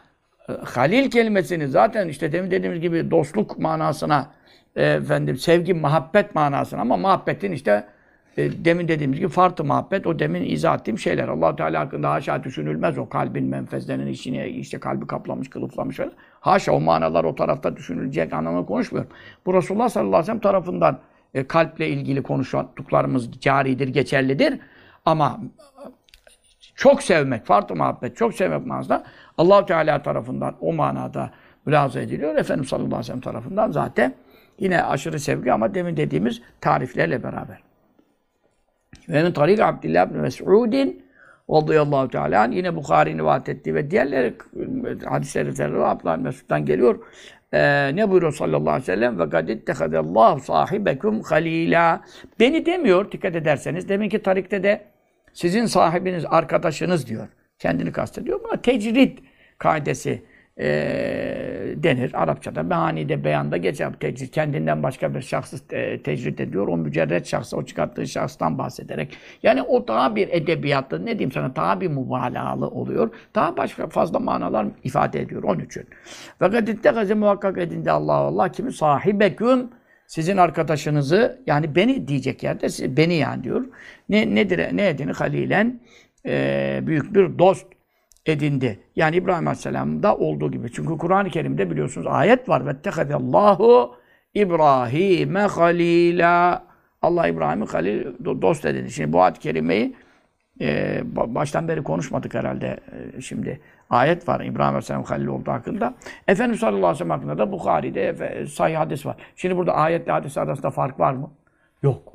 e, 0.49 0.53
halil 0.53 1.11
kelimesini 1.11 1.67
zaten 1.67 2.07
işte 2.07 2.31
demin 2.31 2.51
dediğimiz 2.51 2.81
gibi 2.81 3.11
dostluk 3.11 3.59
manasına 3.59 4.27
e, 4.75 4.85
efendim 4.85 5.37
sevgi, 5.37 5.73
muhabbet 5.73 6.35
manasına 6.35 6.81
ama 6.81 6.97
muhabbetin 6.97 7.51
işte 7.51 7.83
e, 8.37 8.65
demin 8.65 8.87
dediğimiz 8.87 9.19
gibi 9.19 9.29
farklı 9.29 9.63
muhabbet 9.63 10.07
o 10.07 10.19
demin 10.19 10.43
izah 10.43 10.79
ettiğim 10.79 10.99
şeyler. 10.99 11.27
allah 11.27 11.55
Teala 11.55 11.79
hakkında 11.79 12.11
haşa 12.11 12.43
düşünülmez 12.43 12.97
o 12.97 13.09
kalbin 13.09 13.45
menfezlerinin 13.45 14.07
içine 14.07 14.49
işte 14.49 14.79
kalbi 14.79 15.07
kaplamış, 15.07 15.49
kılıflamış 15.49 15.97
falan. 15.97 16.11
Haşa 16.39 16.71
o 16.71 16.79
manalar 16.79 17.23
o 17.23 17.35
tarafta 17.35 17.75
düşünülecek 17.75 18.33
anlamını 18.33 18.65
konuşmuyorum. 18.65 19.11
Bu 19.45 19.53
Resulullah 19.53 19.89
sallallahu 19.89 20.15
aleyhi 20.15 20.23
ve 20.23 20.25
sellem 20.25 20.39
tarafından 20.39 20.99
e, 21.33 21.47
kalple 21.47 21.89
ilgili 21.89 22.23
konuştuklarımız 22.23 23.31
caridir, 23.31 23.87
geçerlidir. 23.87 24.59
Ama 25.05 25.39
çok 26.75 27.03
sevmek, 27.03 27.45
farklı 27.45 27.75
muhabbet, 27.75 28.17
çok 28.17 28.33
sevmek 28.33 28.65
manasında 28.65 29.03
allah 29.37 29.65
Teala 29.65 30.01
tarafından 30.01 30.55
o 30.61 30.73
manada 30.73 31.31
mülahaza 31.65 32.01
ediliyor. 32.01 32.35
Efendimiz 32.35 32.69
sallallahu 32.69 32.87
aleyhi 32.87 33.01
ve 33.01 33.03
sellem 33.03 33.21
tarafından 33.21 33.71
zaten 33.71 34.13
yine 34.59 34.83
aşırı 34.83 35.19
sevgi 35.19 35.53
ama 35.53 35.73
demin 35.73 35.97
dediğimiz 35.97 36.41
tariflerle 36.61 37.23
beraber. 37.23 37.70
Ve 39.09 39.23
min 39.23 39.31
tarik 39.31 39.59
Abdullah 39.59 40.07
ibn 40.07 40.17
Mes'udin 40.17 41.03
radıyallahu 41.49 42.09
teala 42.09 42.45
yine 42.45 42.75
Bukhari'nin 42.75 43.19
rivayet 43.19 43.49
ettiği 43.49 43.75
ve 43.75 43.91
diğerleri 43.91 44.33
hadisleri 45.05 45.49
üzerinde 45.49 45.85
Abdullah 45.85 46.17
Mes'ud'dan 46.17 46.65
geliyor. 46.65 46.99
Ee, 47.53 47.95
ne 47.95 48.09
buyuruyor 48.09 48.33
sallallahu 48.33 48.69
aleyhi 48.69 48.81
ve 48.81 48.85
sellem? 48.85 49.19
Ve 49.19 49.29
kad 49.29 49.47
ittehadallahu 49.47 50.39
sahibekum 50.39 51.21
halila. 51.21 52.01
Beni 52.39 52.65
demiyor 52.65 53.11
dikkat 53.11 53.35
ederseniz. 53.35 53.89
Deminki 53.89 54.21
tarikte 54.21 54.63
de 54.63 54.81
sizin 55.33 55.65
sahibiniz, 55.65 56.25
arkadaşınız 56.29 57.07
diyor. 57.07 57.27
Kendini 57.59 57.91
kastediyor. 57.91 58.43
Buna 58.43 58.61
tecrid 58.61 59.17
kaidesi 59.57 60.23
e, 60.59 60.67
denir. 61.75 62.23
Arapçada 62.23 62.63
mehanide, 62.63 63.23
beyanda 63.23 63.57
geçer. 63.57 63.93
Tecrid, 63.99 64.27
kendinden 64.27 64.83
başka 64.83 65.15
bir 65.15 65.21
şahsı 65.21 65.75
e, 65.75 66.01
tecrid 66.01 66.39
ediyor. 66.39 66.67
O 66.67 66.77
mücerret 66.77 67.27
şahsı, 67.27 67.57
o 67.57 67.65
çıkarttığı 67.65 68.07
şahstan 68.07 68.57
bahsederek. 68.57 69.17
Yani 69.43 69.61
o 69.61 69.87
daha 69.87 70.15
bir 70.15 70.29
edebiyatlı, 70.31 71.05
ne 71.05 71.11
diyeyim 71.11 71.31
sana, 71.31 71.55
daha 71.55 71.81
bir 71.81 71.87
mübalağalı 71.87 72.67
oluyor. 72.67 73.09
Daha 73.35 73.57
başka 73.57 73.87
fazla 73.87 74.19
manalar 74.19 74.67
ifade 74.83 75.21
ediyor 75.21 75.43
onun 75.43 75.59
için. 75.59 75.83
Ve 76.41 76.47
gaditte 76.47 76.89
gazi 76.89 77.15
muhakkak 77.15 77.57
edindi 77.57 77.91
Allah 77.91 78.13
Allah 78.13 78.51
kimi 78.51 78.73
sahibeküm 78.73 79.69
sizin 80.07 80.37
arkadaşınızı 80.37 81.41
yani 81.47 81.75
beni 81.75 82.07
diyecek 82.07 82.43
yerde 82.43 82.97
beni 82.97 83.13
yani 83.13 83.43
diyor. 83.43 83.65
Ne 84.09 84.35
nedir 84.35 84.77
ne 84.77 84.87
edini 84.87 85.11
halilen 85.11 85.79
e, 86.25 86.79
büyük 86.83 87.15
bir 87.15 87.39
dost 87.39 87.67
edindi. 88.25 88.79
Yani 88.95 89.15
İbrahim 89.15 89.47
Aleyhisselam'da 89.47 90.15
olduğu 90.17 90.51
gibi. 90.51 90.71
Çünkü 90.71 90.97
Kur'an-ı 90.97 91.29
Kerim'de 91.29 91.71
biliyorsunuz 91.71 92.07
ayet 92.07 92.49
var. 92.49 92.65
Vettekadallahu 92.65 93.95
İbrahim'e 94.33 95.39
halila. 95.41 96.63
Allah 97.01 97.27
İbrahim'i 97.27 97.65
halil 97.65 98.05
dost 98.25 98.65
edindi. 98.65 98.91
Şimdi 98.91 99.13
bu 99.13 99.21
ayet-i 99.21 99.39
kerimeyi 99.39 99.95
e, 100.61 101.01
baştan 101.15 101.67
beri 101.67 101.83
konuşmadık 101.83 102.33
herhalde 102.33 102.79
e, 103.17 103.21
şimdi. 103.21 103.61
Ayet 103.89 104.27
var 104.27 104.39
İbrahim 104.39 104.69
Aleyhisselam 104.69 105.03
halil 105.03 105.27
olduğu 105.27 105.51
hakkında. 105.51 105.93
Efendimiz 106.27 106.59
sallallahu 106.59 106.77
aleyhi 106.77 106.93
ve 106.93 106.97
sellem 106.97 107.09
hakkında 107.09 107.37
da 107.37 107.51
Bukhari'de 107.51 108.45
sahih 108.47 108.77
hadis 108.77 109.05
var. 109.05 109.15
Şimdi 109.35 109.57
burada 109.57 109.73
ayetle 109.73 110.11
hadis 110.11 110.37
arasında 110.37 110.69
fark 110.69 110.99
var 110.99 111.13
mı? 111.13 111.31
Yok. 111.83 112.10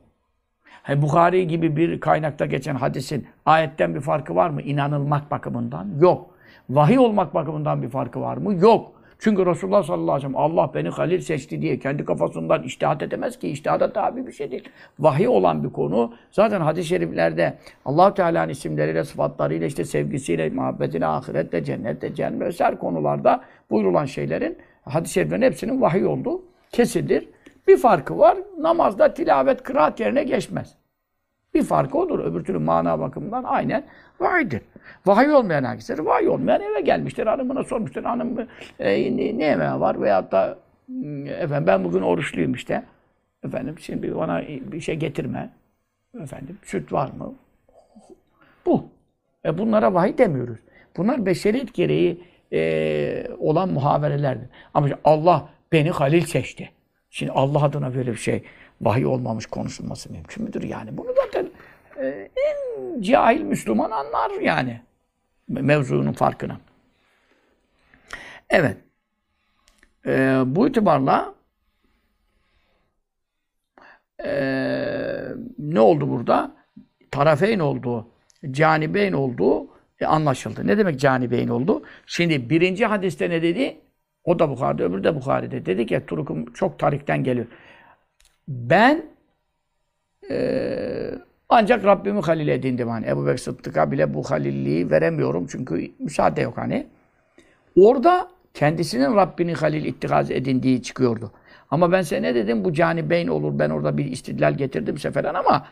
He, 0.87 1.03
Bukhari 1.03 1.47
gibi 1.49 1.77
bir 1.77 2.01
kaynakta 2.01 2.47
geçen 2.47 2.75
hadisin 2.75 3.27
ayetten 3.47 3.95
bir 3.95 4.01
farkı 4.01 4.35
var 4.35 4.51
mı? 4.51 4.63
İnanılmak 4.63 5.31
bakımından 5.31 5.89
yok. 6.01 6.31
Vahiy 6.71 6.99
olmak 6.99 7.35
bakımından 7.35 7.83
bir 7.83 7.89
farkı 7.89 8.21
var 8.21 8.37
mı? 8.37 8.55
Yok. 8.55 8.93
Çünkü 9.19 9.47
Resulullah 9.47 9.83
sallallahu 9.83 10.13
aleyhi 10.13 10.29
ve 10.29 10.37
sellem 10.37 10.37
Allah 10.37 10.75
beni 10.75 10.89
halil 10.89 11.21
seçti 11.21 11.63
diye 11.63 11.79
kendi 11.79 12.05
kafasından 12.05 12.63
iştihat 12.63 13.03
edemez 13.03 13.39
ki. 13.39 13.49
İştihada 13.49 13.93
tabi 13.93 14.27
bir 14.27 14.33
şey 14.33 14.51
değil. 14.51 14.69
Vahiy 14.99 15.29
olan 15.29 15.65
bir 15.65 15.71
konu. 15.71 16.15
Zaten 16.31 16.61
hadis-i 16.61 16.89
şeriflerde 16.89 17.59
allah 17.85 18.15
Teala'nın 18.15 18.49
isimleriyle, 18.49 19.05
sıfatlarıyla, 19.05 19.67
işte 19.67 19.85
sevgisiyle, 19.85 20.51
muhabbetiyle, 20.51 21.07
ahiretle, 21.07 21.65
cennetle, 21.65 22.15
cennet 22.15 22.41
vesaire 22.41 22.77
konularda 22.77 23.45
buyurulan 23.71 24.05
şeylerin 24.05 24.59
hadis-i 24.85 25.15
şeriflerin 25.15 25.43
hepsinin 25.43 25.81
vahiy 25.81 26.07
olduğu 26.07 26.43
kesidir. 26.73 27.29
Bir 27.67 27.77
farkı 27.77 28.19
var. 28.19 28.39
Namazda 28.59 29.15
tilavet, 29.15 29.63
kıraat 29.63 30.01
yerine 30.01 30.25
geçmez. 30.25 30.75
Bir 31.55 31.63
farkı 31.63 31.99
odur. 31.99 32.19
Öbür 32.19 32.45
türlü 32.45 32.59
mana 32.59 33.01
bakımından 33.01 33.45
aynen 33.45 33.85
vahiydir. 34.21 34.63
Vahiy 35.07 35.33
olmayan 35.33 35.65
herkese 35.65 36.05
vahiy 36.05 36.29
olmayan 36.29 36.61
eve 36.63 36.81
gelmiştir. 36.81 37.27
Hanımına 37.27 37.65
sormuştur. 37.65 38.05
Hanım 38.05 38.39
e, 38.79 39.17
ne, 39.17 39.39
ne 39.39 39.45
yemeği 39.45 39.81
var? 39.81 40.03
Veyahut 40.03 40.33
da 40.33 40.59
hmm, 40.87 41.27
efendim 41.27 41.67
ben 41.67 41.85
bugün 41.85 42.03
oruçluyum 42.03 42.55
işte. 42.55 42.85
Efendim 43.45 43.75
şimdi 43.79 44.17
bana 44.17 44.43
bir 44.49 44.81
şey 44.81 44.97
getirme. 44.97 45.51
Efendim 46.23 46.59
süt 46.63 46.93
var 46.93 47.11
mı? 47.19 47.35
Bu. 48.67 48.85
E 49.45 49.59
bunlara 49.59 49.95
vahiy 49.95 50.19
demiyoruz. 50.19 50.59
Bunlar 50.97 51.27
beşeriyet 51.27 51.75
gereği 51.75 52.25
e, 52.53 53.27
olan 53.39 53.69
muhaverelerdir. 53.69 54.49
Ama 54.75 54.89
Allah 55.05 55.49
beni 55.73 55.91
halil 55.91 56.23
seçti. 56.23 56.71
Şimdi 57.17 57.33
Allah 57.33 57.65
adına 57.65 57.95
böyle 57.95 58.13
bir 58.13 58.17
şey 58.17 58.43
vahiy 58.81 59.07
olmamış 59.07 59.47
konuşulması 59.47 60.13
mümkün 60.13 60.45
müdür 60.45 60.63
yani? 60.63 60.97
Bunu 60.97 61.09
zaten 61.17 61.51
e, 62.01 62.31
en 62.37 63.01
cahil 63.03 63.41
Müslüman 63.41 63.91
anlar 63.91 64.41
yani. 64.41 64.81
Mevzunun 65.49 66.13
farkını. 66.13 66.57
Evet. 68.51 68.77
E, 70.07 70.43
bu 70.47 70.69
itibarla 70.69 71.35
e, 74.25 74.33
ne 75.59 75.81
oldu 75.81 76.11
burada? 76.11 76.57
Tarafeyn 77.11 77.59
olduğu, 77.59 78.09
canibeyn 78.51 79.13
olduğu 79.13 79.69
e, 80.01 80.07
anlaşıldı. 80.07 80.67
Ne 80.67 80.79
demek 80.79 81.01
canibeyn 81.01 81.49
oldu? 81.49 81.83
Şimdi 82.07 82.51
birinci 82.51 82.87
hadiste 82.87 83.31
ne 83.31 83.43
dedi? 83.43 83.81
O 84.27 84.39
da 84.39 84.51
Bukhari'de, 84.51 84.85
öbürü 84.85 85.05
de 85.05 85.15
Bukhari'de. 85.15 85.67
Dedi 85.67 85.87
ki 85.87 86.03
Turukum 86.07 86.53
çok 86.53 86.79
tarikten 86.79 87.25
geliyor. 87.25 87.47
Ben 88.49 89.03
e, 90.31 91.11
ancak 91.49 91.85
Rabbimi 91.85 92.21
halil 92.21 92.49
edindim. 92.49 92.89
Hani 92.89 93.07
Ebu 93.07 93.27
Bekir 93.27 93.39
Sıddık'a 93.39 93.91
bile 93.91 94.15
bu 94.15 94.31
halilliği 94.31 94.91
veremiyorum. 94.91 95.47
Çünkü 95.47 95.91
müsaade 95.99 96.41
yok 96.41 96.57
hani. 96.57 96.87
Orada 97.77 98.29
kendisinin 98.55 99.17
Rabbini 99.17 99.55
halil 99.55 99.85
ittikaz 99.85 100.31
edindiği 100.31 100.83
çıkıyordu. 100.83 101.33
Ama 101.71 101.93
ben 101.93 102.03
size 102.03 102.23
ne 102.23 102.35
dedim? 102.35 102.65
Bu 102.65 102.73
cani 102.73 103.11
beyn 103.11 103.29
olur. 103.29 103.59
Ben 103.59 103.71
orada 103.71 103.99
bir 103.99 104.05
istidlal 104.05 104.55
getirdim 104.55 104.99
seferen 104.99 105.35
ama 105.35 105.67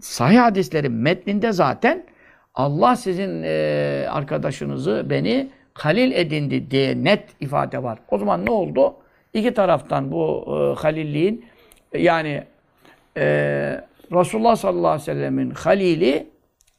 sahih 0.00 0.40
hadislerin 0.40 0.92
metninde 0.92 1.52
zaten 1.52 2.04
Allah 2.54 2.96
sizin 2.96 3.42
e, 3.42 4.06
arkadaşınızı, 4.10 5.06
beni 5.10 5.50
halil 5.74 6.12
edindi 6.12 6.70
diye 6.70 7.04
net 7.04 7.24
ifade 7.40 7.82
var. 7.82 7.98
O 8.10 8.18
zaman 8.18 8.46
ne 8.46 8.50
oldu? 8.50 8.94
İki 9.34 9.54
taraftan 9.54 10.12
bu 10.12 10.44
e, 10.46 10.80
halilliğin 10.80 11.44
yani 11.94 12.44
e, 13.16 13.24
Resulullah 14.12 14.56
sallallahu 14.56 14.88
aleyhi 14.88 15.00
ve 15.00 15.14
sellemin 15.14 15.50
halili 15.50 16.26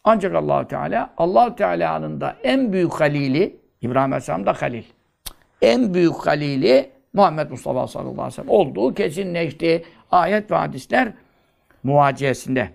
ancak 0.03 0.35
allah 0.35 0.67
Teala, 0.67 1.13
allah 1.17 1.55
Teala'nın 1.55 2.21
da 2.21 2.35
en 2.43 2.73
büyük 2.73 2.93
halili, 2.93 3.55
İbrahim 3.81 4.11
Aleyhisselam 4.11 4.45
da 4.45 4.53
halil. 4.53 4.83
En 5.61 5.93
büyük 5.93 6.27
halili 6.27 6.89
Muhammed 7.13 7.49
Mustafa 7.49 7.87
sallallahu 7.87 8.11
aleyhi 8.11 8.27
ve 8.27 8.31
sellem 8.31 8.49
olduğu 8.49 8.93
kesinleşti. 8.93 9.85
Ayet 10.11 10.51
ve 10.51 10.55
hadisler 10.55 11.13
muvaciyesinde. 11.83 12.69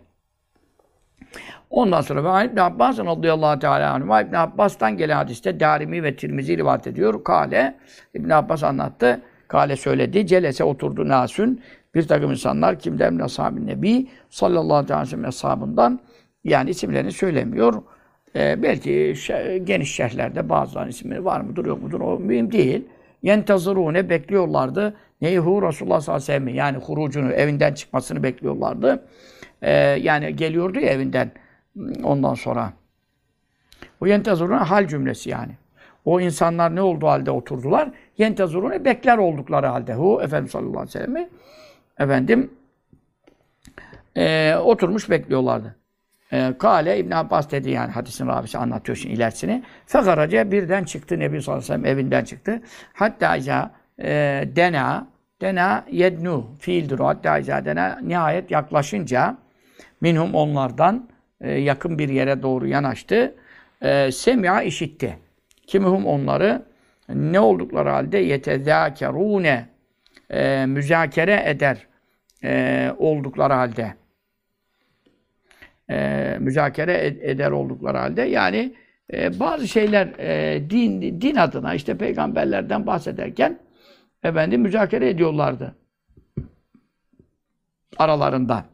Ondan 1.71 2.01
sonra 2.01 2.25
ve 2.25 2.47
İbn 2.47 2.57
Abbas 2.61 2.99
radıyallahu 2.99 3.59
teala 3.59 3.93
anhu 3.93 4.21
İbn 4.21 4.35
Abbas'tan 4.35 4.97
gelen 4.97 5.17
hadiste 5.17 5.61
Darimi 5.61 6.03
ve 6.03 6.17
Tirmizi 6.17 6.57
rivayet 6.59 6.87
ediyor. 6.87 7.25
Kale 7.25 7.75
İbn 8.15 8.31
Abbas 8.31 8.65
anlattı. 8.65 9.21
Kale 9.49 9.77
söyledi. 9.77 10.27
Celese 10.27 10.65
oturdu 10.65 11.09
nasün 11.09 11.63
bir 11.95 12.09
takım 12.09 12.31
insanlar 12.31 12.79
kimden 12.79 13.15
min 13.15 13.21
ashabin 13.21 13.67
nebi 13.67 14.09
sallallahu 14.31 14.95
aleyhi 14.95 15.01
ve 15.01 15.07
sellem 15.07 15.25
ashabından 15.25 16.01
yani 16.45 16.71
isimlerini 16.71 17.13
söylemiyor. 17.13 17.83
Ee, 18.37 18.63
belki 18.63 19.15
şe 19.17 19.61
geniş 19.65 19.95
şerhlerde 19.95 20.49
bazılarının 20.49 20.91
isimleri 20.91 21.25
var 21.25 21.41
mıdır 21.41 21.65
yok 21.65 21.83
mudur 21.83 22.01
o 22.01 22.19
mühim 22.19 22.53
değil. 22.53 22.85
Yentazırune 23.23 24.11
bekliyorlardı. 24.11 24.95
Neyhu 25.21 25.63
Resulullah 25.63 26.01
sallallahu 26.01 26.25
aleyhi 26.25 26.43
ve 26.43 26.47
sellem 26.47 26.55
yani 26.55 26.79
hurucunu 26.79 27.33
evinden 27.33 27.75
çıkmasını 27.75 28.23
bekliyorlardı. 28.23 29.05
Ee, 29.63 29.73
yani 29.81 30.37
geliyordu 30.37 30.81
ya 30.81 30.91
evinden 30.91 31.31
ondan 32.03 32.35
sonra. 32.35 32.73
O 34.01 34.07
yentazırune 34.07 34.57
hal 34.57 34.89
cümlesi 34.89 35.31
yani. 35.31 35.53
O 36.05 36.21
insanlar 36.21 36.77
ne 36.77 36.83
olduğu 36.83 37.07
halde 37.07 37.31
oturdular? 37.31 37.91
yentezurune 38.19 38.85
bekler 38.85 39.19
oldukları 39.19 39.67
halde. 39.67 39.95
Hu 39.95 40.23
Efendimiz 40.23 40.53
sallallahu 40.53 40.81
aleyhi 40.81 40.89
ve 40.89 40.93
sellem'i 40.93 41.29
efendim 41.99 42.51
e, 44.17 44.55
oturmuş 44.57 45.11
bekliyorlardı. 45.11 45.77
E, 46.33 46.55
Kale 46.59 46.99
İbn 46.99 47.11
Abbas 47.11 47.51
dedi 47.51 47.71
yani 47.71 47.93
hadisin 47.93 48.27
ravisi 48.27 48.59
anlatıyor 48.59 48.97
şimdi 48.97 49.15
ilerisini. 49.15 49.63
Fekaraca 49.87 50.51
birden 50.51 50.85
çıktı 50.85 51.19
Nebi 51.19 51.43
sallallahu 51.43 51.65
aleyhi 51.65 51.83
ve 51.83 51.87
sellem 51.87 51.99
evinden 51.99 52.25
çıktı. 52.25 52.63
Hatta 52.93 53.37
iza 53.37 53.71
e, 54.03 54.09
dena 54.57 55.07
dena 55.41 55.85
yednu 55.91 56.47
fiildir 56.59 56.99
o. 56.99 57.07
Hatta 57.07 57.39
iza 57.39 57.65
dena 57.65 57.99
nihayet 58.03 58.51
yaklaşınca 58.51 59.37
minhum 60.01 60.35
onlardan 60.35 61.09
e, 61.41 61.51
yakın 61.51 61.99
bir 61.99 62.09
yere 62.09 62.43
doğru 62.43 62.67
yanaştı. 62.67 63.35
E, 63.83 64.13
semya 64.13 64.63
işitti. 64.63 65.17
Kimihum 65.67 66.07
onları 66.07 66.63
ne 67.09 67.41
oldukları 67.41 67.89
halde 67.89 68.19
yetezâkerûne 68.19 69.69
e, 70.31 70.67
müzakere 70.67 71.43
eder 71.47 71.87
e, 72.45 72.93
oldukları 72.99 73.53
halde 73.53 73.95
e, 75.91 76.37
müzakere 76.41 76.93
ed- 76.93 77.23
eder 77.23 77.51
oldukları 77.51 77.99
halde 77.99 78.23
yani 78.23 78.75
e, 79.13 79.41
bazı 79.41 79.69
şeyler 79.69 80.07
e, 80.19 80.71
din 80.71 81.21
din 81.21 81.37
adına 81.37 81.75
işte 81.75 81.99
peygamberlerden 81.99 82.87
bahsederken 82.87 83.59
efendim 84.23 84.61
müzakere 84.61 85.09
ediyorlardı 85.09 85.77
aralarında. 87.99 88.65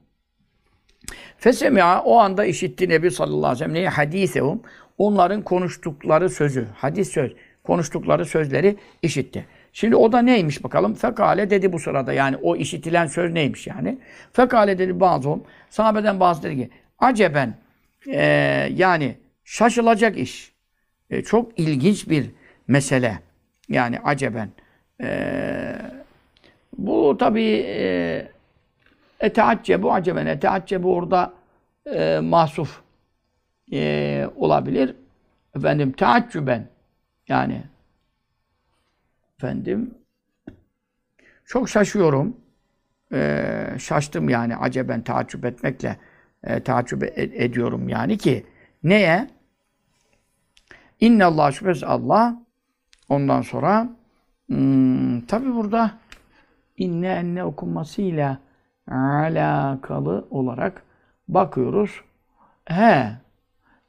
Fesemi'a 1.45 2.03
o 2.03 2.18
anda 2.18 2.45
işitti 2.45 2.88
Nebi 2.88 3.11
sallallahu 3.11 3.64
aleyhi 3.64 4.12
ve 4.12 4.26
sellem. 4.26 4.61
Onların 4.99 5.42
konuştukları 5.42 6.30
sözü, 6.30 6.66
hadis 6.76 7.09
söz, 7.09 7.32
konuştukları 7.64 8.26
sözleri 8.26 8.76
işitti. 9.03 9.47
Şimdi 9.72 9.97
o 9.97 10.12
da 10.12 10.22
neymiş 10.22 10.64
bakalım? 10.64 10.95
Fekale 10.95 11.51
dedi 11.51 11.72
bu 11.72 11.78
sırada 11.78 12.12
yani 12.12 12.36
o 12.36 12.57
işitilen 12.57 13.07
söz 13.07 13.32
neymiş 13.32 13.66
yani? 13.66 13.99
Fekale 14.32 14.78
dedi 14.78 15.01
bazı 15.01 15.38
sahabeden 15.70 16.20
bazı 16.20 16.42
dedi 16.42 16.57
ki 16.57 16.70
aceben 16.99 17.55
e, 18.07 18.24
yani 18.74 19.16
şaşılacak 19.45 20.18
iş. 20.18 20.53
E, 21.11 21.22
çok 21.22 21.59
ilginç 21.59 22.09
bir 22.09 22.30
mesele. 22.68 23.18
Yani 23.68 23.99
aceben. 24.05 24.49
E, 25.03 25.09
bu 26.78 27.16
tabii 27.18 27.64
e, 27.68 28.28
eteaccebu 29.25 29.93
aceben. 29.93 30.27
Eteaccebu 30.27 30.95
orada 30.95 31.33
e, 31.87 32.18
mahsuf 32.18 32.83
e, 33.72 34.29
olabilir. 34.37 34.97
Efendim 35.57 35.93
teaccüben 35.93 36.68
yani 37.29 37.62
efendim 39.39 39.95
çok 41.45 41.68
şaşıyorum. 41.68 42.37
E, 43.12 43.66
şaştım 43.79 44.29
yani 44.29 44.57
aceben 44.57 45.03
taaccüp 45.03 45.45
etmekle 45.45 45.97
e, 46.43 46.62
taaccüp 46.62 47.03
ed- 47.03 47.35
ediyorum 47.35 47.89
yani 47.89 48.18
ki 48.18 48.47
neye? 48.83 49.31
İnne 51.01 51.25
Allah 51.25 51.53
şüphesiz 51.53 51.85
Allah 51.85 52.43
ondan 53.09 53.43
sonra 53.43 53.89
hmm, 54.47 55.20
tabi 55.20 55.55
burada 55.55 55.91
inne 56.77 57.09
enne 57.09 57.45
okunmasıyla 57.45 58.39
alakalı 58.91 60.24
olarak 60.30 60.82
bakıyoruz. 61.28 62.01
He. 62.64 63.07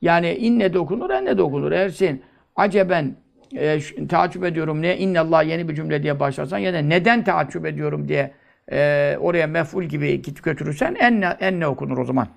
Yani 0.02 0.34
inne 0.34 0.74
de 0.74 0.80
okunur, 0.80 1.10
enne 1.10 1.38
de 1.38 1.41
okunur. 1.41 1.72
Eğer 1.72 1.89
sen 1.89 2.20
aceben 2.56 3.16
e, 3.56 3.80
taaccüp 4.10 4.43
ediyorum 4.43 4.82
ne 4.82 4.98
inne 4.98 5.20
Allah 5.20 5.41
yeni 5.41 5.70
bir 5.70 5.76
cümle 5.76 6.04
diye 6.04 6.20
başlarsan 6.20 6.58
ya 6.58 6.74
da 6.74 6.78
neden 6.78 7.24
taaccüp 7.24 7.66
ediyorum 7.66 8.08
diye 8.08 8.32
e, 8.72 9.18
oraya 9.20 9.48
mef'ul 9.48 9.84
gibi 9.84 10.22
git 10.22 10.43
götürürsen 10.43 10.96
enne, 11.00 11.38
enne 11.39 11.68
okunur 11.68 11.98
o 11.98 12.06
zaman. 12.06 12.28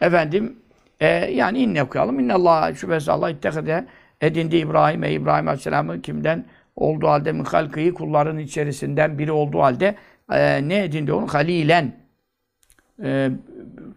Efendim 0.00 0.56
e, 1.00 1.06
yani 1.08 1.58
inne 1.58 1.82
okuyalım. 1.82 2.20
İnne 2.20 2.34
Allah 2.34 2.74
şüphesiz 2.74 3.08
Allah 3.08 3.30
ittehede 3.30 3.86
edindi 4.20 4.56
İbrahim'e 4.56 5.12
İbrahim 5.12 5.48
Aleyhisselam'ı 5.48 6.02
kimden 6.02 6.44
olduğu 6.76 7.08
halde 7.08 7.32
min 7.32 7.44
halkıyı 7.44 7.94
kulların 7.94 8.38
içerisinden 8.38 9.18
biri 9.18 9.32
olduğu 9.32 9.60
halde 9.60 9.94
e, 10.34 10.68
ne 10.68 10.84
edindi 10.84 11.12
onu? 11.12 11.26
Halilen 11.26 11.96
e, 13.02 13.30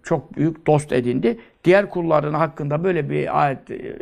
çok 0.04 0.38
büyük 0.38 0.68
dost 0.68 0.92
edindi. 0.92 1.40
Diğer 1.64 1.90
kulların 1.90 2.34
hakkında 2.34 2.84
böyle 2.84 3.10
bir 3.10 3.44
ayet 3.44 3.72
e, 3.72 3.98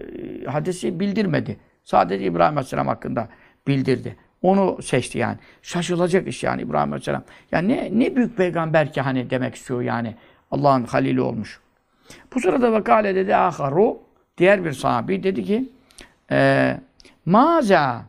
hadisi 0.47 0.99
bildirmedi. 0.99 1.57
Sadece 1.83 2.25
İbrahim 2.25 2.57
Aleyhisselam 2.57 2.87
hakkında 2.87 3.27
bildirdi. 3.67 4.15
Onu 4.41 4.81
seçti 4.81 5.17
yani. 5.17 5.37
Şaşılacak 5.61 6.27
iş 6.27 6.43
yani 6.43 6.61
İbrahim 6.61 6.93
Aleyhisselam. 6.93 7.23
Yani 7.51 7.67
ne, 7.67 7.99
ne 7.99 8.15
büyük 8.15 8.37
peygamber 8.37 8.93
ki 8.93 9.01
hani 9.01 9.29
demek 9.29 9.55
istiyor 9.55 9.81
yani. 9.81 10.15
Allah'ın 10.51 10.83
halili 10.83 11.21
olmuş. 11.21 11.59
Bu 12.33 12.39
sırada 12.39 12.71
vakale 12.71 13.15
dedi 13.15 13.35
aharu 13.35 13.97
diğer 14.37 14.65
bir 14.65 14.73
sahabi 14.73 15.23
dedi 15.23 15.43
ki 15.43 15.69
e, 16.31 16.77
maza 17.25 18.05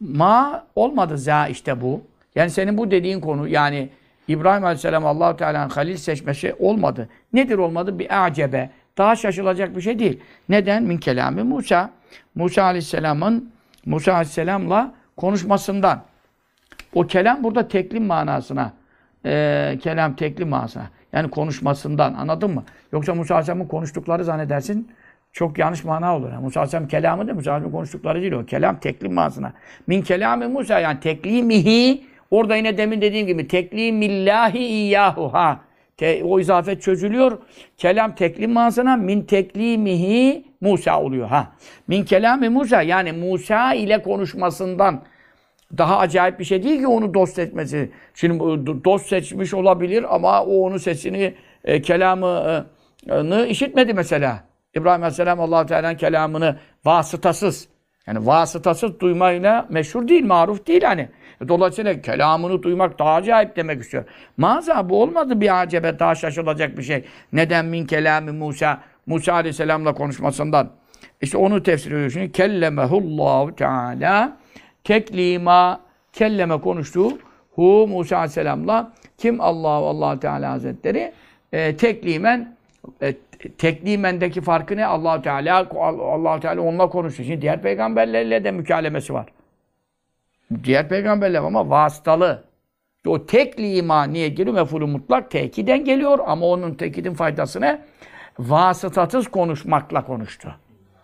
ma 0.00 0.66
olmadı 0.76 1.18
za 1.18 1.46
işte 1.46 1.80
bu. 1.80 2.02
Yani 2.34 2.50
senin 2.50 2.78
bu 2.78 2.90
dediğin 2.90 3.20
konu 3.20 3.48
yani 3.48 3.88
İbrahim 4.28 4.64
Aleyhisselam 4.64 5.06
Allahu 5.06 5.36
Teala'nın 5.36 5.70
halil 5.70 5.96
seçmesi 5.96 6.54
olmadı. 6.58 7.08
Nedir 7.32 7.58
olmadı? 7.58 7.98
Bir 7.98 8.24
acebe. 8.24 8.70
Daha 8.98 9.16
şaşılacak 9.16 9.76
bir 9.76 9.80
şey 9.80 9.98
değil. 9.98 10.20
Neden? 10.48 10.82
Min 10.82 10.98
kelami 10.98 11.42
Musa. 11.42 11.90
Musa 12.34 12.62
Aleyhisselam'ın 12.62 13.52
Musa 13.86 14.12
Aleyhisselam'la 14.12 14.94
konuşmasından. 15.16 16.02
O 16.94 17.06
kelam 17.06 17.44
burada 17.44 17.68
teklim 17.68 18.06
manasına. 18.06 18.72
e, 19.26 19.78
kelam 19.82 20.16
teklim 20.16 20.48
manasına. 20.48 20.90
Yani 21.12 21.30
konuşmasından. 21.30 22.14
Anladın 22.14 22.50
mı? 22.54 22.64
Yoksa 22.92 23.14
Musa 23.14 23.34
Aleyhisselam'ın 23.34 23.68
konuştukları 23.68 24.24
zannedersin 24.24 24.88
çok 25.32 25.58
yanlış 25.58 25.84
mana 25.84 26.16
olur. 26.16 26.32
Yani 26.32 26.42
Musa 26.42 26.60
Aleyhisselam 26.60 26.88
kelamı 26.88 27.26
değil, 27.26 27.36
Musa 27.36 27.50
Aleyhisselam'ın 27.50 27.76
konuştukları 27.78 28.20
değil 28.22 28.32
o. 28.32 28.44
Kelam 28.46 28.80
teklim 28.80 29.14
manasına. 29.14 29.52
Min 29.86 30.02
kelami 30.02 30.46
Musa 30.46 30.78
yani 30.78 31.00
teklimihi 31.00 32.09
orada 32.30 32.56
yine 32.56 32.78
demin 32.78 33.00
dediğim 33.00 33.26
gibi 33.26 33.48
teklimillahi 33.48 34.58
iyyahu 34.58 35.32
ha. 35.32 35.60
Te, 35.96 36.24
o 36.24 36.40
izafet 36.40 36.82
çözülüyor. 36.82 37.38
Kelam 37.76 38.14
teklim 38.14 38.52
manasına 38.52 38.96
min 38.96 39.22
teklimihi 39.22 40.44
Musa 40.60 41.02
oluyor 41.02 41.28
ha. 41.28 41.52
Min 41.88 42.04
kelami 42.04 42.48
Musa 42.48 42.82
yani 42.82 43.12
Musa 43.12 43.74
ile 43.74 44.02
konuşmasından 44.02 45.02
daha 45.78 45.98
acayip 45.98 46.38
bir 46.38 46.44
şey 46.44 46.62
değil 46.62 46.80
ki 46.80 46.86
onu 46.86 47.14
dost 47.14 47.34
seçmesi. 47.34 47.90
Şimdi 48.14 48.38
dost 48.84 49.06
seçmiş 49.06 49.54
olabilir 49.54 50.14
ama 50.14 50.44
o 50.44 50.60
onun 50.60 50.78
sesini, 50.78 51.34
e, 51.64 51.82
kelamını 51.82 53.46
işitmedi 53.48 53.94
mesela. 53.94 54.44
İbrahim 54.74 55.02
Aleyhisselam 55.02 55.40
allah 55.40 55.66
Teala'nın 55.66 55.96
kelamını 55.96 56.56
vasıtasız, 56.84 57.68
yani 58.06 58.26
vasıtasız 58.26 59.00
duymayla 59.00 59.66
meşhur 59.70 60.08
değil, 60.08 60.24
maruf 60.24 60.66
değil 60.66 60.82
hani. 60.82 61.08
Dolayısıyla 61.48 62.00
kelamını 62.00 62.62
duymak 62.62 62.98
daha 62.98 63.14
acayip 63.14 63.56
demek 63.56 63.82
istiyor. 63.82 64.04
Maza 64.36 64.88
bu 64.88 65.02
olmadı 65.02 65.40
bir 65.40 65.62
acebe, 65.62 65.98
daha 65.98 66.14
şaşılacak 66.14 66.78
bir 66.78 66.82
şey. 66.82 67.04
Neden 67.32 67.66
min 67.66 67.86
kelami 67.86 68.30
Musa, 68.30 68.80
Musa 69.06 69.32
Aleyhisselam'la 69.32 69.94
konuşmasından. 69.94 70.70
İşte 71.20 71.38
onu 71.38 71.62
tefsir 71.62 71.92
ediyor 71.92 72.10
şimdi. 72.10 72.32
Kellemehullahu 72.32 73.56
Teala 73.56 74.36
teklima 74.84 75.80
kelleme 76.12 76.60
konuştu. 76.60 77.18
Hu 77.54 77.86
Musa 77.88 78.16
Aleyhisselam'la 78.16 78.92
kim 79.18 79.40
Allah 79.40 79.68
Allah 79.68 80.20
Teala 80.20 80.50
Hazretleri 80.50 81.12
e, 81.52 81.76
teklimen 81.76 82.56
e, 83.02 83.14
teklimendeki 83.58 84.40
farkı 84.40 84.76
ne? 84.76 84.86
Allah 84.86 85.22
Teala 85.22 85.66
Allah 86.00 86.40
Teala 86.40 86.60
onunla 86.60 86.88
konuştu. 86.88 87.24
Şimdi 87.24 87.42
diğer 87.42 87.62
peygamberlerle 87.62 88.44
de 88.44 88.50
mükalemesi 88.50 89.14
var. 89.14 89.26
Diğer 90.64 90.88
peygamberler 90.88 91.38
ama 91.38 91.70
vasıtalı. 91.70 92.44
O 93.06 93.26
teklima 93.26 94.04
niye 94.04 94.28
geliyor? 94.28 94.54
Mefulü 94.54 94.86
mutlak 94.86 95.30
tekiden 95.30 95.84
geliyor 95.84 96.18
ama 96.26 96.46
onun 96.46 96.74
tekidin 96.74 97.14
faydası 97.14 97.60
ne? 97.60 97.82
Vasıtasız 98.38 99.28
konuşmakla 99.28 100.04
konuştu. 100.04 100.54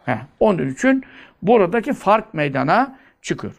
Heh, 0.05 0.19
onun 0.41 0.69
için 0.69 1.05
buradaki 1.43 1.93
fark 1.93 2.35
meydana 2.35 2.99
çıkıyor. 3.23 3.55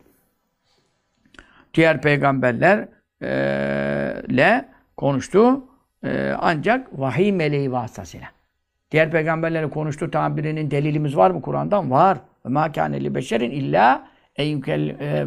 Diğer 1.73 2.01
peygamberlerle 2.01 4.65
konuştu. 4.97 5.63
Eee, 6.03 6.35
ancak 6.39 6.99
vahiy 6.99 7.31
meleği 7.31 7.71
vasıtasıyla. 7.71 8.27
Diğer 8.91 9.11
peygamberlerle 9.11 9.69
konuştu 9.69 10.11
tabirinin 10.11 10.71
delilimiz 10.71 11.17
var 11.17 11.31
mı 11.31 11.41
Kur'an'dan? 11.41 11.91
Var. 11.91 12.17
Ve 12.45 12.49
ma 12.49 12.71
kâne 12.71 13.03
li 13.03 13.15
beşerin 13.15 13.73
e, 13.73 14.01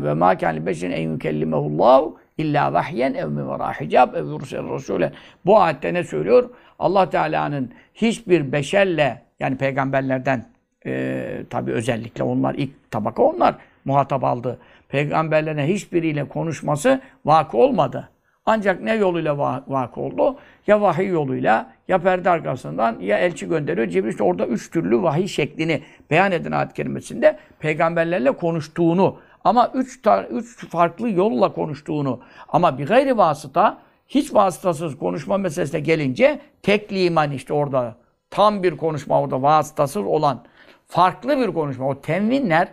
ve 0.02 0.14
ma 0.14 0.38
kâne 0.38 0.56
li 0.56 0.66
beşerin 0.66 0.92
en 0.92 1.10
yukellimehullahu 1.10 2.18
illa 2.38 2.72
vahyen 2.72 3.14
ev 3.14 3.28
min 3.28 3.48
verâ 3.48 3.72
hicab 3.72 4.14
ev 4.14 4.26
yursel 4.26 4.60
rasûlen. 4.60 5.12
Bu 5.46 5.60
ayette 5.60 5.94
ne 5.94 6.04
söylüyor? 6.04 6.50
Allah 6.78 7.10
Teala'nın 7.10 7.70
hiçbir 7.94 8.52
beşerle 8.52 9.22
yani 9.40 9.56
peygamberlerden 9.56 10.44
e, 10.86 11.42
tabi 11.50 11.72
özellikle 11.72 12.24
onlar 12.24 12.54
ilk 12.54 12.90
tabaka 12.90 13.22
onlar 13.22 13.54
muhatap 13.84 14.24
aldı. 14.24 14.58
peygamberlerine 14.88 15.68
hiçbiriyle 15.68 16.24
konuşması 16.28 17.00
vakı 17.24 17.56
olmadı. 17.58 18.08
Ancak 18.52 18.82
ne 18.82 18.94
yoluyla 18.94 19.38
va 19.38 19.90
oldu? 19.96 20.36
Ya 20.66 20.80
vahiy 20.80 21.08
yoluyla, 21.08 21.72
ya 21.88 21.98
perde 21.98 22.30
arkasından, 22.30 22.96
ya 23.00 23.18
elçi 23.18 23.48
gönderiyor. 23.48 23.88
Cibril 23.88 24.10
işte 24.10 24.22
orada 24.22 24.46
üç 24.46 24.70
türlü 24.70 25.02
vahiy 25.02 25.26
şeklini 25.26 25.82
beyan 26.10 26.32
eden 26.32 26.52
ayet 26.52 26.72
kerimesinde 26.72 27.38
peygamberlerle 27.58 28.32
konuştuğunu 28.32 29.16
ama 29.44 29.70
üç, 29.74 30.00
üç 30.30 30.68
farklı 30.68 31.10
yolla 31.10 31.52
konuştuğunu 31.52 32.20
ama 32.48 32.78
bir 32.78 32.86
gayri 32.86 33.16
vasıta 33.16 33.78
hiç 34.08 34.34
vasıtasız 34.34 34.98
konuşma 34.98 35.38
meselesine 35.38 35.80
gelince 35.80 36.40
tekli 36.62 37.04
iman 37.04 37.32
işte 37.32 37.52
orada 37.52 37.94
tam 38.30 38.62
bir 38.62 38.76
konuşma 38.76 39.20
orada 39.20 39.42
vasıtasız 39.42 40.04
olan 40.04 40.44
farklı 40.86 41.38
bir 41.38 41.54
konuşma. 41.54 41.88
O 41.88 42.00
tenvinler 42.00 42.68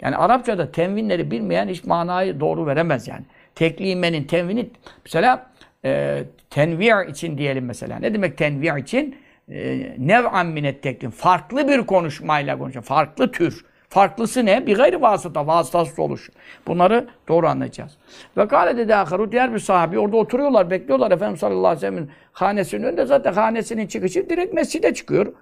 yani 0.00 0.16
Arapçada 0.16 0.72
tenvinleri 0.72 1.30
bilmeyen 1.30 1.68
hiç 1.68 1.84
manayı 1.84 2.40
doğru 2.40 2.66
veremez 2.66 3.08
yani. 3.08 3.24
Tekli 3.54 3.90
imenin 3.90 4.24
tenvini 4.24 4.70
mesela 5.04 5.50
e, 5.84 6.22
tenvi' 6.50 7.10
için 7.10 7.38
diyelim 7.38 7.64
mesela. 7.64 7.98
Ne 7.98 8.14
demek 8.14 8.38
tenvi' 8.38 8.80
için? 8.80 9.16
E, 9.48 9.94
nev'an 9.98 10.46
minet 10.46 10.82
teklin. 10.82 11.10
Farklı 11.10 11.68
bir 11.68 11.86
konuşmayla 11.86 12.58
konuşuyor. 12.58 12.84
Farklı 12.84 13.32
tür. 13.32 13.64
Farklısı 13.88 14.46
ne? 14.46 14.66
Bir 14.66 14.76
gayri 14.76 15.02
vasıta, 15.02 15.46
vasıtasız 15.46 15.98
oluş. 15.98 16.30
Bunları 16.66 17.08
doğru 17.28 17.48
anlayacağız. 17.48 17.92
Ve 18.36 18.48
kâle 18.48 18.76
dedi 18.76 18.94
aharu, 18.94 19.32
diğer 19.32 19.54
bir 19.54 19.58
sahabi 19.58 19.98
orada 19.98 20.16
oturuyorlar, 20.16 20.70
bekliyorlar 20.70 21.10
Efendimiz 21.10 21.40
sallallahu 21.40 21.66
aleyhi 21.66 21.76
ve 21.76 21.80
sellem'in 21.80 22.10
hanesinin 22.32 22.82
önünde. 22.82 23.06
Zaten 23.06 23.32
hanesinin 23.32 23.86
çıkışı 23.86 24.30
direkt 24.30 24.54
mescide 24.54 24.94
çıkıyor. 24.94 25.32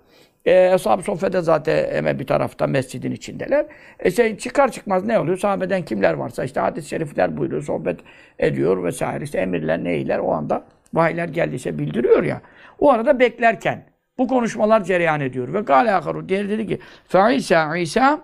E, 0.44 0.68
Ashab-ı 0.68 1.02
Soffe'de 1.02 1.40
zaten 1.40 1.94
hemen 1.94 2.18
bir 2.18 2.26
tarafta 2.26 2.66
mescidin 2.66 3.12
içindeler. 3.12 3.66
E 3.98 4.10
şey, 4.10 4.38
çıkar 4.38 4.72
çıkmaz 4.72 5.04
ne 5.04 5.18
oluyor? 5.18 5.38
Sahabeden 5.38 5.84
kimler 5.84 6.14
varsa 6.14 6.44
işte 6.44 6.60
hadis-i 6.60 6.88
şerifler 6.88 7.36
buyuruyor, 7.36 7.62
sohbet 7.62 8.00
ediyor 8.38 8.84
vesaire. 8.84 9.24
İşte 9.24 9.38
emirler, 9.38 9.84
neyler 9.84 10.18
o 10.18 10.32
anda 10.32 10.64
vahiyler 10.94 11.28
geldiyse 11.28 11.78
bildiriyor 11.78 12.22
ya. 12.22 12.40
O 12.78 12.90
arada 12.90 13.18
beklerken 13.18 13.84
bu 14.18 14.28
konuşmalar 14.28 14.84
cereyan 14.84 15.20
ediyor. 15.20 15.54
Ve 15.54 15.60
gâle 15.60 15.94
akaru 15.94 16.28
diğeri 16.28 16.48
dedi 16.48 16.66
ki 16.66 16.78
Fe 17.08 17.34
İsa, 17.34 17.76
İsa 17.76 18.20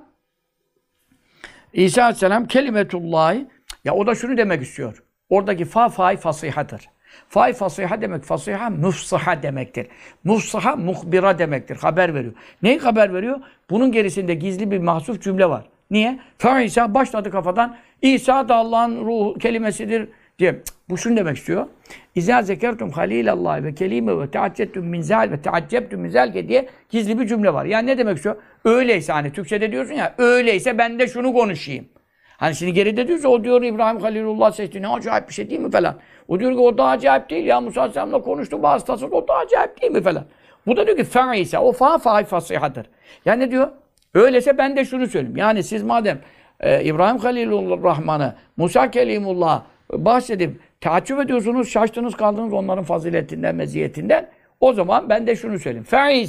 İsa 1.73 2.03
Aleyhisselam 2.03 2.47
kelimetullahi 2.47 3.47
ya 3.85 3.95
o 3.95 4.07
da 4.07 4.15
şunu 4.15 4.37
demek 4.37 4.63
istiyor. 4.63 5.03
Oradaki 5.29 5.65
fa 5.65 5.89
fa'yı 5.89 6.19
fasihadır. 6.19 6.89
Fa'yı 7.29 7.55
fasiha 7.55 8.01
demek, 8.01 8.23
fasiha 8.23 8.71
mufsaha 8.71 9.43
demektir. 9.43 9.87
Mufsaha 10.25 10.77
muhbira 10.77 11.39
demektir. 11.39 11.77
Haber 11.77 12.15
veriyor. 12.15 12.33
Neyi 12.63 12.79
haber 12.79 13.15
veriyor? 13.15 13.41
Bunun 13.71 13.93
gerisinde 13.93 14.35
gizli 14.35 14.71
bir 14.71 14.79
mahsuf 14.79 15.23
cümle 15.23 15.49
var. 15.49 15.65
Niye? 15.91 16.19
Fa 16.39 16.61
İsa 16.61 16.95
başladı 16.95 17.31
kafadan. 17.31 17.77
İsa 18.03 18.49
da 18.49 18.55
Allah'ın 18.55 19.07
ruh 19.07 19.39
kelimesidir 19.39 20.09
diye. 20.39 20.63
Bu 20.89 20.99
şunu 20.99 21.17
demek 21.17 21.37
istiyor. 21.37 21.67
İzâ 22.15 22.43
zekertum 22.43 22.91
halilallah 22.91 23.63
ve 23.63 23.75
kelime 23.75 24.19
ve 24.19 24.31
teaccettum 24.31 24.87
min 24.87 25.01
zal 25.01 25.31
ve 25.31 25.41
teaccebtum 25.41 26.01
min 26.01 26.09
zalke 26.09 26.49
diye 26.49 26.69
gizli 26.91 27.21
bir 27.21 27.27
cümle 27.27 27.55
var. 27.55 27.65
Yani 27.65 27.87
ne 27.87 27.99
demek 27.99 28.17
istiyor? 28.17 28.37
Öyleyse 28.65 29.13
hani 29.13 29.33
Türkçe'de 29.33 29.73
diyorsun 29.73 29.95
ya 29.95 30.15
öyleyse 30.19 30.79
ben 30.79 30.99
de 30.99 31.07
şunu 31.09 31.33
konuşayım. 31.33 31.89
Hani 32.37 32.55
şimdi 32.55 32.73
geride 32.73 33.09
diyorsa 33.09 33.29
o 33.29 33.45
diyor 33.45 33.63
İbrahim 33.63 34.01
Halilullah 34.01 34.53
seçti. 34.53 34.83
Ne 34.83 34.89
acayip 34.89 35.29
bir 35.29 35.35
şey 35.35 35.51
değil 35.51 35.61
mi 35.61 35.71
falan. 35.71 35.97
O 36.29 36.41
diyor 36.41 36.53
ki 36.53 36.59
o 36.59 36.79
da 36.79 36.85
acayip 36.85 37.31
değil 37.31 37.47
ya. 37.47 37.61
Musa 37.61 37.81
Aleyhisselam'la 37.81 38.23
konuştu 38.23 38.63
vasıtasız 38.63 39.13
o 39.13 39.29
da 39.29 39.35
acayip 39.35 39.83
değil 39.83 39.93
mi 39.93 40.03
falan. 40.03 40.25
Bu 40.67 40.77
da 40.77 40.87
diyor 40.87 40.97
ki 40.97 41.05
fe'ise 41.05 41.59
o 41.59 41.73
fa 41.73 41.99
fa 41.99 42.25
fasihadır. 42.25 42.87
Yani 43.25 43.43
ne 43.43 43.51
diyor? 43.51 43.69
Öyleyse 44.15 44.59
ben 44.59 44.77
de 44.77 44.85
şunu 44.85 45.07
söyleyeyim. 45.07 45.37
Yani 45.37 45.63
siz 45.63 45.83
madem 45.83 46.19
e, 46.61 46.85
İbrahim 46.85 47.19
Halilullah 47.19 47.85
Rahman'ı, 47.85 48.35
Musa 48.57 48.91
Kelimullah 48.91 49.63
bahsedip 49.93 50.61
taaccüp 50.81 51.21
ediyorsunuz, 51.21 51.69
şaştınız 51.69 52.17
kaldınız 52.17 52.53
onların 52.53 52.85
faziletinden, 52.85 53.55
meziyetinden. 53.55 54.29
O 54.61 54.73
zaman 54.73 55.09
ben 55.09 55.27
de 55.27 55.37
şunu 55.37 55.59
söyleyeyim. 55.59 55.85
Fe 55.85 56.27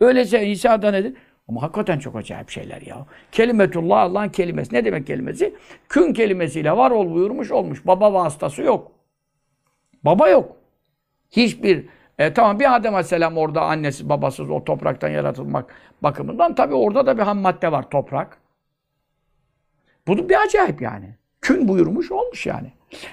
öyleyse 0.00 0.46
İsa 0.46 0.82
da 0.82 0.90
nedir? 0.90 1.14
Ama 1.48 1.62
hakikaten 1.62 1.98
çok 1.98 2.16
acayip 2.16 2.50
şeyler 2.50 2.82
ya. 2.82 3.06
Kelimetullah 3.32 3.98
Allah'ın 4.00 4.28
kelimesi. 4.28 4.74
Ne 4.74 4.84
demek 4.84 5.06
kelimesi? 5.06 5.54
Kün 5.88 6.12
kelimesiyle 6.12 6.76
var 6.76 6.90
ol 6.90 7.14
buyurmuş 7.14 7.50
olmuş. 7.50 7.86
Baba 7.86 8.12
vasıtası 8.12 8.62
yok. 8.62 8.92
Baba 10.04 10.28
yok. 10.28 10.56
Hiçbir 11.30 11.86
e, 12.18 12.34
tamam 12.34 12.60
bir 12.60 12.76
Adem 12.76 12.94
Aleyhisselam 12.94 13.36
orada 13.36 13.62
annesiz 13.62 14.08
babasız 14.08 14.50
o 14.50 14.64
topraktan 14.64 15.08
yaratılmak 15.08 15.74
bakımından 16.02 16.54
tabi 16.54 16.74
orada 16.74 17.06
da 17.06 17.18
bir 17.18 17.22
ham 17.22 17.38
madde 17.38 17.72
var 17.72 17.90
toprak. 17.90 18.38
Bu 20.06 20.28
bir 20.28 20.42
acayip 20.42 20.82
yani. 20.82 21.14
Kün 21.40 21.68
buyurmuş 21.68 22.12
olmuş 22.12 22.46
yani. 22.46 22.72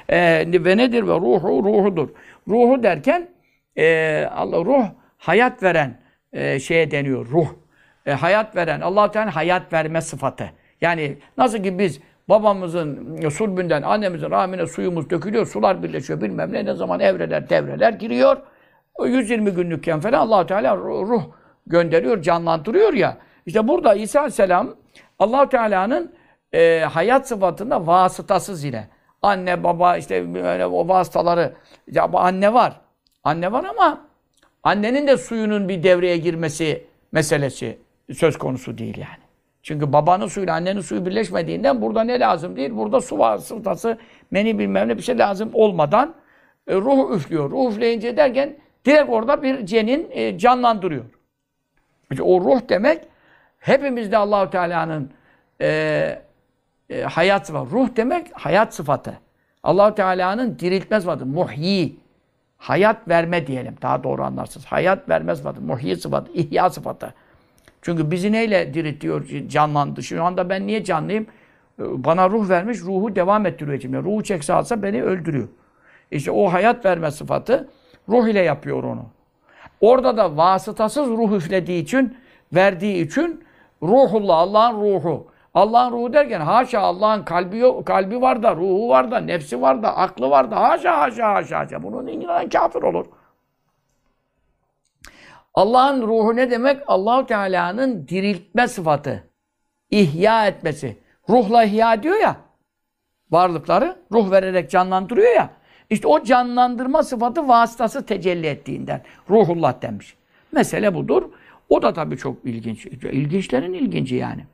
E, 0.09 0.45
ve 0.65 0.77
nedir 0.77 1.03
ve 1.03 1.13
ruhu 1.13 1.63
ruhudur. 1.63 2.09
Ruhu 2.47 2.83
derken 2.83 3.29
e, 3.77 4.25
Allah 4.35 4.65
ruh 4.65 4.85
hayat 5.17 5.63
veren 5.63 5.99
e, 6.33 6.59
şeye 6.59 6.91
deniyor 6.91 7.25
ruh. 7.25 7.47
E, 8.05 8.11
hayat 8.11 8.55
veren 8.55 8.81
Allah 8.81 9.11
Teala 9.11 9.35
hayat 9.35 9.73
verme 9.73 10.01
sıfatı. 10.01 10.51
Yani 10.81 11.17
nasıl 11.37 11.63
ki 11.63 11.79
biz 11.79 11.99
babamızın 12.29 13.19
sulbünden 13.29 13.81
annemizin 13.81 14.31
rahmine 14.31 14.67
suyumuz 14.67 15.09
dökülüyor, 15.09 15.45
sular 15.45 15.83
birleşiyor 15.83 16.21
bilmem 16.21 16.53
ne 16.53 16.65
ne 16.65 16.73
zaman 16.73 16.99
evreler 16.99 17.49
devreler 17.49 17.93
giriyor. 17.93 18.37
120 19.05 19.51
günlükken 19.51 19.99
falan 19.99 20.19
allah 20.19 20.45
Teala 20.45 20.77
ruh 20.77 21.23
gönderiyor, 21.67 22.21
canlandırıyor 22.21 22.93
ya. 22.93 23.17
İşte 23.45 23.67
burada 23.67 23.93
İsa 23.93 24.19
Aleyhisselam 24.19 24.75
allah 25.19 25.49
Teala'nın 25.49 26.11
e, 26.53 26.79
hayat 26.79 27.27
sıfatında 27.27 27.87
vasıtasız 27.87 28.63
ile 28.63 28.89
anne 29.21 29.63
baba 29.63 29.97
işte 29.97 30.33
böyle 30.33 30.65
o 30.65 30.87
vasıtaları 30.87 31.53
ya 31.91 32.09
anne 32.13 32.53
var. 32.53 32.81
Anne 33.23 33.51
var 33.51 33.63
ama 33.63 34.01
annenin 34.63 35.07
de 35.07 35.17
suyunun 35.17 35.69
bir 35.69 35.83
devreye 35.83 36.17
girmesi 36.17 36.87
meselesi 37.11 37.79
söz 38.13 38.37
konusu 38.37 38.77
değil 38.77 38.97
yani. 38.97 39.22
Çünkü 39.63 39.93
babanın 39.93 40.27
suyuyla 40.27 40.53
annenin 40.53 40.81
suyu 40.81 41.05
birleşmediğinden 41.05 41.81
burada 41.81 42.03
ne 42.03 42.19
lazım 42.19 42.55
değil? 42.55 42.71
Burada 42.75 43.01
su 43.01 43.19
vasıtası, 43.19 43.97
meni 44.31 44.59
bilmem 44.59 44.87
ne 44.87 44.97
bir 44.97 45.01
şey 45.01 45.17
lazım 45.17 45.49
olmadan 45.53 46.15
e, 46.67 46.75
ruh 46.75 47.15
üflüyor. 47.15 47.51
Ruh 47.51 47.71
üfleyince 47.71 48.17
derken 48.17 48.55
direkt 48.85 49.09
orada 49.09 49.43
bir 49.43 49.65
cenin 49.65 50.07
e, 50.11 50.37
canlandırıyor. 50.37 51.03
İşte 52.11 52.23
o 52.23 52.41
ruh 52.41 52.61
demek 52.69 53.01
hepimizde 53.59 54.17
Allahu 54.17 54.49
Teala'nın 54.49 55.11
e, 55.61 56.21
e, 56.89 57.01
hayat 57.01 57.53
var. 57.53 57.67
Ruh 57.71 57.89
demek 57.95 58.27
hayat 58.33 58.75
sıfatı. 58.75 59.19
Allahu 59.63 59.95
Teala'nın 59.95 60.59
diriltme 60.59 60.99
sıfatı. 60.99 61.25
Muhyi. 61.25 61.99
Hayat 62.57 63.07
verme 63.07 63.47
diyelim. 63.47 63.75
Daha 63.81 64.03
doğru 64.03 64.23
anlarsınız. 64.23 64.65
Hayat 64.65 65.09
verme 65.09 65.35
sıfatı. 65.35 65.61
Muhyi 65.61 65.95
sıfatı. 65.95 66.31
ihya 66.31 66.69
sıfatı. 66.69 67.13
Çünkü 67.83 68.11
bizi 68.11 68.31
neyle 68.31 68.73
diriltiyor, 68.73 69.25
canlandı? 69.47 70.03
Şu 70.03 70.23
anda 70.23 70.49
ben 70.49 70.67
niye 70.67 70.83
canlıyım? 70.83 71.27
Ee, 71.79 71.83
bana 72.03 72.29
ruh 72.29 72.49
vermiş, 72.49 72.81
ruhu 72.81 73.15
devam 73.15 73.45
ettiriyor 73.45 73.77
içimde. 73.77 73.97
Ruhu 73.97 74.23
çekse 74.23 74.53
alsa 74.53 74.83
beni 74.83 75.03
öldürüyor. 75.03 75.47
İşte 76.11 76.31
o 76.31 76.53
hayat 76.53 76.85
verme 76.85 77.11
sıfatı 77.11 77.69
ruh 78.09 78.27
ile 78.27 78.39
yapıyor 78.39 78.83
onu. 78.83 79.05
Orada 79.81 80.17
da 80.17 80.37
vasıtasız 80.37 81.07
ruh 81.07 81.31
üflediği 81.31 81.83
için, 81.83 82.17
verdiği 82.53 83.05
için 83.05 83.43
ruhullah, 83.81 84.37
Allah'ın 84.37 84.81
ruhu. 84.81 85.27
Allah'ın 85.53 85.91
ruhu 85.91 86.13
derken 86.13 86.41
haşa 86.41 86.79
Allah'ın 86.79 87.23
kalbi 87.23 87.57
yok, 87.57 87.85
kalbi 87.85 88.21
var 88.21 88.43
da, 88.43 88.55
ruhu 88.55 88.89
var 88.89 89.11
da, 89.11 89.19
nefsi 89.19 89.61
var 89.61 89.83
da, 89.83 89.97
aklı 89.97 90.29
var 90.29 90.51
da, 90.51 90.61
haşa 90.61 91.01
haşa 91.01 91.33
haşa 91.33 91.59
haşa. 91.59 91.83
Bunun 91.83 92.07
inanan 92.07 92.49
kafir 92.49 92.81
olur. 92.81 93.05
Allah'ın 95.53 96.01
ruhu 96.01 96.35
ne 96.35 96.51
demek? 96.51 96.81
Allahu 96.87 97.25
Teala'nın 97.25 98.07
diriltme 98.07 98.67
sıfatı. 98.67 99.23
İhya 99.89 100.47
etmesi. 100.47 100.97
Ruhla 101.29 101.63
ihya 101.63 102.03
diyor 102.03 102.21
ya. 102.21 102.35
Varlıkları 103.31 103.95
ruh 104.11 104.31
vererek 104.31 104.69
canlandırıyor 104.69 105.35
ya. 105.35 105.49
İşte 105.89 106.07
o 106.07 106.23
canlandırma 106.23 107.03
sıfatı 107.03 107.47
vasıtası 107.47 108.05
tecelli 108.05 108.47
ettiğinden 108.47 109.01
ruhullah 109.29 109.81
demiş. 109.81 110.15
Mesele 110.51 110.95
budur. 110.95 111.23
O 111.69 111.81
da 111.81 111.93
tabii 111.93 112.17
çok 112.17 112.45
ilginç. 112.45 112.85
İlginçlerin 112.85 113.73
ilginci 113.73 114.15
yani. 114.15 114.45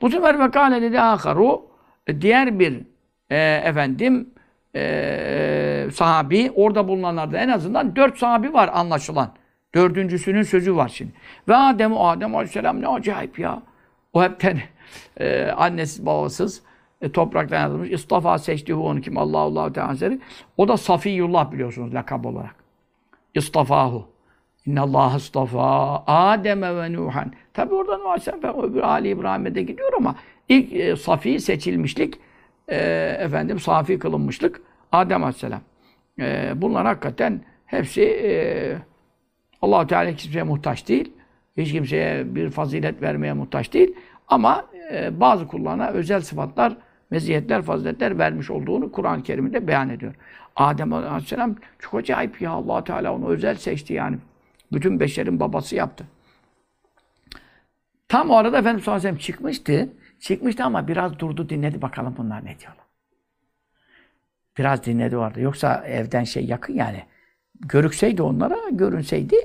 Bu 0.00 0.10
sefer 0.10 0.40
vekale 0.46 0.82
dedi 0.82 1.00
aharu 1.00 1.66
diğer 2.20 2.58
bir 2.58 2.82
e, 3.30 3.38
efendim 3.64 4.30
e, 4.74 5.88
sahabi 5.94 6.52
orada 6.54 6.88
bulunanlarda 6.88 7.38
en 7.38 7.48
azından 7.48 7.96
dört 7.96 8.18
sahabi 8.18 8.52
var 8.52 8.70
anlaşılan. 8.72 9.32
Dördüncüsünün 9.74 10.42
sözü 10.42 10.76
var 10.76 10.88
şimdi. 10.88 11.12
Ve 11.48 11.56
Adem, 11.56 11.96
Adem 11.96 12.34
Aleyhisselam 12.34 12.80
ne 12.80 12.88
acayip 12.88 13.38
ya. 13.38 13.62
O 14.12 14.22
hepten 14.22 14.58
e, 15.16 15.46
annesiz 15.46 16.06
babasız 16.06 16.62
e, 17.00 17.12
topraktan 17.12 17.56
yaratılmış. 17.56 17.90
İstafa 17.90 18.38
seçti 18.38 18.74
onu 18.74 19.00
kim? 19.00 19.18
Allah 19.18 19.38
Allah 19.38 19.72
Teala 19.72 20.10
O 20.56 20.68
da 20.68 20.76
Safiyullah 20.76 21.52
biliyorsunuz 21.52 21.94
lakab 21.94 22.24
olarak. 22.24 22.54
İstafahu. 23.34 24.08
İnna 24.66 24.82
Allah 24.82 25.12
istafa 25.16 26.04
Adem 26.06 26.62
ve 26.62 26.92
Nuhan. 26.92 27.32
Tabi 27.54 27.74
oradan 27.74 28.00
Nuh 28.00 28.06
Aleyhisselam 28.06 28.62
öbür 28.62 28.80
Ali 28.80 29.08
İbrahim'e 29.08 29.54
de 29.54 29.62
gidiyor 29.62 29.92
ama 29.96 30.14
İlk 30.50 30.72
e, 30.72 30.96
safi 30.96 31.40
seçilmişlik, 31.40 32.14
e, 32.68 32.76
efendim 33.20 33.60
safi 33.60 33.98
kılınmışlık 33.98 34.62
Adem 34.92 35.22
Aleyhisselam. 35.24 35.60
E, 36.20 36.52
bunlar 36.56 36.86
hakikaten 36.86 37.40
hepsi 37.66 38.02
e, 38.02 38.76
allah 39.62 39.86
Teala 39.86 40.12
kimseye 40.12 40.42
muhtaç 40.42 40.88
değil. 40.88 41.12
Hiç 41.56 41.72
kimseye 41.72 42.34
bir 42.34 42.50
fazilet 42.50 43.02
vermeye 43.02 43.32
muhtaç 43.32 43.72
değil. 43.72 43.94
Ama 44.28 44.66
e, 44.92 45.20
bazı 45.20 45.46
kullarına 45.46 45.88
özel 45.88 46.20
sıfatlar, 46.20 46.76
meziyetler, 47.10 47.62
faziletler 47.62 48.18
vermiş 48.18 48.50
olduğunu 48.50 48.92
Kur'an-ı 48.92 49.22
Kerim'de 49.22 49.66
beyan 49.66 49.88
ediyor. 49.88 50.14
Adem 50.56 50.92
Aleyhisselam 50.92 51.56
çok 51.78 51.94
acayip 51.94 52.40
ya 52.40 52.50
allah 52.50 52.84
Teala 52.84 53.14
onu 53.14 53.28
özel 53.28 53.54
seçti 53.54 53.94
yani. 53.94 54.18
Bütün 54.72 55.00
beşerin 55.00 55.40
babası 55.40 55.76
yaptı. 55.76 56.04
Tam 58.08 58.30
o 58.30 58.36
arada 58.36 58.58
Efendimiz 58.58 58.84
sallallahu 58.84 59.08
aleyhi 59.08 59.22
çıkmıştı. 59.22 59.88
Çıkmıştı 60.20 60.64
ama 60.64 60.88
biraz 60.88 61.18
durdu 61.18 61.48
dinledi 61.48 61.82
bakalım 61.82 62.14
bunlar 62.18 62.44
ne 62.44 62.58
diyorlar. 62.58 62.84
Biraz 64.58 64.84
dinledi 64.84 65.16
orada. 65.16 65.40
Yoksa 65.40 65.84
evden 65.86 66.24
şey 66.24 66.44
yakın 66.44 66.74
yani. 66.74 67.04
Görükseydi 67.60 68.22
onlara, 68.22 68.58
görünseydi 68.70 69.36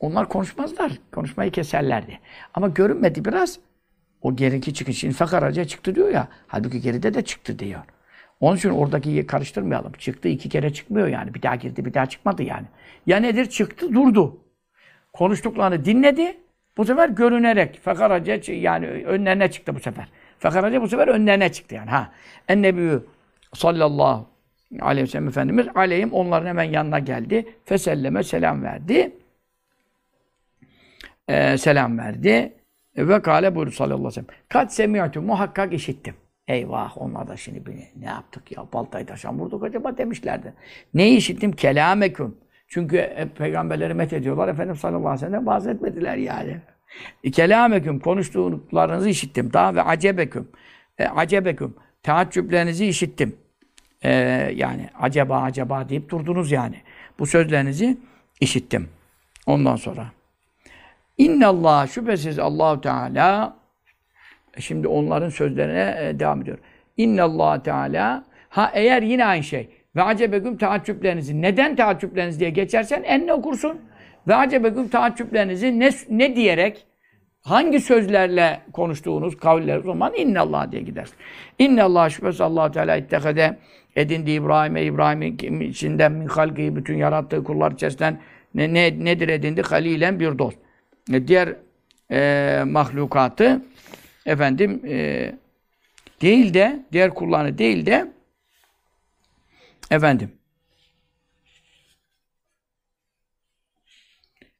onlar 0.00 0.28
konuşmazlar. 0.28 0.92
Konuşmayı 1.12 1.50
keserlerdi. 1.50 2.18
Ama 2.54 2.68
görünmedi 2.68 3.24
biraz. 3.24 3.58
O 4.22 4.36
gerinki 4.36 4.74
çıkış. 4.74 4.98
Şimdi 4.98 5.14
fakaraca 5.14 5.64
çıktı 5.64 5.94
diyor 5.94 6.08
ya. 6.10 6.28
Halbuki 6.46 6.80
geride 6.80 7.14
de 7.14 7.22
çıktı 7.22 7.58
diyor. 7.58 7.80
Onun 8.40 8.56
için 8.56 8.70
oradaki 8.70 9.26
karıştırmayalım. 9.26 9.92
Çıktı 9.92 10.28
iki 10.28 10.48
kere 10.48 10.72
çıkmıyor 10.72 11.08
yani. 11.08 11.34
Bir 11.34 11.42
daha 11.42 11.54
girdi, 11.54 11.84
bir 11.84 11.94
daha 11.94 12.06
çıkmadı 12.06 12.42
yani. 12.42 12.66
Ya 13.06 13.16
nedir? 13.16 13.46
Çıktı, 13.46 13.94
durdu. 13.94 14.40
Konuştuklarını 15.12 15.84
dinledi. 15.84 16.36
Bu 16.76 16.84
sefer 16.84 17.08
görünerek 17.08 17.80
fakaraca 17.82 18.40
yani 18.52 18.86
önlerine 18.86 19.50
çıktı 19.50 19.74
bu 19.74 19.80
sefer. 19.80 20.08
Fakaraca 20.38 20.82
bu 20.82 20.88
sefer 20.88 21.08
önlerine 21.08 21.52
çıktı 21.52 21.74
yani. 21.74 21.90
Ha. 21.90 22.12
En-Nebiyyü 22.48 23.02
sallallahu 23.54 24.26
aleyhi 24.80 25.06
ve 25.06 25.10
sellem 25.10 25.28
Efendimiz 25.28 25.66
aleyhim 25.74 26.12
onların 26.12 26.46
hemen 26.46 26.64
yanına 26.64 26.98
geldi. 26.98 27.46
Feselleme 27.64 28.22
selam 28.22 28.62
verdi. 28.62 29.12
Ee, 31.28 31.58
selam 31.58 31.98
verdi. 31.98 32.52
Ve 32.96 33.22
kale 33.22 33.54
buyurdu 33.54 33.70
sallallahu 33.70 33.96
aleyhi 33.96 34.08
ve 34.08 34.12
sellem. 34.12 34.26
Kat 34.48 34.74
semiyatü 34.74 35.20
muhakkak 35.20 35.72
işittim. 35.72 36.14
Eyvah 36.48 36.98
onlar 36.98 37.28
da 37.28 37.36
şimdi 37.36 37.66
beni 37.66 37.88
ne 37.96 38.06
yaptık 38.06 38.52
ya 38.52 38.66
baltayı 38.72 39.06
taşan 39.06 39.38
vurduk 39.38 39.64
acaba 39.64 39.98
demişlerdi. 39.98 40.54
Neyi 40.94 41.16
işittim? 41.16 41.52
Kelameküm. 41.52 42.36
Çünkü 42.68 43.10
hep 43.16 43.36
peygamberleri 43.36 43.94
met 43.94 44.12
ediyorlar. 44.12 44.48
Efendimiz 44.48 44.80
sallallahu 44.80 45.08
aleyhi 45.08 45.22
ve 45.22 45.26
sellem 45.26 45.46
bahsetmediler 45.46 46.16
yani. 46.16 46.56
E, 47.24 47.30
kelameküm 47.30 48.00
konuştuklarınızı 48.00 49.08
işittim. 49.08 49.52
Daha 49.52 49.74
ve 49.74 49.82
acebeküm. 49.82 50.48
E, 50.98 51.06
acebeküm. 51.06 51.74
Teaccüplerinizi 52.02 52.86
işittim. 52.86 53.36
E, 54.02 54.10
yani 54.56 54.88
acaba 55.00 55.42
acaba 55.42 55.88
deyip 55.88 56.10
durdunuz 56.10 56.52
yani. 56.52 56.76
Bu 57.18 57.26
sözlerinizi 57.26 57.96
işittim. 58.40 58.88
Ondan 59.46 59.76
sonra. 59.76 60.06
İnnallah 61.18 61.86
şüphesiz 61.86 62.38
Allahu 62.38 62.80
Teala 62.80 63.56
şimdi 64.58 64.88
onların 64.88 65.28
sözlerine 65.28 65.96
e, 66.00 66.18
devam 66.18 66.42
ediyor. 66.42 66.58
İnnallah 66.96 67.62
Teala 67.62 68.24
ha 68.48 68.70
eğer 68.74 69.02
yine 69.02 69.24
aynı 69.26 69.44
şey 69.44 69.68
ve 69.96 70.02
acebegüm 70.02 70.56
taaccüplerinizi 70.56 71.42
neden 71.42 71.76
taaccüplerinizi 71.76 72.40
diye 72.40 72.50
geçersen 72.50 73.02
enne 73.02 73.32
okursun. 73.32 73.80
Ve 74.28 74.34
acebegüm 74.34 74.88
taaccüplerinizi 74.88 75.80
ne, 75.80 75.90
ne 76.10 76.36
diyerek 76.36 76.86
hangi 77.40 77.80
sözlerle 77.80 78.60
konuştuğunuz 78.72 79.36
kaviller 79.36 79.78
o 79.78 79.82
zaman 79.82 80.14
innallah 80.14 80.72
diye 80.72 80.82
gidersin. 80.82 81.16
İnnallah 81.58 82.10
şüphesiz 82.10 82.40
Allah 82.40 82.70
Teala 82.70 82.96
ittehade 82.96 83.58
edindi 83.98 84.30
İbrahim'e 84.30 84.82
İbrahim'in 84.82 85.60
içinden 85.60 86.12
min 86.12 86.26
halki 86.26 86.76
bütün 86.76 86.96
yarattığı 86.96 87.44
kullar 87.44 87.72
içerisinden 87.72 88.20
ne, 88.54 88.74
ne, 88.74 89.04
nedir 89.04 89.28
edindi? 89.28 89.62
Halilen 89.62 90.20
bir 90.20 90.38
dost. 90.38 90.58
E, 91.12 91.28
diğer 91.28 91.56
e, 92.10 92.62
mahlukatı 92.66 93.62
efendim 94.26 94.82
e, 94.86 95.32
değil 96.22 96.54
de 96.54 96.86
diğer 96.92 97.14
kullarını 97.14 97.58
değil 97.58 97.86
de 97.86 98.12
efendim 99.90 100.30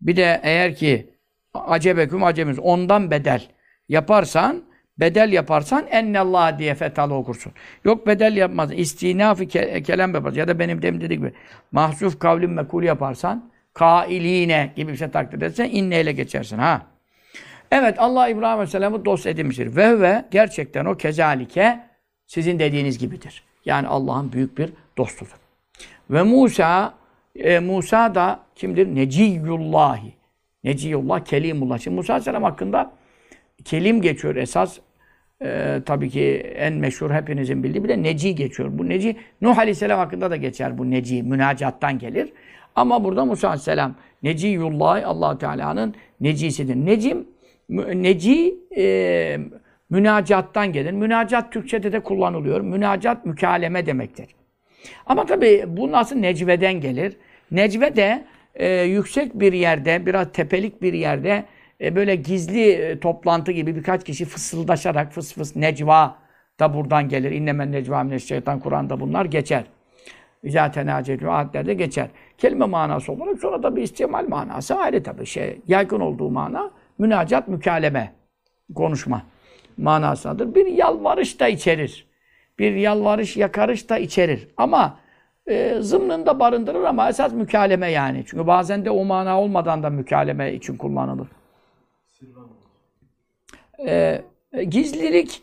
bir 0.01 0.17
de 0.17 0.41
eğer 0.43 0.77
ki 0.77 1.11
acebeküm 1.55 2.25
acemiz 2.25 2.59
ondan 2.59 3.11
bedel 3.11 3.43
yaparsan 3.89 4.68
bedel 5.01 5.33
yaparsan 5.33 5.87
ennallah 5.91 6.59
diye 6.59 6.75
fetalı 6.75 7.15
okursun. 7.15 7.53
Yok 7.85 8.07
bedel 8.07 8.37
yapmaz. 8.37 8.73
İstinafi 8.73 9.49
ke 9.49 9.83
kelam 9.83 10.15
yaparsın. 10.15 10.39
Ya 10.39 10.49
da 10.49 10.59
benim 10.59 10.83
demin 10.83 11.01
dediğim 11.01 11.23
gibi 11.23 11.33
mahzuf 11.73 12.19
kavlim 12.19 12.53
mekul 12.53 12.83
yaparsan 12.83 13.51
kailine 13.75 14.73
gibi 14.77 14.93
bir 14.93 14.97
şey 14.97 15.11
takdir 15.11 15.39
edersen 15.39 15.71
inneyle 15.73 16.13
geçersin 16.13 16.59
ha. 16.59 16.83
Evet 17.71 17.95
Allah 17.99 18.29
İbrahim 18.29 18.59
Aleyhisselam'ı 18.59 19.05
dost 19.05 19.27
edinmiştir. 19.27 19.77
Ve 19.77 20.01
ve 20.01 20.25
gerçekten 20.31 20.85
o 20.85 20.97
kezalike 20.97 21.81
sizin 22.27 22.59
dediğiniz 22.59 22.99
gibidir. 22.99 23.43
Yani 23.65 23.89
Allah'ın 23.89 24.33
büyük 24.33 24.59
bir 24.59 24.73
dostudur. 24.99 25.37
Ve 26.11 26.23
Musa 26.23 26.95
e, 27.37 27.59
Musa 27.59 28.15
da 28.15 28.41
kimdir? 28.55 28.95
Neciyullahi. 28.95 30.13
Neciyullah, 30.65 31.25
Kelimullah. 31.25 31.79
Şimdi 31.79 31.97
Musa 31.97 32.13
Aleyhisselam 32.13 32.43
hakkında 32.43 32.93
kelim 33.65 34.03
geçiyor 34.03 34.37
esas. 34.37 34.79
E, 35.45 35.81
tabii 35.87 36.11
ki 36.11 36.31
en 36.57 36.73
meşhur 36.75 37.11
hepinizin 37.11 37.63
bildiği 37.63 37.85
bir 37.85 37.89
de 37.89 38.03
Neci 38.03 38.35
geçiyor. 38.35 38.69
Bu 38.73 38.89
Neci, 38.89 39.17
Nuh 39.41 39.59
Aleyhisselam 39.59 39.99
hakkında 39.99 40.31
da 40.31 40.37
geçer 40.37 40.79
bu 40.79 40.91
Neci. 40.91 41.23
Münacattan 41.23 41.99
gelir. 41.99 42.33
Ama 42.75 43.05
burada 43.05 43.25
Musa 43.25 43.49
Aleyhisselam 43.49 43.95
Neciyullah 44.23 45.09
allah 45.09 45.39
Teala'nın 45.39 45.95
necisidir. 46.21 46.77
Necim, 46.77 47.27
neci 47.95 48.55
e, 48.77 49.39
münacattan 49.91 50.73
gelir. 50.73 50.93
Münacat 50.93 51.53
Türkçe'de 51.53 51.93
de 51.93 52.01
kullanılıyor. 52.01 52.61
Münacat 52.61 53.27
mükaleme 53.27 53.87
demektir. 53.87 54.27
Ama 55.07 55.27
tabii 55.27 55.65
bu 55.67 55.93
nasıl 55.93 56.17
necveden 56.17 56.81
gelir? 56.81 57.17
Necve 57.51 57.97
de 57.97 58.25
e, 58.55 58.83
yüksek 58.83 59.35
bir 59.35 59.53
yerde, 59.53 60.07
biraz 60.07 60.33
tepelik 60.33 60.83
bir 60.83 60.93
yerde 60.93 61.45
e, 61.81 61.97
böyle 61.97 62.17
gizli 62.17 62.71
e, 62.73 63.01
toplantı 63.01 63.53
gibi 63.53 63.77
birkaç 63.77 64.05
kişi 64.05 64.25
fısıldaşarak 64.25 65.13
fıs 65.13 65.35
fıs 65.35 65.57
necva 65.57 66.17
da 66.61 66.75
buradan 66.75 67.09
gelir. 67.09 67.31
İnnemen 67.31 67.73
necva 67.73 68.03
mineşşeytan 68.03 68.61
Kur'an'da 68.61 69.01
bunlar 69.01 69.25
geçer. 69.25 69.65
İzâ 70.43 70.71
tenâcetü 70.71 71.27
ayetlerde 71.27 71.75
geçer. 71.75 72.09
Kelime 72.39 72.67
manası 72.67 73.13
olarak 73.13 73.39
sonra 73.39 73.63
da 73.63 73.77
bir 73.77 73.83
istimal 73.83 74.29
manası 74.29 74.75
ayrı 74.75 75.03
tabii 75.03 75.27
şey. 75.27 75.61
Yaygın 75.67 76.01
olduğu 76.01 76.31
mana 76.31 76.71
münacat, 76.99 77.49
mükaleme, 77.49 78.13
konuşma 78.75 79.23
manasındadır. 79.77 80.55
Bir 80.55 80.67
yalvarış 80.67 81.41
da 81.41 81.49
içerir. 81.49 82.07
Bir 82.59 82.75
yalvarış, 82.75 83.37
yakarış 83.37 83.89
da 83.89 83.99
içerir. 83.99 84.49
Ama 84.57 84.99
e, 85.47 85.75
zımnında 85.81 86.41
barındırır 86.41 86.85
ama 86.85 87.09
esas 87.09 87.33
mükaleme 87.33 87.91
yani. 87.91 88.25
Çünkü 88.27 88.47
bazen 88.47 88.85
de 88.85 88.91
o 88.91 89.05
mana 89.05 89.41
olmadan 89.41 89.83
da 89.83 89.91
mükaleme 89.91 90.55
için 90.55 90.77
kullanılır. 90.77 91.29
E, 93.87 94.25
gizlilik 94.69 95.43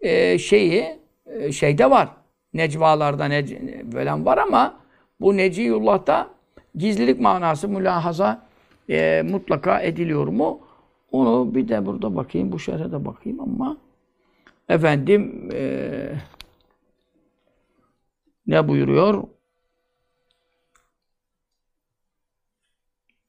e, 0.00 0.38
şeyi 0.38 0.98
e, 1.26 1.52
şeyde 1.52 1.90
var. 1.90 2.08
Necvalarda 2.54 3.24
nec 3.24 3.60
böyle 3.92 4.12
var 4.12 4.38
ama 4.38 4.80
bu 5.20 5.36
Neciyullah'ta 5.36 6.30
gizlilik 6.74 7.20
manası 7.20 7.68
mülahaza 7.68 8.46
e, 8.88 9.22
mutlaka 9.30 9.80
ediliyor 9.80 10.26
mu? 10.26 10.60
Onu 11.12 11.54
bir 11.54 11.68
de 11.68 11.86
burada 11.86 12.16
bakayım, 12.16 12.52
bu 12.52 12.58
şerhe 12.58 12.92
de 12.92 13.04
bakayım 13.04 13.40
ama 13.40 13.76
efendim 14.68 15.48
e, 15.52 16.12
ne 18.46 18.68
buyuruyor? 18.68 19.24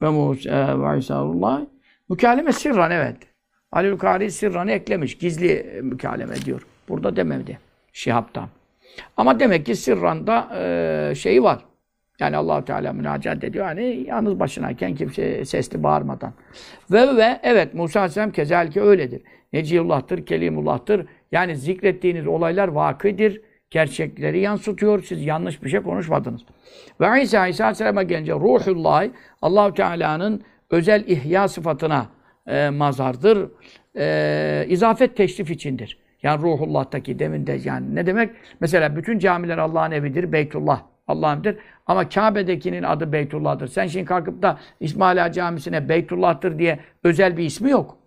Ve 0.02 0.10
Musa 0.10 0.94
ve 0.94 1.00
İsa'ullah 1.00 1.62
mükaleme 2.10 2.52
sirran 2.52 2.92
evet. 2.92 3.31
Alül 3.72 3.98
Kari 3.98 4.32
sirranı 4.32 4.72
eklemiş. 4.72 5.18
Gizli 5.18 5.80
mükaleme 5.84 6.36
diyor. 6.36 6.62
Burada 6.90 7.16
demedi. 7.16 7.60
Şihab'dan. 7.94 8.50
Ama 9.18 9.40
demek 9.40 9.66
ki 9.66 9.76
sirranda 9.76 10.50
e, 10.60 11.16
şeyi 11.16 11.44
var. 11.44 11.60
Yani 12.20 12.38
allah 12.38 12.66
Teala 12.66 12.94
münacat 12.94 13.44
ediyor. 13.44 13.66
Hani 13.66 14.06
yalnız 14.08 14.40
başınayken 14.40 14.96
kimse 14.96 15.46
sesli 15.46 15.84
bağırmadan. 15.84 16.34
Ve 16.92 17.16
ve 17.18 17.40
evet 17.44 17.74
Musa 17.74 18.00
Aleyhisselam 18.00 18.32
kezalike 18.32 18.82
öyledir. 18.82 19.22
Neciullah'tır, 19.54 20.26
Kelimullah'tır. 20.26 21.06
Yani 21.32 21.56
zikrettiğiniz 21.56 22.28
olaylar 22.28 22.68
vakıdır. 22.68 23.42
Gerçekleri 23.70 24.40
yansıtıyor. 24.40 25.04
Siz 25.04 25.26
yanlış 25.26 25.64
bir 25.64 25.70
şey 25.70 25.82
konuşmadınız. 25.82 26.42
Ve 27.02 27.22
İsa, 27.22 27.48
İsa 27.48 27.64
Aleyhisselam'a 27.64 28.04
gelince 28.04 28.34
ruhullah 28.34 29.08
allah 29.42 29.74
Teala'nın 29.74 30.44
özel 30.70 31.04
ihya 31.08 31.48
sıfatına 31.48 32.08
e, 32.52 32.70
mazardır. 32.70 33.50
E, 33.98 34.66
izafet 34.70 35.18
teşrif 35.18 35.52
içindir. 35.52 35.98
Yani 36.24 36.42
ruhullah'taki 36.42 37.20
demin 37.20 37.48
de 37.48 37.60
yani 37.64 37.96
ne 37.96 38.06
demek? 38.06 38.30
Mesela 38.60 38.96
bütün 38.96 39.20
camiler 39.20 39.58
Allah'ın 39.58 39.92
evidir, 39.92 40.32
Beytullah 40.32 40.82
Allah'ındır. 41.08 41.58
Ama 41.88 42.10
Kabe'dekinin 42.10 42.84
adı 42.84 43.12
Beytullah'dır. 43.12 43.68
Sen 43.68 43.88
şimdi 43.88 44.06
kalkıp 44.06 44.42
da 44.42 44.60
İsmail 44.80 45.26
Ağa 45.26 45.32
Camisi'ne 45.32 45.90
Beytullah'tır 45.90 46.60
diye 46.60 46.80
özel 47.04 47.38
bir 47.38 47.44
ismi 47.44 47.70
yok. 47.70 47.98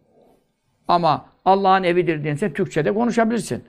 Ama 0.88 1.26
Allah'ın 1.44 1.82
evidir 1.82 2.24
diyense 2.24 2.52
Türkçe'de 2.52 2.94
konuşabilirsin. 2.94 3.64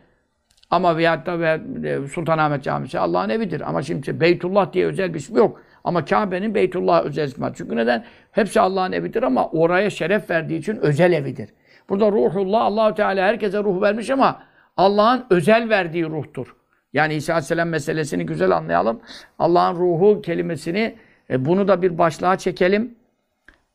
Ama 0.70 0.98
veyahut 0.98 1.26
da 1.26 1.40
ve 1.40 1.62
e, 1.90 2.08
Sultanahmet 2.08 2.64
Camisi 2.64 3.00
Allah'ın 3.00 3.30
evidir. 3.30 3.70
Ama 3.70 3.82
şimdi 3.82 4.20
Beytullah 4.20 4.74
diye 4.74 4.86
özel 4.86 5.14
bir 5.14 5.20
ismi 5.20 5.38
yok. 5.38 5.62
Ama 5.86 6.06
Kabe'nin 6.06 6.56
Beytullah 6.56 7.06
özel 7.06 7.28
ismi. 7.28 7.48
Çünkü 7.56 7.76
neden? 7.76 8.06
Hepsi 8.32 8.62
Allah'ın 8.62 8.92
evidir 8.92 9.24
ama 9.24 9.50
oraya 9.50 9.90
şeref 9.90 10.30
verdiği 10.30 10.60
için 10.60 10.76
özel 10.76 11.14
evidir. 11.14 11.50
Burada 11.90 12.12
ruhullah 12.12 12.62
Allahu 12.62 12.96
Teala 12.96 13.26
herkese 13.26 13.64
ruh 13.64 13.82
vermiş 13.82 14.10
ama 14.10 14.44
Allah'ın 14.78 15.26
özel 15.30 15.70
verdiği 15.70 16.06
ruhtur. 16.06 16.56
Yani 16.94 17.14
İsa 17.14 17.34
Aleyhisselam 17.34 17.70
meselesini 17.70 18.26
güzel 18.26 18.52
anlayalım. 18.52 19.02
Allah'ın 19.40 19.76
ruhu 19.76 20.22
kelimesini 20.22 20.96
e, 21.30 21.46
bunu 21.46 21.68
da 21.68 21.82
bir 21.82 21.98
başlığa 21.98 22.38
çekelim. 22.38 22.96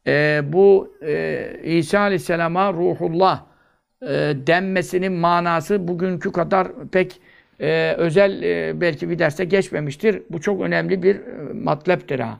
E, 0.07 0.41
bu 0.45 0.97
e, 1.03 1.61
İsa 1.65 2.01
Aleyhisselam'a 2.01 2.73
ruhullah 2.73 3.43
e, 4.03 4.09
denmesinin 4.47 5.13
manası 5.13 5.89
bugünkü 5.89 6.33
kadar 6.33 6.69
pek 6.93 7.21
e, 7.61 7.95
özel 7.99 8.43
e, 8.43 8.81
belki 8.81 9.11
bir 9.11 9.19
derste 9.19 9.45
geçmemiştir. 9.45 10.23
Bu 10.31 10.41
çok 10.41 10.61
önemli 10.61 11.03
bir 11.03 11.17
e, 11.17 11.53
matleptir 11.55 12.21
ha. 12.21 12.39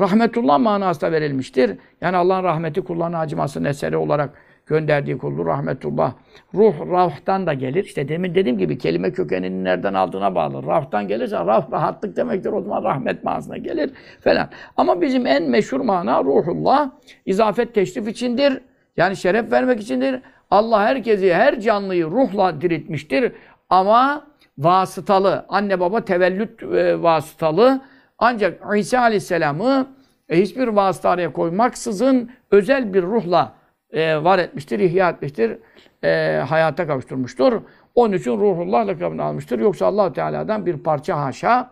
Rahmetullah 0.00 0.58
manası 0.58 1.00
da 1.00 1.12
verilmiştir. 1.12 1.78
Yani 2.00 2.16
Allah'ın 2.16 2.44
rahmeti 2.44 2.80
kullarına 2.80 3.18
acımasının 3.18 3.68
eseri 3.68 3.96
olarak 3.96 4.30
gönderdiği 4.66 5.18
kuldur 5.18 5.46
rahmetullah. 5.46 6.12
Ruh 6.54 6.74
rahtan 6.90 7.46
da 7.46 7.54
gelir. 7.54 7.84
İşte 7.84 8.08
demin 8.08 8.34
dediğim 8.34 8.58
gibi 8.58 8.78
kelime 8.78 9.12
kökenini 9.12 9.64
nereden 9.64 9.94
aldığına 9.94 10.34
bağlı. 10.34 10.66
Rahtan 10.66 11.08
gelirse 11.08 11.36
rah 11.36 11.72
rahatlık 11.72 12.16
demektir. 12.16 12.52
O 12.52 12.60
zaman 12.60 12.84
rahmet 12.84 13.24
manasına 13.24 13.56
gelir 13.56 13.90
falan. 14.20 14.48
Ama 14.76 15.00
bizim 15.00 15.26
en 15.26 15.42
meşhur 15.42 15.80
mana 15.80 16.24
ruhullah 16.24 16.90
izafet 17.26 17.74
teşrif 17.74 18.08
içindir. 18.08 18.60
Yani 18.96 19.16
şeref 19.16 19.52
vermek 19.52 19.80
içindir. 19.80 20.20
Allah 20.50 20.82
herkesi, 20.82 21.34
her 21.34 21.60
canlıyı 21.60 22.04
ruhla 22.04 22.60
diriltmiştir. 22.60 23.32
Ama 23.70 24.31
vasıtalı, 24.58 25.46
anne 25.48 25.80
baba 25.80 26.04
tevellüt 26.04 26.62
e, 26.62 27.02
vasıtalı. 27.02 27.80
Ancak 28.18 28.62
İsa 28.76 29.00
Aleyhisselam'ı 29.00 29.86
e, 30.28 30.42
hiçbir 30.42 30.68
vasıta 30.68 31.10
araya 31.10 31.32
koymaksızın 31.32 32.30
özel 32.50 32.94
bir 32.94 33.02
ruhla 33.02 33.52
e, 33.90 34.24
var 34.24 34.38
etmiştir, 34.38 34.78
ihya 34.78 35.10
etmiştir, 35.10 35.58
e, 36.04 36.42
hayata 36.48 36.86
kavuşturmuştur. 36.86 37.62
Onun 37.94 38.12
için 38.12 38.30
ruhullah 38.40 38.86
lakabını 38.86 39.22
almıştır. 39.22 39.58
Yoksa 39.58 39.86
allah 39.86 40.12
Teala'dan 40.12 40.66
bir 40.66 40.76
parça 40.76 41.20
haşa, 41.20 41.70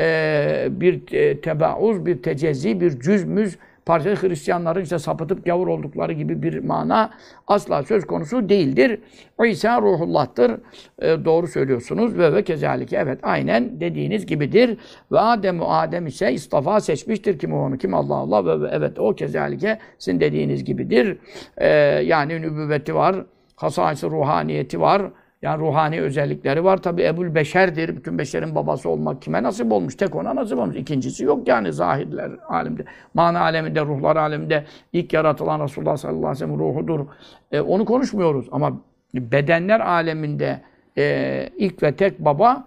e, 0.00 0.68
bir 0.70 1.12
e, 1.12 1.40
tebauz, 1.40 2.06
bir 2.06 2.22
tecezzi, 2.22 2.80
bir 2.80 3.00
cüzmüz, 3.00 3.58
parça 3.86 4.10
Hristiyanların 4.10 4.82
işte 4.82 4.98
sapıtıp 4.98 5.46
gavur 5.46 5.68
oldukları 5.68 6.12
gibi 6.12 6.42
bir 6.42 6.64
mana 6.64 7.10
asla 7.46 7.82
söz 7.82 8.06
konusu 8.06 8.48
değildir. 8.48 9.00
İsa 9.46 9.82
ruhullah'tır. 9.82 10.50
E, 10.98 11.24
doğru 11.24 11.46
söylüyorsunuz. 11.46 12.18
Ve 12.18 12.34
ve 12.34 12.44
kezalike. 12.44 12.96
Evet 12.96 13.18
aynen 13.22 13.80
dediğiniz 13.80 14.26
gibidir. 14.26 14.78
Ve 15.12 15.20
Adem 15.20 15.62
Adem 15.62 16.06
ise 16.06 16.32
istafa 16.32 16.80
seçmiştir. 16.80 17.38
Kim 17.38 17.54
onu? 17.54 17.78
Kim 17.78 17.94
Allah 17.94 18.14
Allah. 18.14 18.46
Ve, 18.46 18.60
ve 18.60 18.70
evet 18.72 18.98
o 18.98 19.14
kezalike 19.14 19.78
sizin 19.98 20.20
dediğiniz 20.20 20.64
gibidir. 20.64 21.18
E, 21.56 21.68
yani 22.04 22.42
nübüvveti 22.42 22.94
var. 22.94 23.16
Hasası 23.56 24.10
ruhaniyeti 24.10 24.80
var. 24.80 25.02
Yani 25.46 25.60
ruhani 25.60 26.00
özellikleri 26.00 26.64
var. 26.64 26.76
Tabi 26.76 27.02
Ebul 27.02 27.34
Beşer'dir. 27.34 27.96
Bütün 27.96 28.18
beşerin 28.18 28.54
babası 28.54 28.88
olmak 28.88 29.22
kime 29.22 29.42
nasip 29.42 29.72
olmuş? 29.72 29.96
Tek 29.96 30.14
ona 30.14 30.36
nasip 30.36 30.58
olmuş. 30.58 30.76
İkincisi 30.76 31.24
yok 31.24 31.48
yani 31.48 31.72
zahirler 31.72 32.30
alemde. 32.48 32.84
Mana 33.14 33.40
aleminde, 33.40 33.80
ruhlar 33.80 34.16
aleminde 34.16 34.64
ilk 34.92 35.12
yaratılan 35.12 35.60
Resulullah 35.60 35.96
sallallahu 35.96 36.26
aleyhi 36.26 36.34
ve 36.34 36.38
sellem 36.38 36.58
ruhudur. 36.58 37.06
E, 37.52 37.60
onu 37.60 37.84
konuşmuyoruz. 37.84 38.46
Ama 38.52 38.80
bedenler 39.14 39.80
aleminde 39.80 40.60
e, 40.98 41.48
ilk 41.56 41.82
ve 41.82 41.96
tek 41.96 42.18
baba 42.18 42.64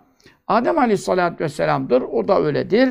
Adem 0.47 0.79
aleyhissalatü 0.79 1.43
vesselam'dır. 1.43 2.01
O 2.01 2.27
da 2.27 2.41
öyledir. 2.41 2.89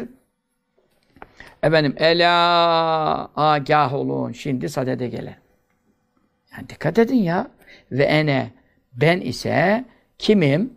Efendim, 1.63 1.95
ela 1.97 3.31
agah 3.37 3.95
olun. 3.95 4.33
Şimdi 4.33 4.69
sadede 4.69 5.09
gelen. 5.09 5.37
Yani 6.53 6.69
dikkat 6.69 6.99
edin 6.99 7.17
ya. 7.17 7.47
Ve 7.93 8.05
ene 8.05 8.58
ben 9.01 9.21
ise 9.21 9.85
kimim? 10.19 10.73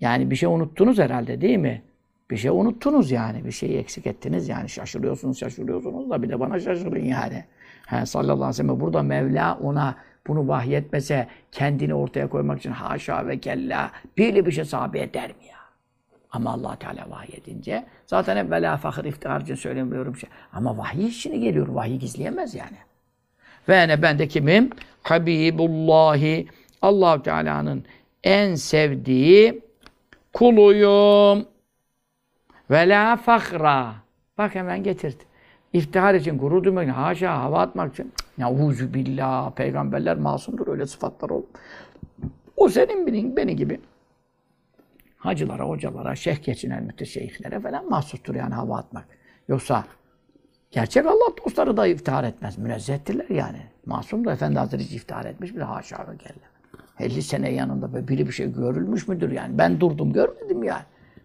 Yani 0.00 0.30
bir 0.30 0.36
şey 0.36 0.48
unuttunuz 0.48 0.98
herhalde 0.98 1.40
değil 1.40 1.58
mi? 1.58 1.82
Bir 2.30 2.36
şey 2.36 2.50
unuttunuz 2.50 3.10
yani. 3.10 3.44
Bir 3.44 3.52
şeyi 3.52 3.78
eksik 3.78 4.06
ettiniz 4.06 4.48
yani. 4.48 4.68
Şaşırıyorsunuz, 4.68 5.38
şaşırıyorsunuz 5.38 6.10
da 6.10 6.22
bir 6.22 6.28
de 6.28 6.40
bana 6.40 6.60
şaşırın 6.60 7.04
yani. 7.04 7.44
He, 7.86 8.06
sallallahu 8.06 8.34
aleyhi 8.34 8.48
ve 8.48 8.52
sellem 8.52 8.80
burada 8.80 9.02
Mevla 9.02 9.58
ona 9.62 9.96
bunu 10.26 10.48
vahyetmese 10.48 11.28
kendini 11.52 11.94
ortaya 11.94 12.28
koymak 12.28 12.58
için 12.58 12.70
haşa 12.70 13.26
ve 13.26 13.40
kella 13.40 13.90
bir 14.18 14.46
bir 14.46 14.52
şey 14.52 14.64
sahabe 14.64 15.00
eder 15.00 15.28
mi 15.28 15.46
ya? 15.50 15.56
Ama 16.30 16.52
allah 16.52 16.76
Teala 16.76 17.10
vahyedince 17.10 17.86
zaten 18.06 18.36
hep 18.36 18.50
vela 18.50 18.76
fakir 18.76 19.04
iftihar 19.04 19.40
için 19.40 19.54
söylemiyorum 19.54 20.16
şey. 20.16 20.30
Ama 20.52 20.78
vahiy 20.78 21.08
işine 21.08 21.36
geliyor. 21.36 21.68
Vahiy 21.68 21.96
gizleyemez 21.96 22.54
yani. 22.54 22.76
Ve 23.68 23.88
ne 23.88 24.02
ben 24.02 24.18
de 24.18 24.28
kimim? 24.28 24.70
Habibullahi 25.02 26.48
Allahu 26.86 27.22
Teala'nın 27.22 27.84
en 28.24 28.54
sevdiği 28.54 29.62
kuluyum. 30.32 31.46
Ve 32.70 32.88
la 32.88 33.16
fakra. 33.16 33.94
Bak 34.38 34.54
hemen 34.54 34.82
getirdi. 34.82 35.24
İftihar 35.72 36.14
için, 36.14 36.38
gurur 36.38 36.64
duymak 36.64 36.84
için, 36.84 36.92
haşa, 36.92 37.42
hava 37.42 37.60
atmak 37.60 37.92
için. 37.92 38.12
Ya 38.38 38.52
uzu 38.52 38.94
billah, 38.94 39.50
peygamberler 39.50 40.16
masumdur, 40.16 40.68
öyle 40.68 40.86
sıfatlar 40.86 41.30
olur. 41.30 41.46
O 42.56 42.68
senin 42.68 43.06
benim, 43.06 43.36
beni 43.36 43.56
gibi 43.56 43.80
hacılara, 45.16 45.64
hocalara, 45.64 46.16
şeyh 46.16 46.42
geçinen 46.42 46.84
müteşeyyihlere 46.84 47.60
falan 47.60 47.88
mahsustur 47.88 48.34
yani 48.34 48.54
hava 48.54 48.78
atmak. 48.78 49.04
Yoksa 49.48 49.84
gerçek 50.70 51.06
Allah 51.06 51.36
dostları 51.44 51.76
da 51.76 51.86
iftihar 51.86 52.24
etmez. 52.24 52.58
Münezzehtirler 52.58 53.28
yani. 53.28 53.62
Masum 53.86 54.24
da 54.24 54.32
Efendi 54.32 54.58
Hazretleri 54.58 54.84
hiç 54.84 54.92
iftihar 54.92 55.24
etmiş 55.24 55.54
bile 55.54 55.64
haşa 55.64 55.98
ve 55.98 56.16
kelle. 56.16 56.55
50 57.00 57.22
sene 57.22 57.52
yanında 57.52 57.92
böyle 57.92 58.08
biri 58.08 58.26
bir 58.26 58.32
şey 58.32 58.52
görülmüş 58.52 59.08
müdür 59.08 59.30
yani? 59.30 59.58
Ben 59.58 59.80
durdum 59.80 60.12
görmedim 60.12 60.64
yani. 60.64 60.82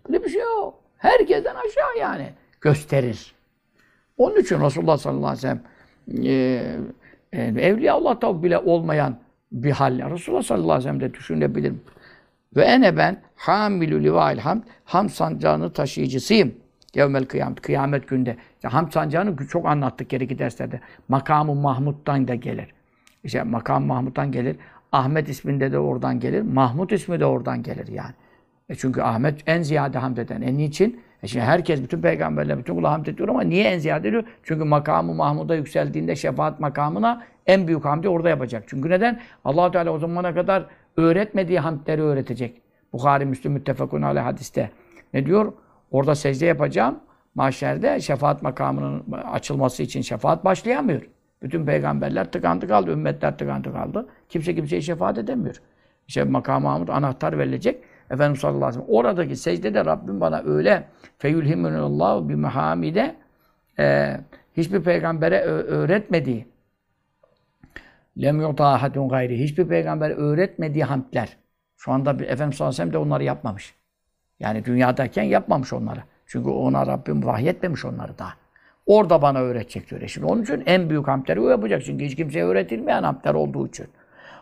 Böyle 0.09 0.23
bir 0.23 0.29
şey 0.29 0.41
yok. 0.41 0.79
Herkesten 0.97 1.55
aşağı 1.55 1.97
yani. 1.99 2.29
Gösterir. 2.61 3.35
Onun 4.17 4.39
için 4.39 4.61
Resulullah 4.61 4.97
sallallahu 4.97 5.27
aleyhi 5.27 5.37
ve 5.37 5.41
sellem 5.41 5.61
e, 6.25 6.31
e, 7.33 7.41
Evliya 7.41 7.93
Allah'ta 7.93 8.43
bile 8.43 8.57
olmayan 8.57 9.15
bir 9.51 9.71
hal. 9.71 10.11
Resulullah 10.11 10.43
sallallahu 10.43 10.71
aleyhi 10.71 10.79
ve 10.79 10.83
sellem 10.83 10.99
de 10.99 11.13
düşünebilir. 11.13 11.73
Ve 12.55 12.63
ene 12.63 12.97
ben 12.97 13.21
hamilü 13.35 14.03
livail 14.03 14.37
hamd 14.37 14.63
ham 14.85 15.09
sancağını 15.09 15.73
taşıyıcısıyım. 15.73 16.55
Yevmel 16.95 17.25
kıyamet, 17.25 17.61
kıyamet 17.61 18.07
günde. 18.07 18.37
Ya 18.63 18.73
ham 18.73 18.91
sancağını 18.91 19.47
çok 19.47 19.65
anlattık 19.65 20.09
gereki 20.09 20.39
derslerde. 20.39 20.79
Makamı 21.07 21.55
Mahmud'dan 21.55 22.27
da 22.27 22.35
gelir. 22.35 22.73
İşte 23.23 23.43
makam 23.43 23.85
Mahmud'dan 23.85 24.31
gelir. 24.31 24.55
Ahmet 24.91 25.29
isminde 25.29 25.71
de 25.71 25.79
oradan 25.79 26.19
gelir. 26.19 26.41
Mahmud 26.41 26.89
ismi 26.89 27.19
de 27.19 27.25
oradan 27.25 27.63
gelir 27.63 27.87
yani. 27.87 28.13
E 28.69 28.75
çünkü 28.75 29.01
Ahmet 29.01 29.43
en 29.47 29.61
ziyade 29.61 29.97
hamd 29.97 30.17
eden. 30.17 30.41
E 30.41 30.57
niçin? 30.57 31.01
E 31.23 31.27
şimdi 31.27 31.45
herkes, 31.45 31.83
bütün 31.83 32.01
peygamberler, 32.01 32.57
bütün 32.57 32.75
kula 32.75 32.91
hamd 32.91 33.05
ediyor 33.05 33.29
ama 33.29 33.41
niye 33.41 33.63
en 33.63 33.79
ziyade 33.79 34.07
ediyor? 34.07 34.23
Çünkü 34.43 34.63
makamı 34.63 35.13
Mahmud'a 35.13 35.55
yükseldiğinde 35.55 36.15
şefaat 36.15 36.59
makamına 36.59 37.23
en 37.47 37.67
büyük 37.67 37.85
hamdi 37.85 38.09
orada 38.09 38.29
yapacak. 38.29 38.63
Çünkü 38.67 38.89
neden? 38.89 39.19
allah 39.45 39.71
Teala 39.71 39.91
o 39.91 39.99
zamana 39.99 40.33
kadar 40.33 40.65
öğretmediği 40.97 41.59
hamdleri 41.59 42.01
öğretecek. 42.01 42.61
Bukhari, 42.93 43.25
Müslüm, 43.25 43.51
Müttefakun 43.51 44.01
aleyh 44.01 44.23
hadiste. 44.23 44.71
Ne 45.13 45.25
diyor? 45.25 45.53
Orada 45.91 46.15
secde 46.15 46.45
yapacağım. 46.45 46.99
Mahşerde 47.35 47.99
şefaat 47.99 48.41
makamının 48.41 49.03
açılması 49.11 49.83
için 49.83 50.01
şefaat 50.01 50.45
başlayamıyor. 50.45 51.01
Bütün 51.43 51.65
peygamberler 51.65 52.31
tıkandı 52.31 52.67
kaldı, 52.67 52.91
ümmetler 52.91 53.37
tıkandı 53.37 53.73
kaldı. 53.73 54.07
Kimse 54.29 54.55
kimseye 54.55 54.81
şefaat 54.81 55.17
edemiyor. 55.17 55.61
İşte 56.07 56.23
makam 56.23 56.63
Mahmud 56.63 56.87
anahtar 56.87 57.37
verilecek. 57.37 57.83
Efendimiz 58.11 58.39
sallallahu 58.39 58.65
aleyhi 58.65 58.79
ve 58.79 58.85
sellem 58.85 58.97
oradaki 58.97 59.35
secdede 59.35 59.85
Rabbim 59.85 60.21
bana 60.21 60.41
öyle 60.45 60.87
feyülhimunullahu 61.17 62.29
bi 62.29 62.35
mehamide 62.35 63.15
e, 63.79 64.17
hiçbir 64.57 64.83
peygambere 64.83 65.41
öğretmediği 65.41 66.47
lem 68.21 68.41
yuta 68.41 68.65
ahadun 68.65 69.09
gayri 69.09 69.39
hiçbir 69.39 69.67
peygamber 69.67 70.09
öğretmediği 70.09 70.83
hamdler. 70.83 71.37
Şu 71.77 71.91
anda 71.91 72.11
Efendimiz 72.11 72.29
sallallahu 72.29 72.53
aleyhi 72.53 72.69
ve 72.69 72.71
sellem 72.71 72.93
de 72.93 72.97
onları 72.97 73.23
yapmamış. 73.23 73.75
Yani 74.39 74.65
dünyadayken 74.65 75.23
yapmamış 75.23 75.73
onları. 75.73 76.03
Çünkü 76.25 76.49
ona 76.49 76.87
Rabbim 76.87 77.25
vahyetmemiş 77.25 77.85
onları 77.85 78.17
daha. 78.17 78.33
Orada 78.85 79.21
bana 79.21 79.39
öğretecek 79.39 79.89
diyor. 79.89 80.07
Şimdi 80.07 80.27
onun 80.27 80.43
için 80.43 80.63
en 80.65 80.89
büyük 80.89 81.07
hamdleri 81.07 81.39
o 81.39 81.49
yapacak. 81.49 81.83
Çünkü 81.85 82.05
hiç 82.05 82.15
kimseye 82.15 82.45
öğretilmeyen 82.45 83.03
hamdler 83.03 83.33
olduğu 83.33 83.67
için. 83.67 83.87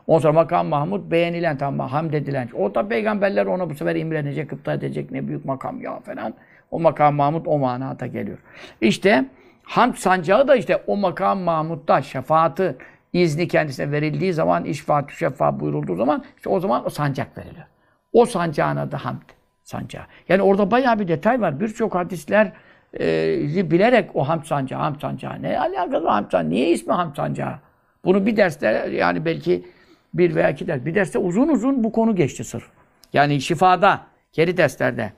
Ondan 0.08 0.22
sonra 0.22 0.34
makam 0.34 0.68
Mahmud 0.68 1.12
beğenilen 1.12 1.58
tamam 1.58 1.90
hamd 1.90 2.14
edilen. 2.14 2.50
O 2.58 2.76
da 2.76 2.88
peygamberler 2.88 3.46
ona 3.46 3.70
bu 3.70 3.76
sefer 3.76 3.96
imrenecek, 3.96 4.50
gıpta 4.50 4.74
edecek 4.74 5.12
ne 5.12 5.28
büyük 5.28 5.46
makam 5.46 5.82
ya 5.82 6.00
falan. 6.00 6.34
O 6.72 6.80
makam 6.80 7.16
Mahmud 7.16 7.46
o 7.46 7.58
manada 7.58 8.08
geliyor. 8.08 8.38
İşte 8.82 9.26
hamd 9.64 9.94
sancağı 9.94 10.48
da 10.48 10.56
işte 10.56 10.84
o 10.88 10.98
makam 10.98 11.40
Mahmud'da 11.40 12.02
şefaatı 12.02 12.78
izni 13.14 13.48
kendisine 13.48 13.92
verildiği 13.92 14.34
zaman, 14.34 14.66
işfaat 14.66 15.12
şefa 15.12 15.60
buyurulduğu 15.60 15.96
zaman 15.96 16.24
işte 16.38 16.50
o 16.50 16.60
zaman 16.60 16.86
o 16.86 16.90
sancak 16.90 17.38
veriliyor. 17.38 17.66
O 18.14 18.26
sancağın 18.26 18.78
adı 18.78 18.96
hamd 18.96 19.22
sancağı. 19.64 20.04
Yani 20.30 20.42
orada 20.42 20.72
bayağı 20.72 21.00
bir 21.00 21.08
detay 21.08 21.42
var. 21.42 21.60
Birçok 21.60 21.96
hadisler 21.96 22.52
e, 23.00 23.72
bilerek 23.72 24.16
o 24.16 24.24
hamd 24.24 24.44
sancağı, 24.44 24.80
hamd 24.80 25.02
sancağı. 25.02 25.42
Ne 25.42 25.60
alakası 25.60 26.04
var 26.04 26.14
hamd 26.14 26.32
sancağı? 26.32 26.50
Niye 26.50 26.70
ismi 26.70 26.94
hamd 26.94 27.16
sancağı? 27.16 27.60
Bunu 28.06 28.26
bir 28.26 28.38
derste 28.38 28.90
yani 28.92 29.26
belki 29.26 29.66
bir 30.14 30.36
veya 30.36 30.50
iki 30.50 30.68
ders. 30.68 30.86
Bir 30.86 30.96
derste 30.96 31.20
uzun 31.20 31.48
uzun 31.48 31.84
bu 31.84 31.92
konu 31.92 32.16
geçti 32.16 32.44
sırf. 32.44 32.68
Yani 33.14 33.42
şifada, 33.42 34.02
geri 34.34 34.58
derslerde. 34.58 35.14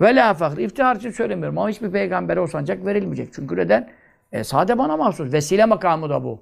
Ve 0.00 0.16
la 0.16 0.34
fakr. 0.34 0.58
İftihar 0.58 0.96
için 0.96 1.10
söylemiyorum 1.10 1.58
ama 1.58 1.68
hiçbir 1.68 1.90
peygambere 1.90 2.40
o 2.40 2.46
sancak 2.46 2.86
verilmeyecek. 2.86 3.28
Çünkü 3.32 3.56
neden? 3.56 3.90
E, 4.32 4.44
sade 4.44 4.78
bana 4.78 4.96
mahsus. 4.96 5.32
Vesile 5.32 5.64
makamı 5.64 6.10
da 6.10 6.24
bu. 6.24 6.40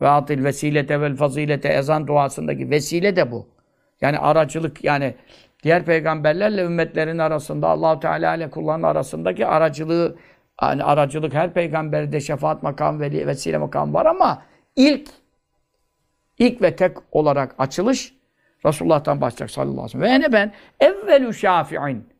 Ve 0.00 0.08
atil 0.08 0.44
vesilete 0.44 1.00
vel 1.00 1.16
fazilete 1.16 1.68
ezan 1.68 2.06
duasındaki 2.06 2.70
vesile 2.70 3.16
de 3.16 3.30
bu. 3.30 3.46
Yani 4.00 4.18
aracılık 4.18 4.84
yani 4.84 5.14
diğer 5.62 5.84
peygamberlerle 5.84 6.62
ümmetlerin 6.62 7.18
arasında 7.18 7.68
Allahu 7.68 8.00
Teala 8.00 8.34
ile 8.34 8.50
kulların 8.50 8.82
arasındaki 8.82 9.46
aracılığı 9.46 10.16
yani 10.62 10.84
aracılık 10.84 11.34
her 11.34 11.52
peygamberde 11.52 12.20
şefaat 12.20 12.62
makam 12.62 13.00
veli 13.00 13.26
vesile 13.26 13.58
makam 13.58 13.94
var 13.94 14.06
ama 14.06 14.42
ilk 14.76 15.08
ilk 16.38 16.62
ve 16.62 16.76
tek 16.76 16.96
olarak 17.12 17.54
açılış 17.58 18.14
Resulullah'tan 18.66 19.20
başlayacak 19.20 19.50
sallallahu 19.50 19.84
aleyhi 19.84 19.98
ve 20.00 20.06
sellem. 20.06 20.20
Ve 20.20 20.24
ene 20.24 20.32
ben 20.32 20.52
evvelü 20.80 21.34
şafi'in 21.34 22.10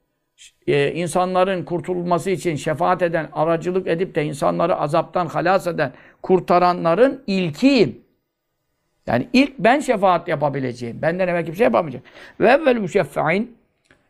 ee, 0.67 0.93
insanların 0.93 1.65
kurtulması 1.65 2.31
için 2.31 2.57
şefaat 2.57 3.03
eden, 3.03 3.29
aracılık 3.33 3.87
edip 3.87 4.15
de 4.15 4.25
insanları 4.25 4.77
azaptan 4.77 5.27
halas 5.27 5.67
eden, 5.67 5.93
kurtaranların 6.23 7.23
ilkiyim. 7.27 8.05
Yani 9.11 9.29
ilk 9.33 9.59
ben 9.59 9.81
şefaat 9.81 10.29
yapabileceğim. 10.29 11.03
Benden 11.03 11.29
evvel 11.29 11.45
kimse 11.45 11.65
yapamayacak. 11.65 12.03
Ve 12.41 12.49
evvel 12.49 12.77
müşeffe'in 12.77 13.57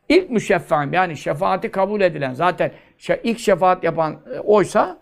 ilk 0.08 0.30
müşeffe'in 0.30 0.92
yani 0.92 1.16
şefaati 1.16 1.70
kabul 1.70 2.00
edilen 2.00 2.34
zaten 2.34 2.70
ilk 3.24 3.38
şefaat 3.38 3.84
yapan 3.84 4.16
e, 4.34 4.38
oysa 4.38 4.98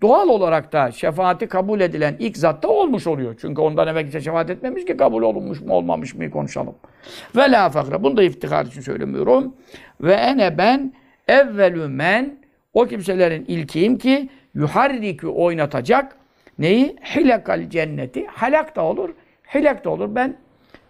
doğal 0.00 0.28
olarak 0.28 0.72
da 0.72 0.90
şefaati 0.90 1.46
kabul 1.46 1.80
edilen 1.80 2.16
ilk 2.18 2.36
zatta 2.36 2.68
olmuş 2.68 3.06
oluyor. 3.06 3.36
Çünkü 3.40 3.60
ondan 3.60 3.88
evvel 3.88 4.02
kimse 4.02 4.20
şefaat 4.20 4.50
etmemiş 4.50 4.84
ki 4.84 4.96
kabul 4.96 5.22
olunmuş 5.22 5.60
mu 5.60 5.74
olmamış 5.74 6.14
mı 6.14 6.30
konuşalım. 6.30 6.74
Ve 7.36 7.50
la 7.50 7.70
fakra. 7.70 8.02
Bunu 8.02 8.16
da 8.16 8.22
iftihar 8.22 8.66
için 8.66 8.80
söylemiyorum. 8.80 9.54
Ve 10.00 10.12
ene 10.12 10.58
ben 10.58 10.92
evvelü 11.28 11.88
men 11.88 12.36
o 12.74 12.86
kimselerin 12.86 13.44
ilkiyim 13.44 13.98
ki 13.98 14.28
yuharrikü 14.54 15.26
oynatacak 15.26 16.16
neyi? 16.58 16.96
Hilakal 17.14 17.70
cenneti. 17.70 18.26
Halak 18.26 18.76
da 18.76 18.82
olur, 18.82 19.10
hilak 19.54 19.84
da 19.84 19.90
olur. 19.90 20.14
Ben 20.14 20.36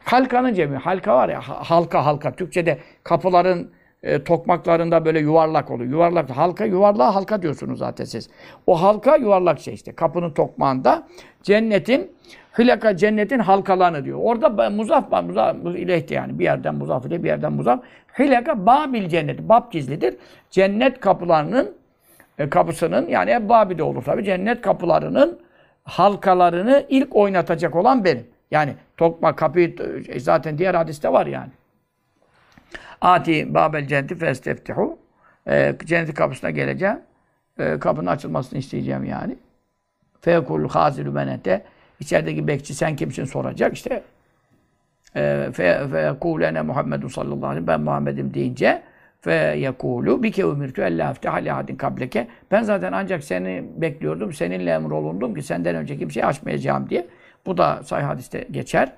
halkanın 0.04 0.54
cemi. 0.54 0.76
Halka 0.76 1.16
var 1.16 1.28
ya, 1.28 1.40
halka 1.42 2.06
halka. 2.06 2.32
Türkçe'de 2.32 2.78
kapıların 3.04 3.70
e, 4.02 4.24
tokmaklarında 4.24 5.04
böyle 5.04 5.18
yuvarlak 5.18 5.70
oluyor. 5.70 5.90
Yuvarlak 5.90 6.30
halka, 6.30 6.64
yuvarlağa 6.64 7.14
halka 7.14 7.42
diyorsunuz 7.42 7.78
zaten 7.78 8.04
siz. 8.04 8.30
O 8.66 8.82
halka 8.82 9.16
yuvarlak 9.16 9.60
şey 9.60 9.74
işte. 9.74 9.92
Kapının 9.92 10.30
tokmağında 10.30 11.06
cennetin 11.42 12.16
Hülaka 12.58 12.96
cennetin 12.96 13.38
halkalarını 13.38 14.04
diyor. 14.04 14.18
Orada 14.22 14.70
muzaf. 14.70 15.12
Muzaf 15.24 15.56
ilehti 15.56 16.14
yani. 16.14 16.38
Bir 16.38 16.44
yerden 16.44 16.74
muzaf 16.74 17.06
ile 17.06 17.22
bir 17.22 17.28
yerden 17.28 17.52
muzaf. 17.52 17.80
Hülaka 18.18 18.66
Babil 18.66 19.08
cenneti. 19.08 19.48
Bab 19.48 19.72
gizlidir. 19.72 20.16
Cennet 20.50 21.00
kapılarının 21.00 21.74
e, 22.38 22.50
kapısının 22.50 23.08
yani 23.08 23.34
hep 23.34 23.48
Babil'de 23.48 23.82
olur 23.82 24.02
tabi. 24.02 24.24
Cennet 24.24 24.60
kapılarının 24.60 25.38
halkalarını 25.84 26.86
ilk 26.88 27.16
oynatacak 27.16 27.76
olan 27.76 28.04
benim. 28.04 28.26
Yani 28.50 28.74
tokma 28.96 29.36
kapıyı 29.36 29.76
e, 30.08 30.20
zaten 30.20 30.58
diğer 30.58 30.74
hadiste 30.74 31.12
var 31.12 31.26
yani. 31.26 31.50
Ati 33.00 33.54
Babel 33.54 33.86
cenneti 33.86 34.14
festeftihu. 34.14 34.98
E, 35.48 35.76
cennet 35.84 36.14
kapısına 36.14 36.50
geleceğim. 36.50 36.98
E, 37.58 37.78
kapının 37.78 38.06
açılmasını 38.06 38.58
isteyeceğim 38.58 39.04
yani. 39.04 39.36
Fekul 40.20 40.68
hazilü 40.68 41.10
menete. 41.10 41.64
İçerideki 42.00 42.46
bekçi 42.46 42.74
sen 42.74 42.96
kimsin 42.96 43.24
soracak. 43.24 43.74
İşte 43.74 44.02
e, 45.16 45.50
fe 45.52 45.88
fekulene 45.92 46.62
Muhammedun 46.62 47.08
sallallahu 47.08 47.46
aleyhi 47.46 47.62
ve 47.62 47.66
ben 47.66 47.80
Muhammed'im 47.80 48.34
deyince 48.34 48.82
fe 49.20 49.56
yekulu 49.58 50.22
bike 50.22 50.44
umirtu 50.44 50.82
ella 50.82 51.08
aftah 51.08 51.42
li 51.42 51.52
ahadin 51.52 51.76
kableke. 51.76 52.28
Ben 52.50 52.62
zaten 52.62 52.92
ancak 52.92 53.24
seni 53.24 53.64
bekliyordum. 53.76 54.32
Seninle 54.32 54.70
emrolundum 54.70 55.34
ki 55.34 55.42
senden 55.42 55.74
önce 55.74 55.98
kimseyi 55.98 56.26
açmayacağım 56.26 56.90
diye. 56.90 57.06
Bu 57.46 57.56
da 57.56 57.82
sahih 57.82 58.04
hadiste 58.04 58.46
geçer. 58.50 58.92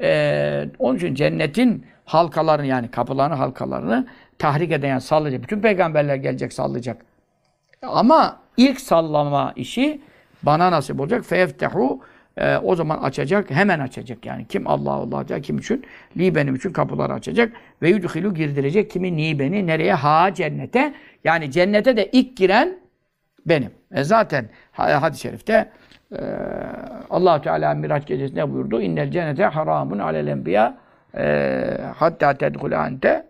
Ee, 0.00 0.68
onun 0.78 0.96
için 0.96 1.14
cennetin 1.14 1.86
halkalarını 2.04 2.66
yani 2.66 2.90
kapılarını 2.90 3.34
halkalarını 3.34 4.06
tahrik 4.38 4.72
eden 4.72 4.88
yani 4.88 5.00
sallayacak. 5.00 5.42
Bütün 5.42 5.60
peygamberler 5.60 6.16
gelecek 6.16 6.52
sallayacak. 6.52 7.04
Ama 7.82 8.40
ilk 8.56 8.80
sallama 8.80 9.52
işi 9.56 10.00
bana 10.42 10.70
nasip 10.70 11.00
olacak. 11.00 11.24
Feyeftehu 11.24 12.00
e, 12.36 12.56
o 12.56 12.76
zaman 12.76 12.98
açacak, 12.98 13.50
hemen 13.50 13.80
açacak 13.80 14.26
yani. 14.26 14.46
Kim 14.46 14.68
Allah 14.68 14.90
Allah 14.90 15.18
açacak, 15.18 15.44
kim 15.44 15.58
için? 15.58 15.84
Li 16.16 16.34
benim 16.34 16.54
için 16.54 16.72
kapıları 16.72 17.12
açacak. 17.12 17.52
Ve 17.82 17.88
yudhilu 17.88 18.34
girdirecek 18.34 18.90
kimi 18.90 19.16
ni 19.16 19.38
beni 19.38 19.66
nereye? 19.66 19.94
Ha 19.94 20.34
cennete. 20.34 20.94
Yani 21.24 21.50
cennete 21.50 21.96
de 21.96 22.10
ilk 22.12 22.36
giren 22.36 22.78
benim. 23.46 23.70
E 23.94 24.04
zaten 24.04 24.48
hadis-i 24.72 25.20
şerifte 25.20 25.70
e, 26.12 26.22
allah 27.10 27.42
Teala 27.42 27.74
Miraç 27.74 28.06
gecesi 28.06 28.36
ne 28.36 28.52
buyurdu? 28.52 28.80
İnnel 28.80 29.10
cennete 29.10 29.44
haramun 29.44 29.98
alel 29.98 30.26
enbiya 30.26 30.76
e, 31.16 31.78
hatta 31.96 32.34
tedhule 32.34 32.76
ante 32.76 33.26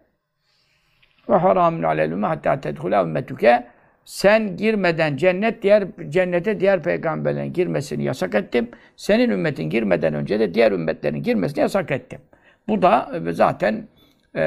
ve 1.29 1.35
haramun 1.35 1.83
alel 1.83 2.11
ümme 2.11 2.27
hatta 2.27 2.61
tedhule 2.61 2.97
ümmetüke 2.97 3.67
sen 4.05 4.57
girmeden 4.57 5.17
cennet 5.17 5.63
diğer 5.63 5.85
cennete 6.09 6.61
diğer 6.61 6.83
peygamberlerin 6.83 7.53
girmesini 7.53 8.05
yasak 8.05 8.35
ettim. 8.35 8.71
Senin 8.97 9.31
ümmetin 9.31 9.71
girmeden 9.71 10.15
önce 10.15 10.41
de 10.41 10.55
diğer 10.55 10.73
ümmetlerin 10.73 11.23
girmesini 11.23 11.61
yasak 11.61 11.91
ettim. 11.91 12.21
Bu 12.69 12.83
da 12.83 13.11
e, 13.29 13.33
zaten 13.33 13.89
e, 14.37 14.43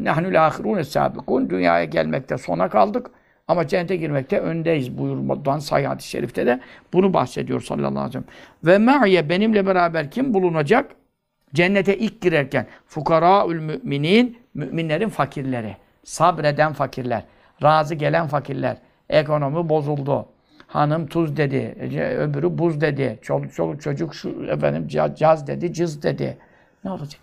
nahnul 0.00 0.46
ahirun 0.46 0.82
sabikun 0.82 1.50
dünyaya 1.50 1.84
gelmekte 1.84 2.38
sona 2.38 2.68
kaldık 2.68 3.10
ama 3.48 3.66
cennete 3.66 3.96
girmekte 3.96 4.40
öndeyiz 4.40 4.98
buyurmadan 4.98 5.58
sayı 5.58 5.86
hadis-i 5.86 6.08
şerifte 6.08 6.46
de 6.46 6.60
bunu 6.92 7.14
bahsediyor 7.14 7.60
sallallahu 7.60 7.88
aleyhi 7.88 8.06
ve 8.06 8.12
sellem. 8.12 8.24
Ve 8.64 8.78
me'ye 8.78 9.28
benimle 9.28 9.66
beraber 9.66 10.10
kim 10.10 10.34
bulunacak? 10.34 10.90
Cennete 11.54 11.98
ilk 11.98 12.20
girerken 12.20 12.66
fukaraül 12.86 13.60
müminin 13.60 14.38
müminlerin 14.54 15.08
fakirleri, 15.08 15.76
sabreden 16.04 16.72
fakirler, 16.72 17.22
razı 17.62 17.94
gelen 17.94 18.26
fakirler, 18.26 18.76
Ekonomi 19.08 19.68
bozuldu. 19.68 20.28
Hanım 20.66 21.06
tuz 21.06 21.36
dedi, 21.36 21.74
öbürü 22.18 22.58
buz 22.58 22.80
dedi. 22.80 23.18
Çoluk 23.22 23.54
çoluk 23.54 23.82
çocuk 23.82 24.14
şu 24.14 24.46
efendim 24.48 24.88
caz 25.16 25.46
dedi, 25.46 25.72
cız 25.72 26.02
dedi. 26.02 26.36
Ne 26.84 26.90
olacak? 26.90 27.20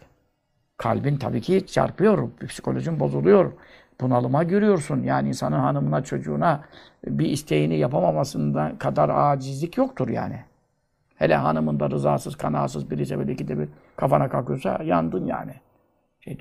Kalbin 0.77 1.17
tabii 1.17 1.41
ki 1.41 1.67
çarpıyor, 1.67 2.29
psikolojin 2.47 2.99
bozuluyor. 2.99 3.51
Bunalıma 4.01 4.43
giriyorsun. 4.43 5.03
Yani 5.03 5.27
insanın 5.27 5.59
hanımına, 5.59 6.03
çocuğuna 6.03 6.63
bir 7.07 7.25
isteğini 7.25 7.77
yapamamasından 7.77 8.77
kadar 8.77 9.09
acizlik 9.09 9.77
yoktur 9.77 10.09
yani. 10.09 10.39
Hele 11.15 11.35
hanımın 11.35 11.79
da 11.79 11.89
rızasız, 11.89 12.35
kanasız 12.35 12.91
birisi 12.91 13.19
böyle 13.19 13.31
ikide 13.31 13.59
bir 13.59 13.69
kafana 13.95 14.29
kalkıyorsa 14.29 14.79
yandın 14.83 15.25
yani. 15.25 15.53
Şey, 16.19 16.37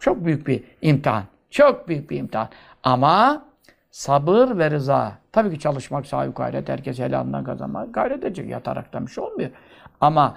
çok 0.00 0.24
büyük 0.24 0.46
bir 0.46 0.64
imtihan. 0.82 1.24
Çok 1.50 1.88
büyük 1.88 2.10
bir 2.10 2.18
imtihan. 2.18 2.48
Ama 2.82 3.48
Sabır 3.90 4.58
ve 4.58 4.70
rıza. 4.70 5.18
Tabii 5.32 5.50
ki 5.50 5.58
çalışmak, 5.58 6.06
sahip 6.06 6.36
gayret, 6.36 6.68
herkes 6.68 6.98
helalından 6.98 7.44
kazanmak 7.44 7.94
gayret 7.94 8.24
edecek. 8.24 8.50
Yataraktan 8.50 9.06
bir 9.06 9.10
şey 9.10 9.24
olmuyor. 9.24 9.50
Ama 10.00 10.36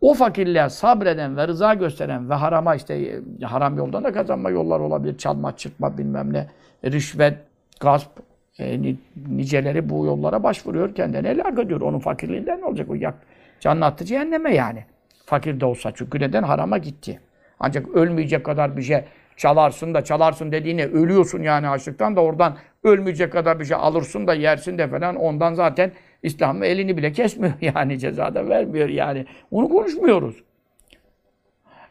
o 0.00 0.14
fakirliğe 0.14 0.68
sabreden 0.68 1.36
ve 1.36 1.48
rıza 1.48 1.74
gösteren 1.74 2.30
ve 2.30 2.34
harama 2.34 2.74
işte 2.74 2.94
e, 2.94 3.44
haram 3.44 3.76
yoldan 3.76 4.04
da 4.04 4.12
kazanma 4.12 4.50
yollar 4.50 4.80
olabilir. 4.80 5.18
Çalma, 5.18 5.56
çırpma 5.56 5.98
bilmem 5.98 6.32
ne, 6.32 6.46
rüşvet, 6.84 7.38
gasp, 7.80 8.10
e, 8.58 8.94
niceleri 9.28 9.88
bu 9.90 10.06
yollara 10.06 10.42
başvuruyor. 10.42 10.94
Kendine 10.94 11.28
helak 11.28 11.58
ediyor. 11.58 11.80
Onun 11.80 11.98
fakirliğinden 11.98 12.60
ne 12.60 12.64
olacak? 12.64 12.90
O 12.90 12.94
yak, 12.94 13.14
canını 13.60 13.84
attı 13.84 14.04
cehenneme 14.04 14.54
yani. 14.54 14.84
Fakir 15.26 15.60
de 15.60 15.66
olsa. 15.66 15.92
Çünkü 15.94 16.20
neden? 16.20 16.42
Harama 16.42 16.78
gitti. 16.78 17.20
Ancak 17.60 17.88
ölmeyecek 17.88 18.44
kadar 18.44 18.76
bir 18.76 18.82
şey 18.82 19.04
çalarsın 19.36 19.94
da 19.94 20.04
çalarsın 20.04 20.52
dediğine 20.52 20.86
ölüyorsun 20.86 21.42
yani 21.42 21.68
açlıktan 21.68 22.16
da 22.16 22.20
oradan 22.20 22.56
ölmeyecek 22.84 23.32
kadar 23.32 23.60
bir 23.60 23.64
şey 23.64 23.76
alırsın 23.76 24.26
da 24.26 24.34
yersin 24.34 24.78
de 24.78 24.88
falan 24.88 25.16
ondan 25.16 25.54
zaten 25.54 25.92
İslam 26.22 26.62
elini 26.62 26.96
bile 26.96 27.12
kesmiyor 27.12 27.54
yani 27.60 27.98
cezada 27.98 28.48
vermiyor 28.48 28.88
yani. 28.88 29.26
Onu 29.50 29.68
konuşmuyoruz. 29.68 30.42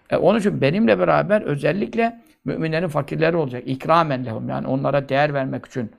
E, 0.09 0.15
onun 0.17 0.39
için 0.39 0.61
benimle 0.61 0.99
beraber 0.99 1.41
özellikle 1.41 2.21
müminlerin 2.45 2.87
fakirleri 2.87 3.35
olacak. 3.35 3.63
İkramen 3.65 4.25
lehum 4.25 4.49
yani 4.49 4.67
onlara 4.67 5.09
değer 5.09 5.33
vermek 5.33 5.65
için. 5.65 5.91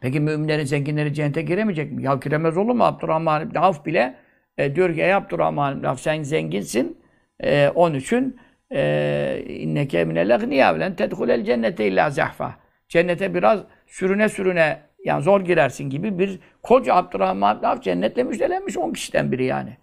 Peki 0.00 0.20
müminlerin 0.20 0.64
zenginleri 0.64 1.14
cennete 1.14 1.42
giremeyecek 1.42 1.92
mi? 1.92 2.02
Ya 2.02 2.14
giremez 2.14 2.56
olur 2.56 2.74
mu? 2.74 2.84
Abdurrahman 2.84 3.46
İbni 3.46 3.58
Avf 3.58 3.86
bile 3.86 4.14
e, 4.58 4.74
diyor 4.74 4.94
ki 4.94 5.02
ey 5.02 5.14
Abdurrahman 5.14 5.78
İbni 5.78 5.88
Avf 5.88 6.00
sen 6.00 6.22
zenginsin. 6.22 6.98
E, 7.40 7.68
onun 7.74 7.94
için 7.94 8.40
e, 8.72 9.42
inneke 9.48 10.04
minel 10.04 10.40
len 10.80 10.94
tedhulel 10.94 11.44
cennete 11.44 11.86
illa 11.86 12.10
zahfa. 12.10 12.54
Cennete 12.88 13.34
biraz 13.34 13.60
sürüne 13.86 14.28
sürüne 14.28 14.80
yani 15.04 15.22
zor 15.22 15.40
girersin 15.40 15.90
gibi 15.90 16.18
bir 16.18 16.40
koca 16.62 16.94
Abdurrahman 16.94 17.62
Avf 17.62 17.82
cennetle 17.82 18.22
müjdelenmiş 18.22 18.76
10 18.76 18.92
kişiden 18.92 19.32
biri 19.32 19.44
yani. 19.44 19.76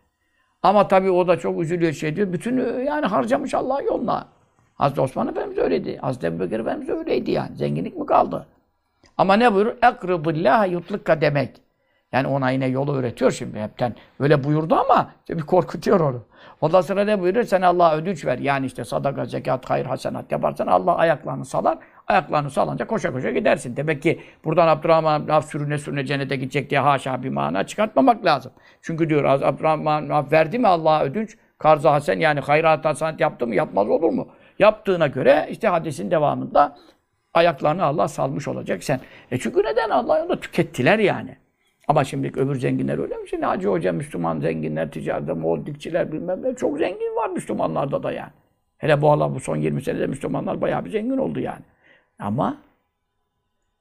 Ama 0.63 0.87
tabii 0.87 1.11
o 1.11 1.27
da 1.27 1.39
çok 1.39 1.61
üzülüyor 1.61 1.93
şey 1.93 2.15
diyor. 2.15 2.33
Bütün 2.33 2.57
e, 2.57 2.83
yani 2.83 3.05
harcamış 3.05 3.53
Allah 3.53 3.81
yoluna. 3.81 4.27
Hazreti 4.75 5.01
Osman 5.01 5.27
Efendimiz 5.27 5.57
öyleydi. 5.57 5.97
Hazreti 5.97 6.27
Ebubekir 6.27 6.59
Efendimiz 6.59 6.89
öyleydi 6.89 7.31
yani. 7.31 7.55
Zenginlik 7.55 7.97
mi 7.97 8.05
kaldı? 8.05 8.47
Ama 9.17 9.33
ne 9.33 9.53
buyurur? 9.53 9.75
Ekridillâhe 9.83 10.69
yutlukka 10.69 11.21
demek. 11.21 11.61
Yani 12.11 12.27
ona 12.27 12.51
yine 12.51 12.67
yolu 12.67 12.95
öğretiyor 12.95 13.31
şimdi 13.31 13.59
hepten. 13.59 13.95
Öyle 14.19 14.43
buyurdu 14.43 14.75
ama 14.75 15.11
işte 15.19 15.37
bir 15.37 15.43
korkutuyor 15.43 15.99
onu. 15.99 16.23
Ondan 16.61 16.81
sonra 16.81 17.03
ne 17.03 17.21
buyurur? 17.21 17.43
Sen 17.43 17.61
Allah'a 17.61 17.95
ödünç 17.95 18.25
ver. 18.25 18.37
Yani 18.37 18.65
işte 18.65 18.85
sadaka, 18.85 19.25
zekat, 19.25 19.69
hayır, 19.69 19.85
hasenat 19.85 20.31
yaparsan 20.31 20.67
Allah 20.67 20.95
ayaklarını 20.95 21.45
salar. 21.45 21.77
Ayaklarını 22.07 22.51
salınca 22.51 22.87
koşa 22.87 23.11
koşa 23.11 23.31
gidersin. 23.31 23.75
Demek 23.75 24.01
ki 24.01 24.19
buradan 24.45 24.67
Abdurrahman 24.67 25.27
Avf 25.27 25.45
sürüne 25.45 25.77
sürüne 25.77 26.05
cennete 26.05 26.35
gidecek 26.35 26.69
diye 26.69 26.79
haşa 26.79 27.23
bir 27.23 27.29
mana 27.29 27.63
çıkartmamak 27.67 28.25
lazım. 28.25 28.51
Çünkü 28.81 29.09
diyor 29.09 29.23
Abdurrahman 29.23 30.09
Avf 30.09 30.31
verdi 30.31 30.59
mi 30.59 30.67
Allah'a 30.67 31.03
ödünç? 31.03 31.37
Karza 31.57 31.93
hasen 31.93 32.19
yani 32.19 32.39
hayrat 32.39 32.85
hasenat 32.85 33.19
yaptı 33.19 33.47
mı? 33.47 33.55
Yapmaz 33.55 33.89
olur 33.89 34.09
mu? 34.09 34.27
Yaptığına 34.59 35.07
göre 35.07 35.47
işte 35.51 35.67
hadisin 35.67 36.11
devamında 36.11 36.77
ayaklarını 37.33 37.83
Allah 37.83 38.07
salmış 38.07 38.47
olacak 38.47 38.83
sen. 38.83 38.99
E 39.31 39.37
çünkü 39.37 39.59
neden 39.59 39.89
Allah 39.89 40.25
onu 40.25 40.39
tükettiler 40.39 40.99
yani. 40.99 41.35
Ama 41.87 42.03
şimdi 42.03 42.27
öbür 42.27 42.55
zenginler 42.55 42.99
öyle 42.99 43.17
mi? 43.17 43.29
Şimdi 43.29 43.45
Hacı 43.45 43.67
Hoca 43.67 43.91
Müslüman 43.91 44.39
zenginler, 44.39 44.91
ticarette, 44.91 45.33
moldikçiler 45.33 46.11
bilmem 46.11 46.43
ne 46.43 46.55
çok 46.55 46.77
zengin 46.77 47.15
var 47.15 47.29
Müslümanlarda 47.29 48.03
da 48.03 48.11
yani. 48.11 48.31
Hele 48.77 49.01
bu 49.01 49.11
Allah 49.11 49.35
bu 49.35 49.39
son 49.39 49.55
20 49.55 49.81
senede 49.81 50.07
Müslümanlar 50.07 50.61
bayağı 50.61 50.85
bir 50.85 50.89
zengin 50.89 51.17
oldu 51.17 51.39
yani. 51.39 51.61
Ama 52.19 52.57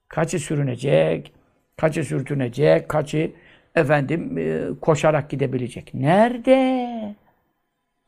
kaçı 0.08 0.38
sürünecek, 0.38 1.32
kaçı 1.76 2.04
sürtünecek, 2.04 2.88
kaçı 2.88 3.32
efendim 3.74 4.38
e, 4.38 4.66
koşarak 4.80 5.30
gidebilecek. 5.30 5.94
Nerede? 5.94 7.14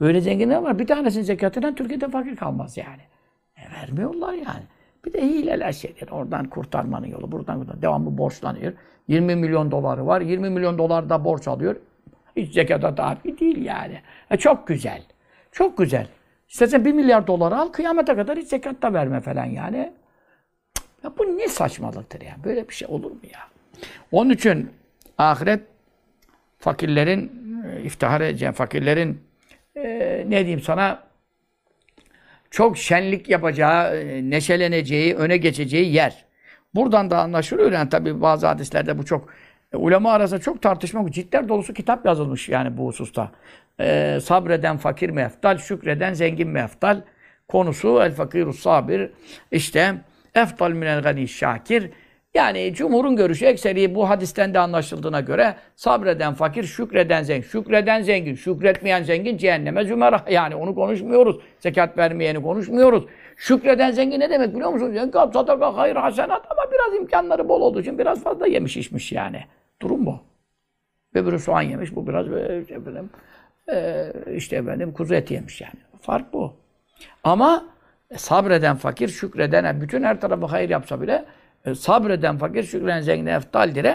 Böyle 0.01 0.21
zenginler 0.21 0.63
var. 0.63 0.79
Bir 0.79 0.87
tanesinin 0.87 1.25
zekatından 1.25 1.75
Türkiye'de 1.75 2.09
fakir 2.09 2.37
kalmaz 2.37 2.77
yani. 2.77 3.03
E, 3.57 3.63
vermiyorlar 3.73 4.33
yani. 4.33 4.63
Bir 5.05 5.13
de 5.13 5.23
hileler 5.23 5.73
şeyler. 5.73 6.09
Oradan 6.11 6.49
kurtarmanın 6.49 7.07
yolu. 7.07 7.33
Buradan 7.33 7.61
buradan. 7.61 7.83
Devamlı 7.83 8.19
borçlanıyor. 8.19 8.73
20 9.09 9.37
milyon 9.37 9.71
doları 9.71 10.07
var. 10.07 10.21
20 10.21 10.51
milyon 10.51 10.79
dolar 10.79 11.09
da 11.09 11.25
borç 11.25 11.49
alıyor. 11.49 11.77
Hiç 12.37 12.55
zekata 12.55 12.95
tabi 12.95 13.41
değil 13.41 13.65
yani. 13.65 14.01
E 14.31 14.37
çok 14.37 14.67
güzel. 14.67 15.03
Çok 15.53 15.79
güzel. 15.79 16.07
İstersen 16.49 16.85
1 16.85 16.93
milyar 16.93 17.27
dolar 17.27 17.53
al. 17.53 17.69
Kıyamete 17.69 18.15
kadar 18.15 18.39
hiç 18.39 18.49
zekat 18.49 18.83
da 18.83 18.93
verme 18.93 19.21
falan 19.21 19.45
yani. 19.45 19.93
Ya 21.05 21.13
bu 21.19 21.39
ne 21.39 21.49
saçmalıktır 21.49 22.21
ya. 22.21 22.37
Böyle 22.45 22.69
bir 22.69 22.75
şey 22.75 22.89
olur 22.89 23.11
mu 23.11 23.21
ya? 23.33 23.41
Onun 24.13 24.31
için 24.31 24.71
ahiret 25.19 25.61
fakirlerin 26.59 27.33
e, 27.65 27.83
iftihar 27.83 28.21
edeceğim 28.21 28.55
fakirlerin 28.55 29.21
e, 29.77 29.83
ne 30.29 30.39
diyeyim 30.39 30.61
sana 30.61 31.03
çok 32.51 32.79
şenlik 32.79 33.29
yapacağı, 33.29 33.97
e, 33.97 34.31
neşeleneceği, 34.31 35.15
öne 35.15 35.37
geçeceği 35.37 35.93
yer. 35.93 36.25
Buradan 36.75 37.11
da 37.11 37.19
anlaşılıyor 37.19 37.73
yani 37.73 37.89
tabi 37.89 38.21
bazı 38.21 38.47
hadislerde 38.47 38.99
bu 38.99 39.05
çok 39.05 39.29
e, 39.73 39.77
ulema 39.77 40.13
arasında 40.13 40.41
çok 40.41 40.63
tartışma, 40.63 41.11
ciddiler 41.11 41.49
dolusu 41.49 41.75
kitap 41.75 42.07
yazılmış 42.07 42.49
yani 42.49 42.77
bu 42.77 42.87
hususta. 42.87 43.31
Ee, 43.81 44.19
sabreden 44.23 44.77
fakir 44.77 45.11
mi 45.11 45.21
eftal, 45.21 45.59
şükreden 45.59 46.15
zengin 46.15 46.49
mi 46.49 46.59
eftal? 46.59 47.03
Konusu 47.49 48.03
el 48.03 48.13
fakirus 48.13 48.61
sabir. 48.61 49.11
İşte 49.53 49.95
eftal 50.35 50.71
minel 50.71 51.03
gani 51.03 51.29
şakir. 51.29 51.91
Yani 52.35 52.75
cumhurun 52.75 53.17
görüşü 53.17 53.47
ekseri 53.47 53.95
bu 53.95 54.09
hadisten 54.09 54.55
de 54.55 54.59
anlaşıldığına 54.59 55.21
göre 55.21 55.55
sabreden 55.77 56.35
fakir, 56.35 56.65
şükreden 56.65 57.23
zengin. 57.23 57.49
Şükreden 57.49 58.03
zengin, 58.03 58.35
şükretmeyen 58.35 59.03
zengin 59.03 59.37
cehenneme 59.37 59.85
zümera. 59.85 60.25
Yani 60.31 60.55
onu 60.55 60.75
konuşmuyoruz. 60.75 61.41
Zekat 61.59 61.99
vermeyeni 61.99 62.43
konuşmuyoruz. 62.43 63.05
Şükreden 63.37 63.91
zengin 63.91 64.21
ne 64.21 64.31
demek 64.31 64.55
biliyor 64.55 64.71
musunuz? 64.71 64.95
Zekat, 64.95 65.33
sadaka, 65.33 65.77
hayır, 65.77 65.97
hasenat 65.97 66.47
ama 66.51 66.63
biraz 66.73 67.01
imkanları 67.01 67.49
bol 67.49 67.61
olduğu 67.61 67.81
için 67.81 67.99
biraz 67.99 68.23
fazla 68.23 68.47
yemiş 68.47 68.77
içmiş 68.77 69.13
yani. 69.13 69.45
Durum 69.83 70.07
bu. 70.07 70.21
Öbürü 71.15 71.39
soğan 71.39 71.63
yemiş, 71.63 71.95
bu 71.97 72.07
biraz 72.07 72.27
işte 72.63 72.75
efendim, 72.75 73.11
e, 73.73 74.13
işte 74.35 74.57
efendim 74.57 74.93
kuzu 74.93 75.15
eti 75.15 75.35
yemiş 75.35 75.61
yani. 75.61 75.81
Fark 76.01 76.33
bu. 76.33 76.53
Ama 77.25 77.65
sabreden 78.17 78.77
fakir, 78.77 79.09
şükreden, 79.09 79.81
bütün 79.81 80.03
her 80.03 80.21
tarafı 80.21 80.47
hayır 80.47 80.71
yapsa 80.71 81.01
bile 81.01 81.25
e, 81.65 81.75
sabreden 81.75 82.39
fakir, 82.39 82.63
şükreden 82.63 83.01
zengin 83.01 83.27
eftaldir. 83.27 83.87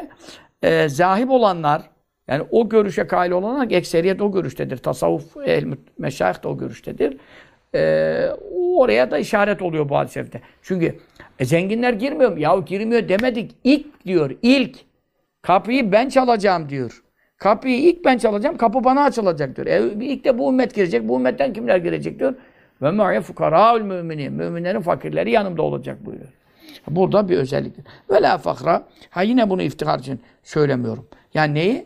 E, 0.63 0.89
zahip 0.89 1.29
olanlar, 1.29 1.81
yani 2.27 2.43
o 2.51 2.69
görüşe 2.69 3.07
kail 3.07 3.31
olanlar, 3.31 3.71
ekseriyet 3.71 4.21
o 4.21 4.31
görüştedir. 4.31 4.77
Tasavvuf, 4.77 5.37
el 5.45 5.65
meşayih 5.97 6.43
de 6.43 6.47
o 6.47 6.57
görüştedir. 6.57 7.17
E, 7.75 8.29
oraya 8.75 9.11
da 9.11 9.17
işaret 9.17 9.61
oluyor 9.61 9.89
bu 9.89 9.97
hadis 9.97 10.17
Çünkü 10.61 10.95
e, 11.39 11.45
zenginler 11.45 11.93
girmiyor 11.93 12.31
mu? 12.31 12.39
Yahu 12.39 12.65
girmiyor 12.65 13.09
demedik. 13.09 13.51
İlk 13.63 14.05
diyor, 14.05 14.31
ilk. 14.41 14.77
Kapıyı 15.41 15.91
ben 15.91 16.09
çalacağım 16.09 16.69
diyor. 16.69 17.03
Kapıyı 17.37 17.79
ilk 17.79 18.05
ben 18.05 18.17
çalacağım, 18.17 18.57
kapı 18.57 18.83
bana 18.83 19.03
açılacak 19.03 19.55
diyor. 19.55 19.67
E, 19.67 20.05
ilk 20.05 20.25
de 20.25 20.37
bu 20.37 20.51
ümmet 20.51 20.75
girecek, 20.75 21.07
bu 21.07 21.17
ümmetten 21.17 21.53
kimler 21.53 21.77
girecek 21.77 22.19
diyor. 22.19 22.33
Ve 22.83 22.91
ma'ye 22.91 23.21
fukara'ül 23.21 23.81
müminin. 23.81 24.33
Müminlerin 24.33 24.81
fakirleri 24.81 25.31
yanımda 25.31 25.61
olacak 25.61 26.05
buyuruyor. 26.05 26.29
Burada 26.89 27.29
bir 27.29 27.37
özelliktir. 27.37 27.85
Ve 28.09 28.21
la 28.21 28.37
fakra. 28.37 28.83
Ha 29.09 29.21
yine 29.21 29.49
bunu 29.49 29.61
iftihar 29.61 29.99
için 29.99 30.21
söylemiyorum. 30.43 31.07
Yani 31.33 31.53
neyi? 31.53 31.85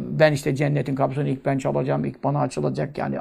Ben 0.00 0.32
işte 0.32 0.54
cennetin 0.54 0.94
kapısını 0.94 1.28
ilk 1.28 1.44
ben 1.46 1.58
çalacağım, 1.58 2.04
ilk 2.04 2.24
bana 2.24 2.40
açılacak. 2.40 2.98
Yani 2.98 3.18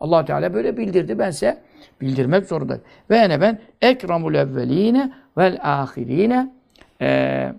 allah 0.00 0.24
Teala 0.24 0.54
böyle 0.54 0.76
bildirdi. 0.76 1.18
Bense 1.18 1.58
bildirmek 2.00 2.46
zorundayım. 2.46 2.82
Ve 3.10 3.16
ene 3.16 3.40
ben 3.40 3.58
ekramul 3.80 4.34
evveline 4.34 5.12
vel 5.38 5.58
ahirine 5.62 6.52
ee, 7.00 7.52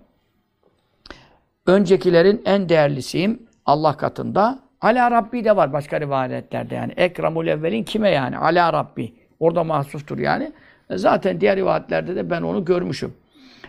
öncekilerin 1.66 2.42
en 2.44 2.68
değerlisiyim 2.68 3.42
Allah 3.66 3.96
katında. 3.96 4.58
Ala 4.84 5.10
Rabbi 5.10 5.44
de 5.44 5.56
var 5.56 5.72
başka 5.72 6.00
rivayetlerde 6.00 6.74
yani. 6.74 6.92
Ekramul 6.96 7.46
evvelin 7.46 7.82
kime 7.82 8.10
yani? 8.10 8.38
Ala 8.38 8.72
Rabbi. 8.72 9.12
Orada 9.40 9.64
mahsustur 9.64 10.18
yani. 10.18 10.52
Zaten 10.90 11.40
diğer 11.40 11.56
rivayetlerde 11.56 12.16
de 12.16 12.30
ben 12.30 12.42
onu 12.42 12.64
görmüşüm. 12.64 13.14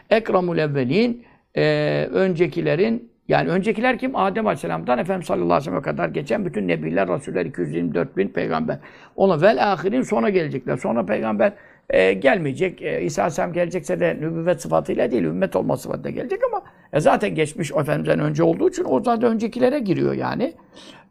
Ekramul 0.09 0.57
evvelin 0.57 1.25
e, 1.55 1.63
öncekilerin 2.11 3.11
yani 3.27 3.49
öncekiler 3.49 3.99
kim? 3.99 4.15
Adem 4.15 4.47
Aleyhisselam'dan 4.47 4.99
Efendimiz 4.99 5.27
sallallahu 5.27 5.45
aleyhi 5.45 5.59
ve 5.59 5.63
sellem'e 5.63 5.81
kadar 5.81 6.09
geçen 6.09 6.45
bütün 6.45 6.67
nebiler, 6.67 7.07
rasuller, 7.07 7.45
224 7.45 8.17
bin 8.17 8.27
peygamber. 8.27 8.77
Ona 9.15 9.41
vel 9.41 9.73
ahirin 9.73 10.01
sonra 10.01 10.29
gelecekler. 10.29 10.77
Sonra 10.77 11.05
peygamber 11.05 11.53
e, 11.89 12.13
gelmeyecek. 12.13 12.81
E, 12.81 13.01
İsa 13.01 13.21
Aleyhisselam 13.21 13.53
gelecekse 13.53 13.99
de 13.99 14.17
nübüvvet 14.21 14.61
sıfatıyla 14.61 15.11
değil, 15.11 15.23
ümmet 15.23 15.55
olma 15.55 15.77
sıfatıyla 15.77 16.09
gelecek 16.09 16.39
ama 16.51 16.63
e, 16.93 16.99
zaten 16.99 17.35
geçmiş 17.35 17.71
Efendimiz'den 17.71 18.19
önce 18.19 18.43
olduğu 18.43 18.69
için 18.69 18.85
o 18.89 19.03
zaten 19.03 19.31
öncekilere 19.31 19.79
giriyor 19.79 20.13
yani. 20.13 20.53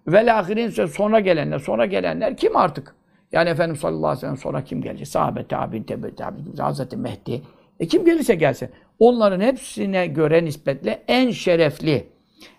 Vel 0.06 0.39
ahirin 0.39 0.86
sonra 0.86 1.20
gelenler, 1.20 1.59
sonra 1.59 1.86
gelenler 1.86 2.36
kim 2.36 2.56
artık? 2.56 2.94
Yani 3.32 3.48
Efendimiz 3.51 3.81
sallallahu 3.81 4.06
aleyhi 4.06 4.16
ve 4.16 4.20
sellem 4.20 4.36
sonra 4.36 4.64
kim 4.64 4.82
gelecek? 4.82 5.09
Sahabe, 5.09 5.47
tabi'in, 5.47 5.82
tebe, 5.82 6.14
tabi'in, 6.14 6.56
Hazreti 6.56 6.97
Mehdi. 6.97 7.43
E 7.81 7.86
kim 7.86 8.05
gelirse 8.05 8.35
gelsin. 8.35 8.68
Onların 8.98 9.40
hepsine 9.40 10.06
göre 10.06 10.44
nispetle 10.44 11.02
en 11.09 11.31
şerefli, 11.31 12.09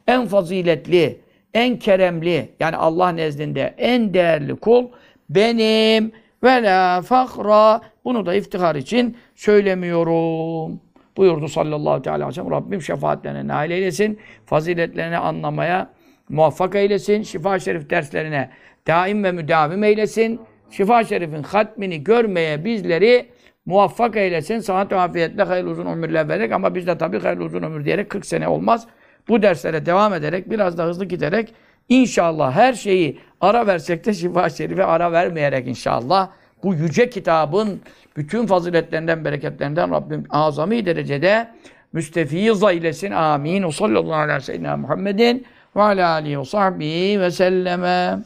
en 0.08 0.26
faziletli, 0.26 1.22
en 1.54 1.80
keremli, 1.80 2.50
yani 2.60 2.76
Allah 2.76 3.10
nezdinde 3.10 3.76
en 3.78 4.14
değerli 4.14 4.56
kul 4.56 4.86
benim 5.30 6.12
ve 6.44 6.64
la 6.64 7.02
fakra. 7.02 7.82
Bunu 8.06 8.26
da 8.26 8.36
iftihar 8.36 8.76
için 8.76 9.18
söylemiyorum. 9.36 10.80
Buyurdu 11.18 11.48
sallallahu 11.48 12.02
teala 12.02 12.16
aleyhi 12.16 12.30
ve 12.30 12.34
sellem. 12.34 12.52
Rabbim 12.52 12.82
şefaatlerine 12.82 13.48
nail 13.48 13.72
eylesin. 13.72 14.20
Faziletlerini 14.46 15.18
anlamaya 15.18 15.90
muvaffak 16.30 16.76
eylesin. 16.76 17.24
Şifa 17.24 17.60
şerif 17.60 17.90
derslerine 17.90 18.50
daim 18.88 19.24
ve 19.24 19.32
müdavim 19.32 19.84
eylesin. 19.84 20.42
Şifa 20.70 21.04
şerifin 21.04 21.44
hatmini 21.44 22.04
görmeye 22.04 22.66
bizleri 22.66 23.26
muvaffak 23.66 24.16
eylesin. 24.16 24.60
Saat 24.60 24.92
ve 24.92 25.00
afiyetle 25.00 25.44
hayırlı 25.44 25.70
uzun 25.70 25.86
ömürler 25.86 26.30
vererek 26.30 26.52
ama 26.52 26.76
biz 26.76 26.88
de 26.88 26.98
tabii 26.98 27.20
hayırlı 27.20 27.44
uzun 27.44 27.64
ömür 27.64 27.86
diyerek 27.86 28.10
40 28.10 28.26
sene 28.26 28.48
olmaz. 28.48 28.88
Bu 29.28 29.42
derslere 29.42 29.86
devam 29.86 30.14
ederek 30.14 30.50
biraz 30.50 30.78
da 30.78 30.84
hızlı 30.84 31.06
giderek 31.06 31.54
inşallah 31.90 32.56
her 32.56 32.74
şeyi 32.74 33.20
Ara 33.42 33.68
versek 33.68 34.06
de 34.06 34.14
şifa 34.14 34.50
şerife 34.50 34.84
ara 34.84 35.12
vermeyerek 35.12 35.68
inşallah 35.68 36.30
bu 36.64 36.74
yüce 36.74 37.10
kitabın 37.10 37.82
bütün 38.18 38.46
faziletlerinden, 38.46 39.26
bereketlerinden 39.26 39.92
Rabbim 39.92 40.24
azami 40.30 40.86
derecede 40.86 41.48
müstefiz 41.94 42.64
eylesin. 42.64 43.12
Amin. 43.12 43.64
O 43.64 43.72
sallallahu 43.72 44.14
aleyhi 44.14 44.38
ve 44.38 44.44
sellem 44.44 44.80
Muhammedin 44.80 45.46
ve 45.76 45.82
ala 45.82 46.10
alihi 46.10 46.40
ve 46.40 46.46
sahbihi 46.46 47.20
ve 47.20 47.32
selleme. 47.32 48.20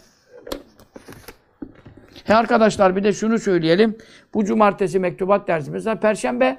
He 2.23 2.35
arkadaşlar 2.35 2.95
bir 2.95 3.03
de 3.03 3.13
şunu 3.13 3.39
söyleyelim. 3.39 3.97
Bu 4.33 4.45
cumartesi 4.45 4.99
mektubat 4.99 5.47
dersi 5.47 5.71
mesela 5.71 5.99
perşembe 5.99 6.57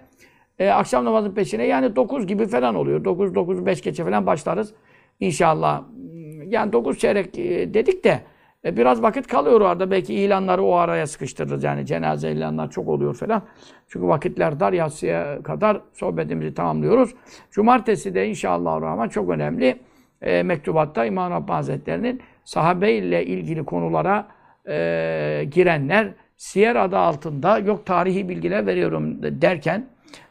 e, 0.59 0.69
akşam 0.69 1.05
namazın 1.05 1.35
peşine 1.35 1.67
yani 1.67 1.97
9 1.97 2.27
gibi 2.27 2.47
falan 2.47 2.75
oluyor. 2.75 3.05
9 3.05 3.35
9 3.35 3.67
5 3.67 3.83
geçe 3.83 4.05
falan 4.05 4.27
başlarız. 4.27 4.73
İnşallah. 5.21 5.83
Yani 6.47 6.73
9 6.73 6.99
çeyrek 6.99 7.39
e, 7.39 7.75
dedik 7.75 8.05
de 8.05 8.21
e, 8.65 8.77
biraz 8.77 9.03
vakit 9.03 9.27
kalıyor 9.27 9.61
orada. 9.61 9.91
Belki 9.91 10.15
ilanları 10.15 10.63
o 10.63 10.75
araya 10.75 11.07
sıkıştırırız. 11.07 11.65
Yani 11.65 11.87
cenaze 11.87 12.33
ilanlar 12.33 12.71
çok 12.71 12.89
oluyor 12.89 13.15
falan. 13.15 13.43
Çünkü 13.89 14.07
vakitler 14.07 14.61
dar 14.61 14.73
yatsıya 14.73 15.43
kadar 15.43 15.81
sohbetimizi 15.93 16.55
tamamlıyoruz. 16.55 17.15
Cumartesi 17.51 18.15
de 18.15 18.29
inşallah 18.29 18.81
rahman 18.81 19.09
çok 19.09 19.31
önemli. 19.31 19.79
E, 20.23 20.43
mektubatta 20.43 21.05
İmam 21.05 21.33
Rabbani 21.33 21.57
Hazretleri'nin 21.57 22.23
sahabe 22.45 22.93
ile 22.93 23.27
ilgili 23.27 23.65
konulara 23.65 24.29
e, 24.69 25.47
girenler 25.51 26.09
siyer 26.37 26.77
adı 26.77 26.99
altında 26.99 27.59
yok 27.59 27.87
tarihi 27.87 28.29
bilgiler 28.29 28.67
veriyorum 28.67 29.23
derken 29.23 29.87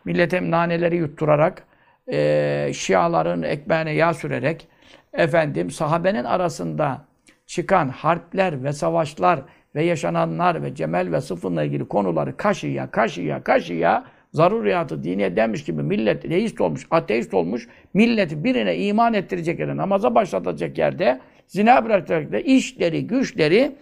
millete 0.06 0.52
naneleri 0.52 0.96
yutturarak 0.98 1.64
e, 2.12 2.72
Şiaların 2.74 3.44
ekmeğine 3.44 3.92
yağ 3.92 4.14
sürerek 4.14 4.68
efendim 5.14 5.72
sahabenin 5.72 6.24
arasında 6.24 7.06
çıkan 7.46 7.90
harpler 7.90 8.64
ve 8.64 8.74
savaşlar 8.74 9.40
ve 9.76 9.84
yaşananlar 9.84 10.64
ve 10.64 10.76
Cemel 10.76 11.12
ve 11.12 11.22
Sıfın'la 11.22 11.64
ilgili 11.64 11.88
konuları 11.88 12.38
kaşıya 12.38 12.92
kaşıya 12.92 13.44
kaşıya 13.44 14.06
zaruriyatı 14.32 15.04
diniye 15.04 15.36
demiş 15.36 15.64
gibi 15.64 15.84
millet 15.84 16.30
deist 16.30 16.62
olmuş, 16.62 16.88
ateist 16.92 17.34
olmuş, 17.34 17.68
milleti 17.94 18.44
birine 18.44 18.78
iman 18.78 19.14
ettirecek 19.14 19.60
yerde, 19.60 19.78
namaza 19.78 20.16
başlatacak 20.16 20.78
yerde, 20.78 21.20
zina 21.48 21.86
bırakacak 21.86 22.22
yerde, 22.22 22.44
işleri, 22.44 23.08
güçleri, 23.08 23.76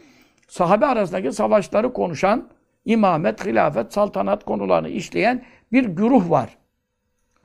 sahabe 0.48 0.86
arasındaki 0.86 1.32
savaşları 1.32 1.94
konuşan, 1.94 2.50
imamet, 2.86 3.46
hilafet, 3.46 3.94
saltanat 3.94 4.46
konularını 4.46 4.90
işleyen 4.90 5.44
bir 5.72 5.86
güruh 5.86 6.30
var. 6.30 6.58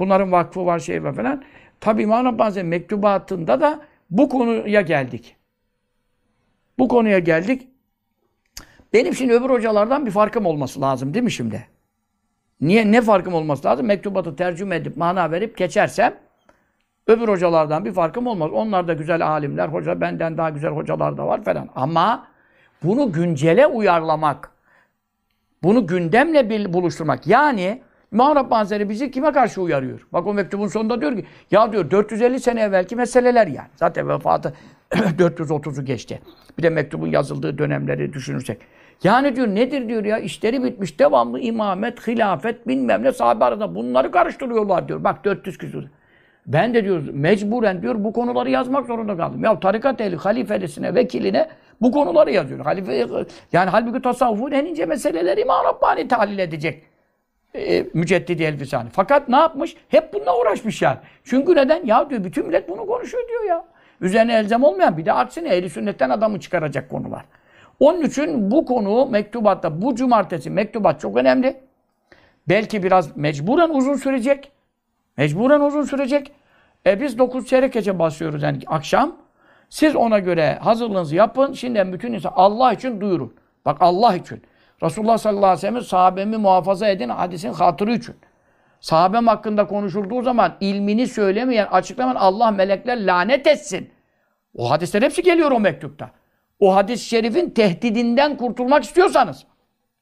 Bunların 0.01 0.33
vakfı 0.33 0.67
var, 0.67 0.79
şey 0.79 1.05
var 1.05 1.15
falan. 1.15 1.43
Tabi 1.81 2.03
İmam 2.03 2.25
Rabbani 2.25 2.63
mektubatında 2.63 3.61
da 3.61 3.81
bu 4.11 4.29
konuya 4.29 4.81
geldik. 4.81 5.37
Bu 6.79 6.89
konuya 6.89 7.19
geldik. 7.19 7.69
Benim 8.93 9.15
şimdi 9.15 9.33
öbür 9.33 9.51
hocalardan 9.51 10.07
bir 10.07 10.11
farkım 10.11 10.47
olması 10.47 10.81
lazım 10.81 11.15
değil 11.15 11.25
mi 11.25 11.33
şimdi? 11.33 11.67
Niye? 12.63 12.93
Ne 12.93 13.01
farkım 13.01 13.35
olması 13.35 13.65
lazım? 13.67 13.87
Mektubatı 13.87 14.37
tercüme 14.37 14.77
edip, 14.77 14.97
mana 14.97 15.31
verip 15.31 15.57
geçersem 15.57 16.15
öbür 17.07 17.29
hocalardan 17.29 17.85
bir 17.85 17.93
farkım 17.93 18.27
olmaz. 18.27 18.51
Onlar 18.53 18.89
da 18.89 18.93
güzel 18.93 19.27
alimler, 19.27 19.69
hoca 19.69 20.01
benden 20.01 20.39
daha 20.39 20.51
güzel 20.51 20.71
hocalar 20.71 21.17
da 21.17 21.27
var 21.27 21.45
falan. 21.45 21.69
Ama 21.75 22.27
bunu 22.83 23.13
güncele 23.13 23.67
uyarlamak, 23.67 24.51
bunu 25.63 25.87
gündemle 25.87 26.51
bir 26.51 26.73
buluşturmak. 26.73 27.27
Yani 27.27 27.83
İmam 28.13 28.37
Rabbani 28.37 28.89
bizi 28.89 29.11
kime 29.11 29.33
karşı 29.33 29.63
uyarıyor? 29.63 30.07
Bak 30.13 30.27
o 30.27 30.35
mektubun 30.35 30.69
sonunda 30.69 31.01
diyor 31.01 31.17
ki 31.17 31.25
ya 31.51 31.73
diyor 31.73 31.91
450 31.91 32.41
sene 32.41 32.61
evvelki 32.61 32.97
meseleler 32.97 33.47
yani. 33.47 33.69
Zaten 33.77 34.09
vefatı 34.09 34.55
430'u 34.93 35.85
geçti. 35.85 36.23
Bir 36.59 36.63
de 36.63 36.71
mektubun 36.71 37.07
yazıldığı 37.07 37.59
dönemleri 37.59 38.13
düşünürsek. 38.13 38.59
Yani 39.05 39.37
diyor 39.37 39.47
nedir 39.47 39.89
diyor 39.89 40.05
ya 40.05 40.19
işleri 40.19 40.65
bitmiş 40.65 40.99
devamlı 40.99 41.41
imamet, 41.41 42.07
hilafet 42.07 42.69
bilmem 42.69 43.03
ne 43.03 43.13
sahabe 43.13 43.45
arasında 43.45 43.75
bunları 43.75 44.11
karıştırıyorlar 44.11 44.89
diyor. 44.89 45.05
Bak 45.05 45.25
400 45.25 45.59
küsur. 45.59 45.83
Ben 46.47 46.75
de 46.75 46.85
diyor 46.85 47.03
mecburen 47.13 47.83
diyor 47.83 47.95
bu 47.99 48.13
konuları 48.13 48.51
yazmak 48.51 48.87
zorunda 48.87 49.17
kaldım. 49.17 49.45
Ya 49.45 49.61
tarikat 49.61 50.01
ehli 50.01 50.17
halifelisine, 50.17 50.95
vekiline 50.95 51.49
bu 51.81 51.93
konuları 51.93 52.31
yazıyor. 52.31 52.61
Halife, 52.61 53.07
yani 53.53 53.71
halbuki 53.71 54.03
tasavvufun 54.03 54.51
en 54.51 54.67
ince 54.67 54.87
meseleleri 54.87 55.41
İmam 55.41 55.65
Rabbani 55.65 56.09
tahlil 56.09 56.39
edecek. 56.39 56.83
E, 57.55 57.87
Müceddidi 57.95 58.43
Elfisani. 58.43 58.89
Fakat 58.93 59.29
ne 59.29 59.37
yapmış? 59.37 59.77
Hep 59.89 60.15
bununla 60.15 60.41
uğraşmış 60.41 60.83
yani. 60.83 60.99
Çünkü 61.25 61.57
neden? 61.57 61.87
Ya 61.87 62.11
diyor 62.11 62.25
bütün 62.25 62.47
millet 62.47 62.69
bunu 62.69 62.87
konuşuyor 62.87 63.29
diyor 63.29 63.45
ya. 63.45 63.65
Üzerine 64.01 64.35
elzem 64.35 64.65
olmayan 64.65 64.97
bir 64.97 65.07
de 65.07 65.13
aksine 65.13 65.49
ehli 65.49 65.71
sünnetten 65.71 66.11
adamı 66.11 66.41
çıkaracak 66.41 66.91
konular. 66.91 67.25
Onun 67.83 68.03
için 68.03 68.51
bu 68.51 68.65
konu 68.65 69.07
mektubatta, 69.07 69.83
bu 69.83 69.95
cumartesi 69.95 70.51
mektubat 70.51 71.01
çok 71.01 71.17
önemli. 71.17 71.61
Belki 72.49 72.83
biraz 72.83 73.17
mecburen 73.17 73.69
uzun 73.69 73.95
sürecek. 73.95 74.53
Mecburen 75.17 75.61
uzun 75.61 75.83
sürecek. 75.83 76.33
E 76.87 77.01
biz 77.01 77.19
9 77.19 77.47
çeyrek 77.47 77.73
gece 77.73 77.99
basıyoruz 77.99 78.43
yani 78.43 78.59
akşam. 78.67 79.17
Siz 79.69 79.97
ona 79.97 80.19
göre 80.19 80.59
hazırlığınızı 80.63 81.17
yapın. 81.17 81.53
Şimdiden 81.53 81.93
bütün 81.93 82.13
insan 82.13 82.33
Allah 82.37 82.73
için 82.73 83.01
duyurun. 83.01 83.35
Bak 83.65 83.77
Allah 83.81 84.15
için. 84.15 84.43
Resulullah 84.83 85.19
sallallahu 85.19 85.47
aleyhi 85.47 85.57
ve 85.57 85.61
sellem 85.61 85.83
sahabemi 85.83 86.37
muhafaza 86.37 86.89
edin 86.89 87.09
hadisin 87.09 87.53
hatırı 87.53 87.93
için. 87.93 88.15
Sahabem 88.81 89.27
hakkında 89.27 89.67
konuşulduğu 89.67 90.23
zaman 90.23 90.53
ilmini 90.61 91.07
söylemeyen, 91.07 91.67
açıklamayan 91.67 92.17
Allah 92.17 92.51
melekler 92.51 93.07
lanet 93.07 93.47
etsin. 93.47 93.91
O 94.57 94.71
hadisler 94.71 95.03
hepsi 95.03 95.23
geliyor 95.23 95.51
o 95.51 95.61
mektupta. 95.61 96.22
O 96.63 96.75
hadis-i 96.75 97.05
şerifin 97.05 97.51
tehdidinden 97.51 98.37
kurtulmak 98.37 98.85
istiyorsanız. 98.85 99.45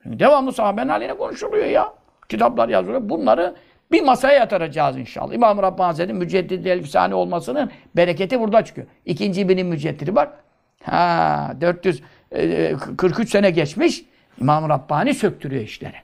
Devamlı 0.05 0.53
sahabenin 0.53 0.89
haline 0.89 1.15
konuşuluyor 1.17 1.67
ya. 1.67 1.95
Kitaplar 2.29 2.69
yazılıyor. 2.69 3.09
Bunları 3.09 3.55
bir 3.93 4.03
masaya 4.03 4.35
yatıracağız 4.35 4.97
inşallah. 4.97 5.35
İmam 5.35 5.59
Rabbani 5.59 5.87
Hazretleri 5.87 6.19
müceddid 6.19 6.65
elfisane 6.65 7.15
olmasının 7.15 7.71
bereketi 7.97 8.41
burada 8.41 8.65
çıkıyor. 8.65 8.87
İkinci 9.07 9.49
binin 9.49 9.67
müceddidi 9.67 10.17
bak. 10.17 10.45
Ha 10.83 11.53
443 11.61 13.31
sene 13.31 13.51
geçmiş. 13.51 14.05
İmam 14.41 14.69
Rabbani 14.69 15.15
söktürüyor 15.15 15.63
işleri. 15.63 15.97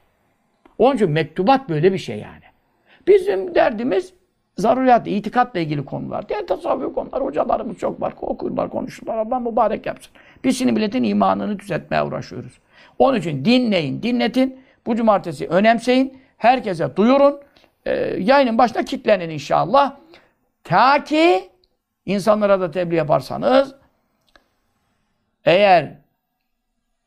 Onun 0.78 0.94
için 0.94 1.10
mektubat 1.10 1.68
böyle 1.68 1.92
bir 1.92 1.98
şey 1.98 2.18
yani. 2.18 2.44
Bizim 3.06 3.54
derdimiz 3.54 4.12
zaruriyat, 4.58 5.06
itikatla 5.06 5.60
ilgili 5.60 5.84
konular. 5.84 6.28
Diğer 6.28 6.46
tasavvuf 6.46 6.94
konular, 6.94 7.22
hocalarımız 7.22 7.78
çok 7.78 8.00
var. 8.00 8.14
Okurlar, 8.20 8.70
konuşurlar. 8.70 9.18
Allah 9.18 9.40
mübarek 9.40 9.86
yapsın. 9.86 10.12
Biz 10.46 10.58
şimdi 10.58 10.72
milletin 10.72 11.02
imanını 11.04 11.58
düzeltmeye 11.58 12.02
uğraşıyoruz. 12.02 12.58
Onun 12.98 13.18
için 13.18 13.44
dinleyin, 13.44 14.02
dinletin. 14.02 14.60
Bu 14.86 14.96
cumartesi 14.96 15.46
önemseyin. 15.46 16.20
Herkese 16.36 16.96
duyurun. 16.96 17.40
Ee, 17.86 17.92
yayının 18.18 18.58
başına 18.58 18.84
kitlenin 18.84 19.30
inşallah. 19.30 19.96
Ta 20.64 21.04
ki 21.04 21.50
insanlara 22.06 22.60
da 22.60 22.70
tebliğ 22.70 22.94
yaparsanız 22.94 23.74
eğer 25.44 25.92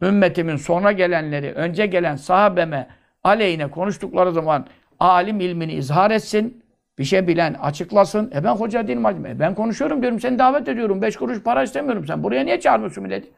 ümmetimin 0.02 0.56
sonra 0.56 0.92
gelenleri, 0.92 1.54
önce 1.54 1.86
gelen 1.86 2.16
sahabeme 2.16 2.88
aleyhine 3.24 3.72
konuştukları 3.72 4.32
zaman 4.32 4.68
alim 5.00 5.40
ilmini 5.40 5.74
izhar 5.74 6.12
etsin. 6.12 6.64
Bir 7.00 7.04
şey 7.04 7.28
bilen 7.28 7.54
açıklasın. 7.54 8.32
E 8.36 8.44
ben 8.44 8.56
hoca 8.56 8.88
değilim. 8.88 9.06
E 9.06 9.40
ben 9.40 9.56
konuşuyorum 9.56 10.02
diyorum. 10.02 10.20
Seni 10.20 10.40
davet 10.40 10.68
ediyorum. 10.68 11.02
Beş 11.02 11.18
kuruş 11.18 11.44
para 11.44 11.64
istemiyorum. 11.64 12.06
Sen 12.08 12.24
buraya 12.24 12.44
niye 12.44 12.60
çağırmıyorsun 12.60 13.04
milleti? 13.04 13.32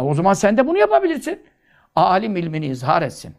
E 0.00 0.02
o 0.02 0.14
zaman 0.14 0.32
sen 0.32 0.56
de 0.56 0.66
bunu 0.66 0.78
yapabilirsin. 0.78 1.42
Alim 1.96 2.36
ilmini 2.36 2.66
izhar 2.66 3.02
etsin. 3.02 3.34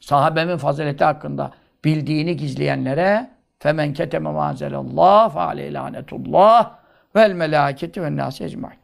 Sahabemin 0.00 0.56
fazileti 0.56 1.04
hakkında 1.04 1.50
bildiğini 1.84 2.36
gizleyenlere 2.36 3.30
femen 3.58 3.92
keteme 3.92 4.30
mazelallah 4.30 5.34
fe 5.34 5.40
aleyhi 5.40 5.74
lanetullah 5.74 6.78
vel 7.16 7.32
melâketi 7.32 8.02
ve 8.02 8.16
nâsi 8.16 8.44
ecmaîn. 8.44 8.78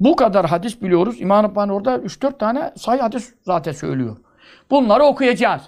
Bu 0.00 0.16
kadar 0.16 0.46
hadis 0.46 0.82
biliyoruz. 0.82 1.20
İmam 1.20 1.44
Rabbani 1.44 1.72
orada 1.72 1.96
3-4 1.96 2.38
tane 2.38 2.72
say 2.76 2.98
hadis 2.98 3.34
zaten 3.42 3.72
söylüyor. 3.72 4.16
Bunları 4.70 5.04
okuyacağız. 5.04 5.62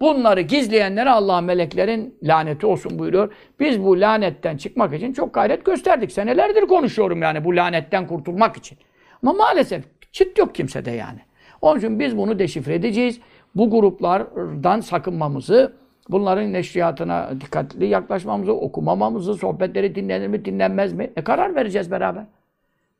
Bunları 0.00 0.40
gizleyenlere 0.40 1.10
Allah 1.10 1.40
meleklerin 1.40 2.18
laneti 2.22 2.66
olsun 2.66 2.98
buyuruyor. 2.98 3.32
Biz 3.60 3.82
bu 3.82 4.00
lanetten 4.00 4.56
çıkmak 4.56 4.94
için 4.94 5.12
çok 5.12 5.34
gayret 5.34 5.64
gösterdik. 5.64 6.12
Senelerdir 6.12 6.62
konuşuyorum 6.62 7.22
yani 7.22 7.44
bu 7.44 7.56
lanetten 7.56 8.06
kurtulmak 8.06 8.56
için. 8.56 8.78
Ama 9.22 9.32
maalesef 9.32 9.84
çıt 10.12 10.38
yok 10.38 10.54
kimsede 10.54 10.90
yani. 10.90 11.18
Onun 11.62 11.78
için 11.78 12.00
biz 12.00 12.16
bunu 12.16 12.38
deşifre 12.38 12.74
edeceğiz. 12.74 13.20
Bu 13.54 13.70
gruplardan 13.70 14.80
sakınmamızı, 14.80 15.72
bunların 16.08 16.52
neşriyatına 16.52 17.30
dikkatli 17.40 17.86
yaklaşmamızı, 17.86 18.52
okumamamızı, 18.52 19.34
sohbetleri 19.34 19.94
dinlenir 19.94 20.26
mi, 20.26 20.44
dinlenmez 20.44 20.92
mi? 20.92 21.10
E 21.16 21.24
karar 21.24 21.54
vereceğiz 21.54 21.90
beraber. 21.90 22.24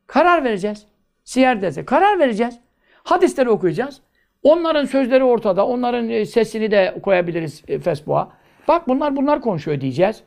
Karar 0.07 0.43
vereceğiz. 0.43 0.85
Siyer 1.23 1.61
dese 1.61 1.85
karar 1.85 2.19
vereceğiz. 2.19 2.59
Hadisleri 3.03 3.49
okuyacağız. 3.49 4.01
Onların 4.43 4.85
sözleri 4.85 5.23
ortada. 5.23 5.67
Onların 5.67 6.09
e, 6.09 6.25
sesini 6.25 6.71
de 6.71 6.99
koyabiliriz 7.03 7.63
e, 7.67 7.79
Facebook'a. 7.79 8.29
Bak 8.67 8.87
bunlar 8.87 9.15
bunlar 9.15 9.41
konuşuyor 9.41 9.81
diyeceğiz. 9.81 10.23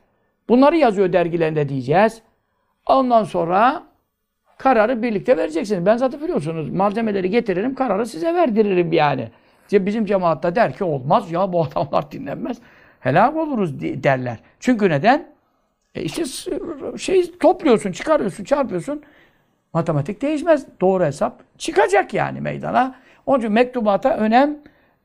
Bunları 0.48 0.76
yazıyor 0.76 1.12
dergilerinde 1.12 1.68
diyeceğiz. 1.68 2.22
Ondan 2.86 3.24
sonra 3.24 3.82
Kararı 4.58 5.02
birlikte 5.02 5.36
vereceksiniz. 5.36 5.86
Ben 5.86 5.96
zaten 5.96 6.20
biliyorsunuz 6.20 6.70
malzemeleri 6.70 7.30
getiririm, 7.30 7.74
kararı 7.74 8.06
size 8.06 8.34
verdiririm 8.34 8.92
yani. 8.92 9.28
Bizim 9.72 10.06
cemaatta 10.06 10.54
der 10.54 10.76
ki 10.76 10.84
olmaz 10.84 11.32
ya 11.32 11.52
bu 11.52 11.62
adamlar 11.74 12.10
dinlenmez. 12.10 12.58
Helak 13.00 13.36
oluruz 13.36 13.80
derler. 13.80 14.38
Çünkü 14.60 14.90
neden? 14.90 15.26
E 15.94 16.02
işte 16.02 16.24
şey 16.98 17.38
topluyorsun, 17.38 17.92
çıkarıyorsun, 17.92 18.44
çarpıyorsun. 18.44 19.02
Matematik 19.72 20.22
değişmez. 20.22 20.66
Doğru 20.80 21.04
hesap 21.04 21.58
çıkacak 21.58 22.14
yani 22.14 22.40
meydana. 22.40 22.94
Onun 23.26 23.38
için 23.38 23.52
mektubata 23.52 24.16
önem 24.16 24.59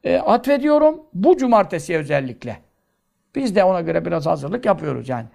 e, 0.04 0.18
atfediyorum. 0.18 1.02
Bu 1.14 1.38
cumartesiye 1.38 2.00
özellikle. 2.00 2.58
Biz 3.36 3.56
de 3.56 3.64
ona 3.64 3.82
göre 3.82 4.06
biraz 4.06 4.26
hazırlık 4.26 4.66
yapıyoruz 4.66 5.10
yani. 5.10 5.26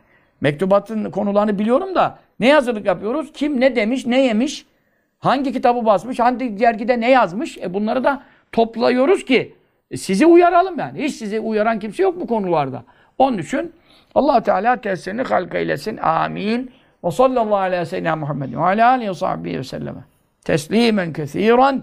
Mektubatın 0.40 1.10
konularını 1.10 1.58
biliyorum 1.58 1.94
da 1.94 2.18
ne 2.40 2.52
hazırlık 2.52 2.86
yapıyoruz? 2.86 3.32
Kim 3.32 3.60
ne 3.60 3.76
demiş, 3.76 4.06
ne 4.06 4.24
yemiş, 4.24 4.66
hangi 5.18 5.52
kitabı 5.52 5.86
basmış, 5.86 6.18
hangi 6.18 6.60
dergide 6.60 7.00
ne 7.00 7.10
yazmış? 7.10 7.58
E 7.58 7.74
bunları 7.74 8.04
da 8.04 8.22
topluyoruz 8.52 9.24
ki 9.24 9.54
e, 9.90 9.96
sizi 9.96 10.26
uyaralım 10.26 10.78
yani. 10.78 11.02
Hiç 11.02 11.14
sizi 11.14 11.40
uyaran 11.40 11.78
kimse 11.78 12.02
yok 12.02 12.20
bu 12.20 12.26
konularda. 12.26 12.82
Onun 13.18 13.38
için 13.38 13.72
allah 14.14 14.42
Teala 14.42 14.76
tesirini 14.76 15.22
halka 15.22 15.58
eylesin. 15.58 15.96
Amin. 15.96 16.70
Ve 17.04 17.10
sallallahu 17.10 17.56
aleyhi 17.56 17.80
ve 17.80 17.86
sellem 17.86 18.18
Muhammedin 18.18 18.56
ve 18.56 18.62
aleyhi 18.62 19.10
ve 19.10 19.14
sahbihi 19.14 19.58
ve 19.58 19.64
selleme. 19.64 20.00
Teslimen 20.44 21.12
kethiren 21.12 21.82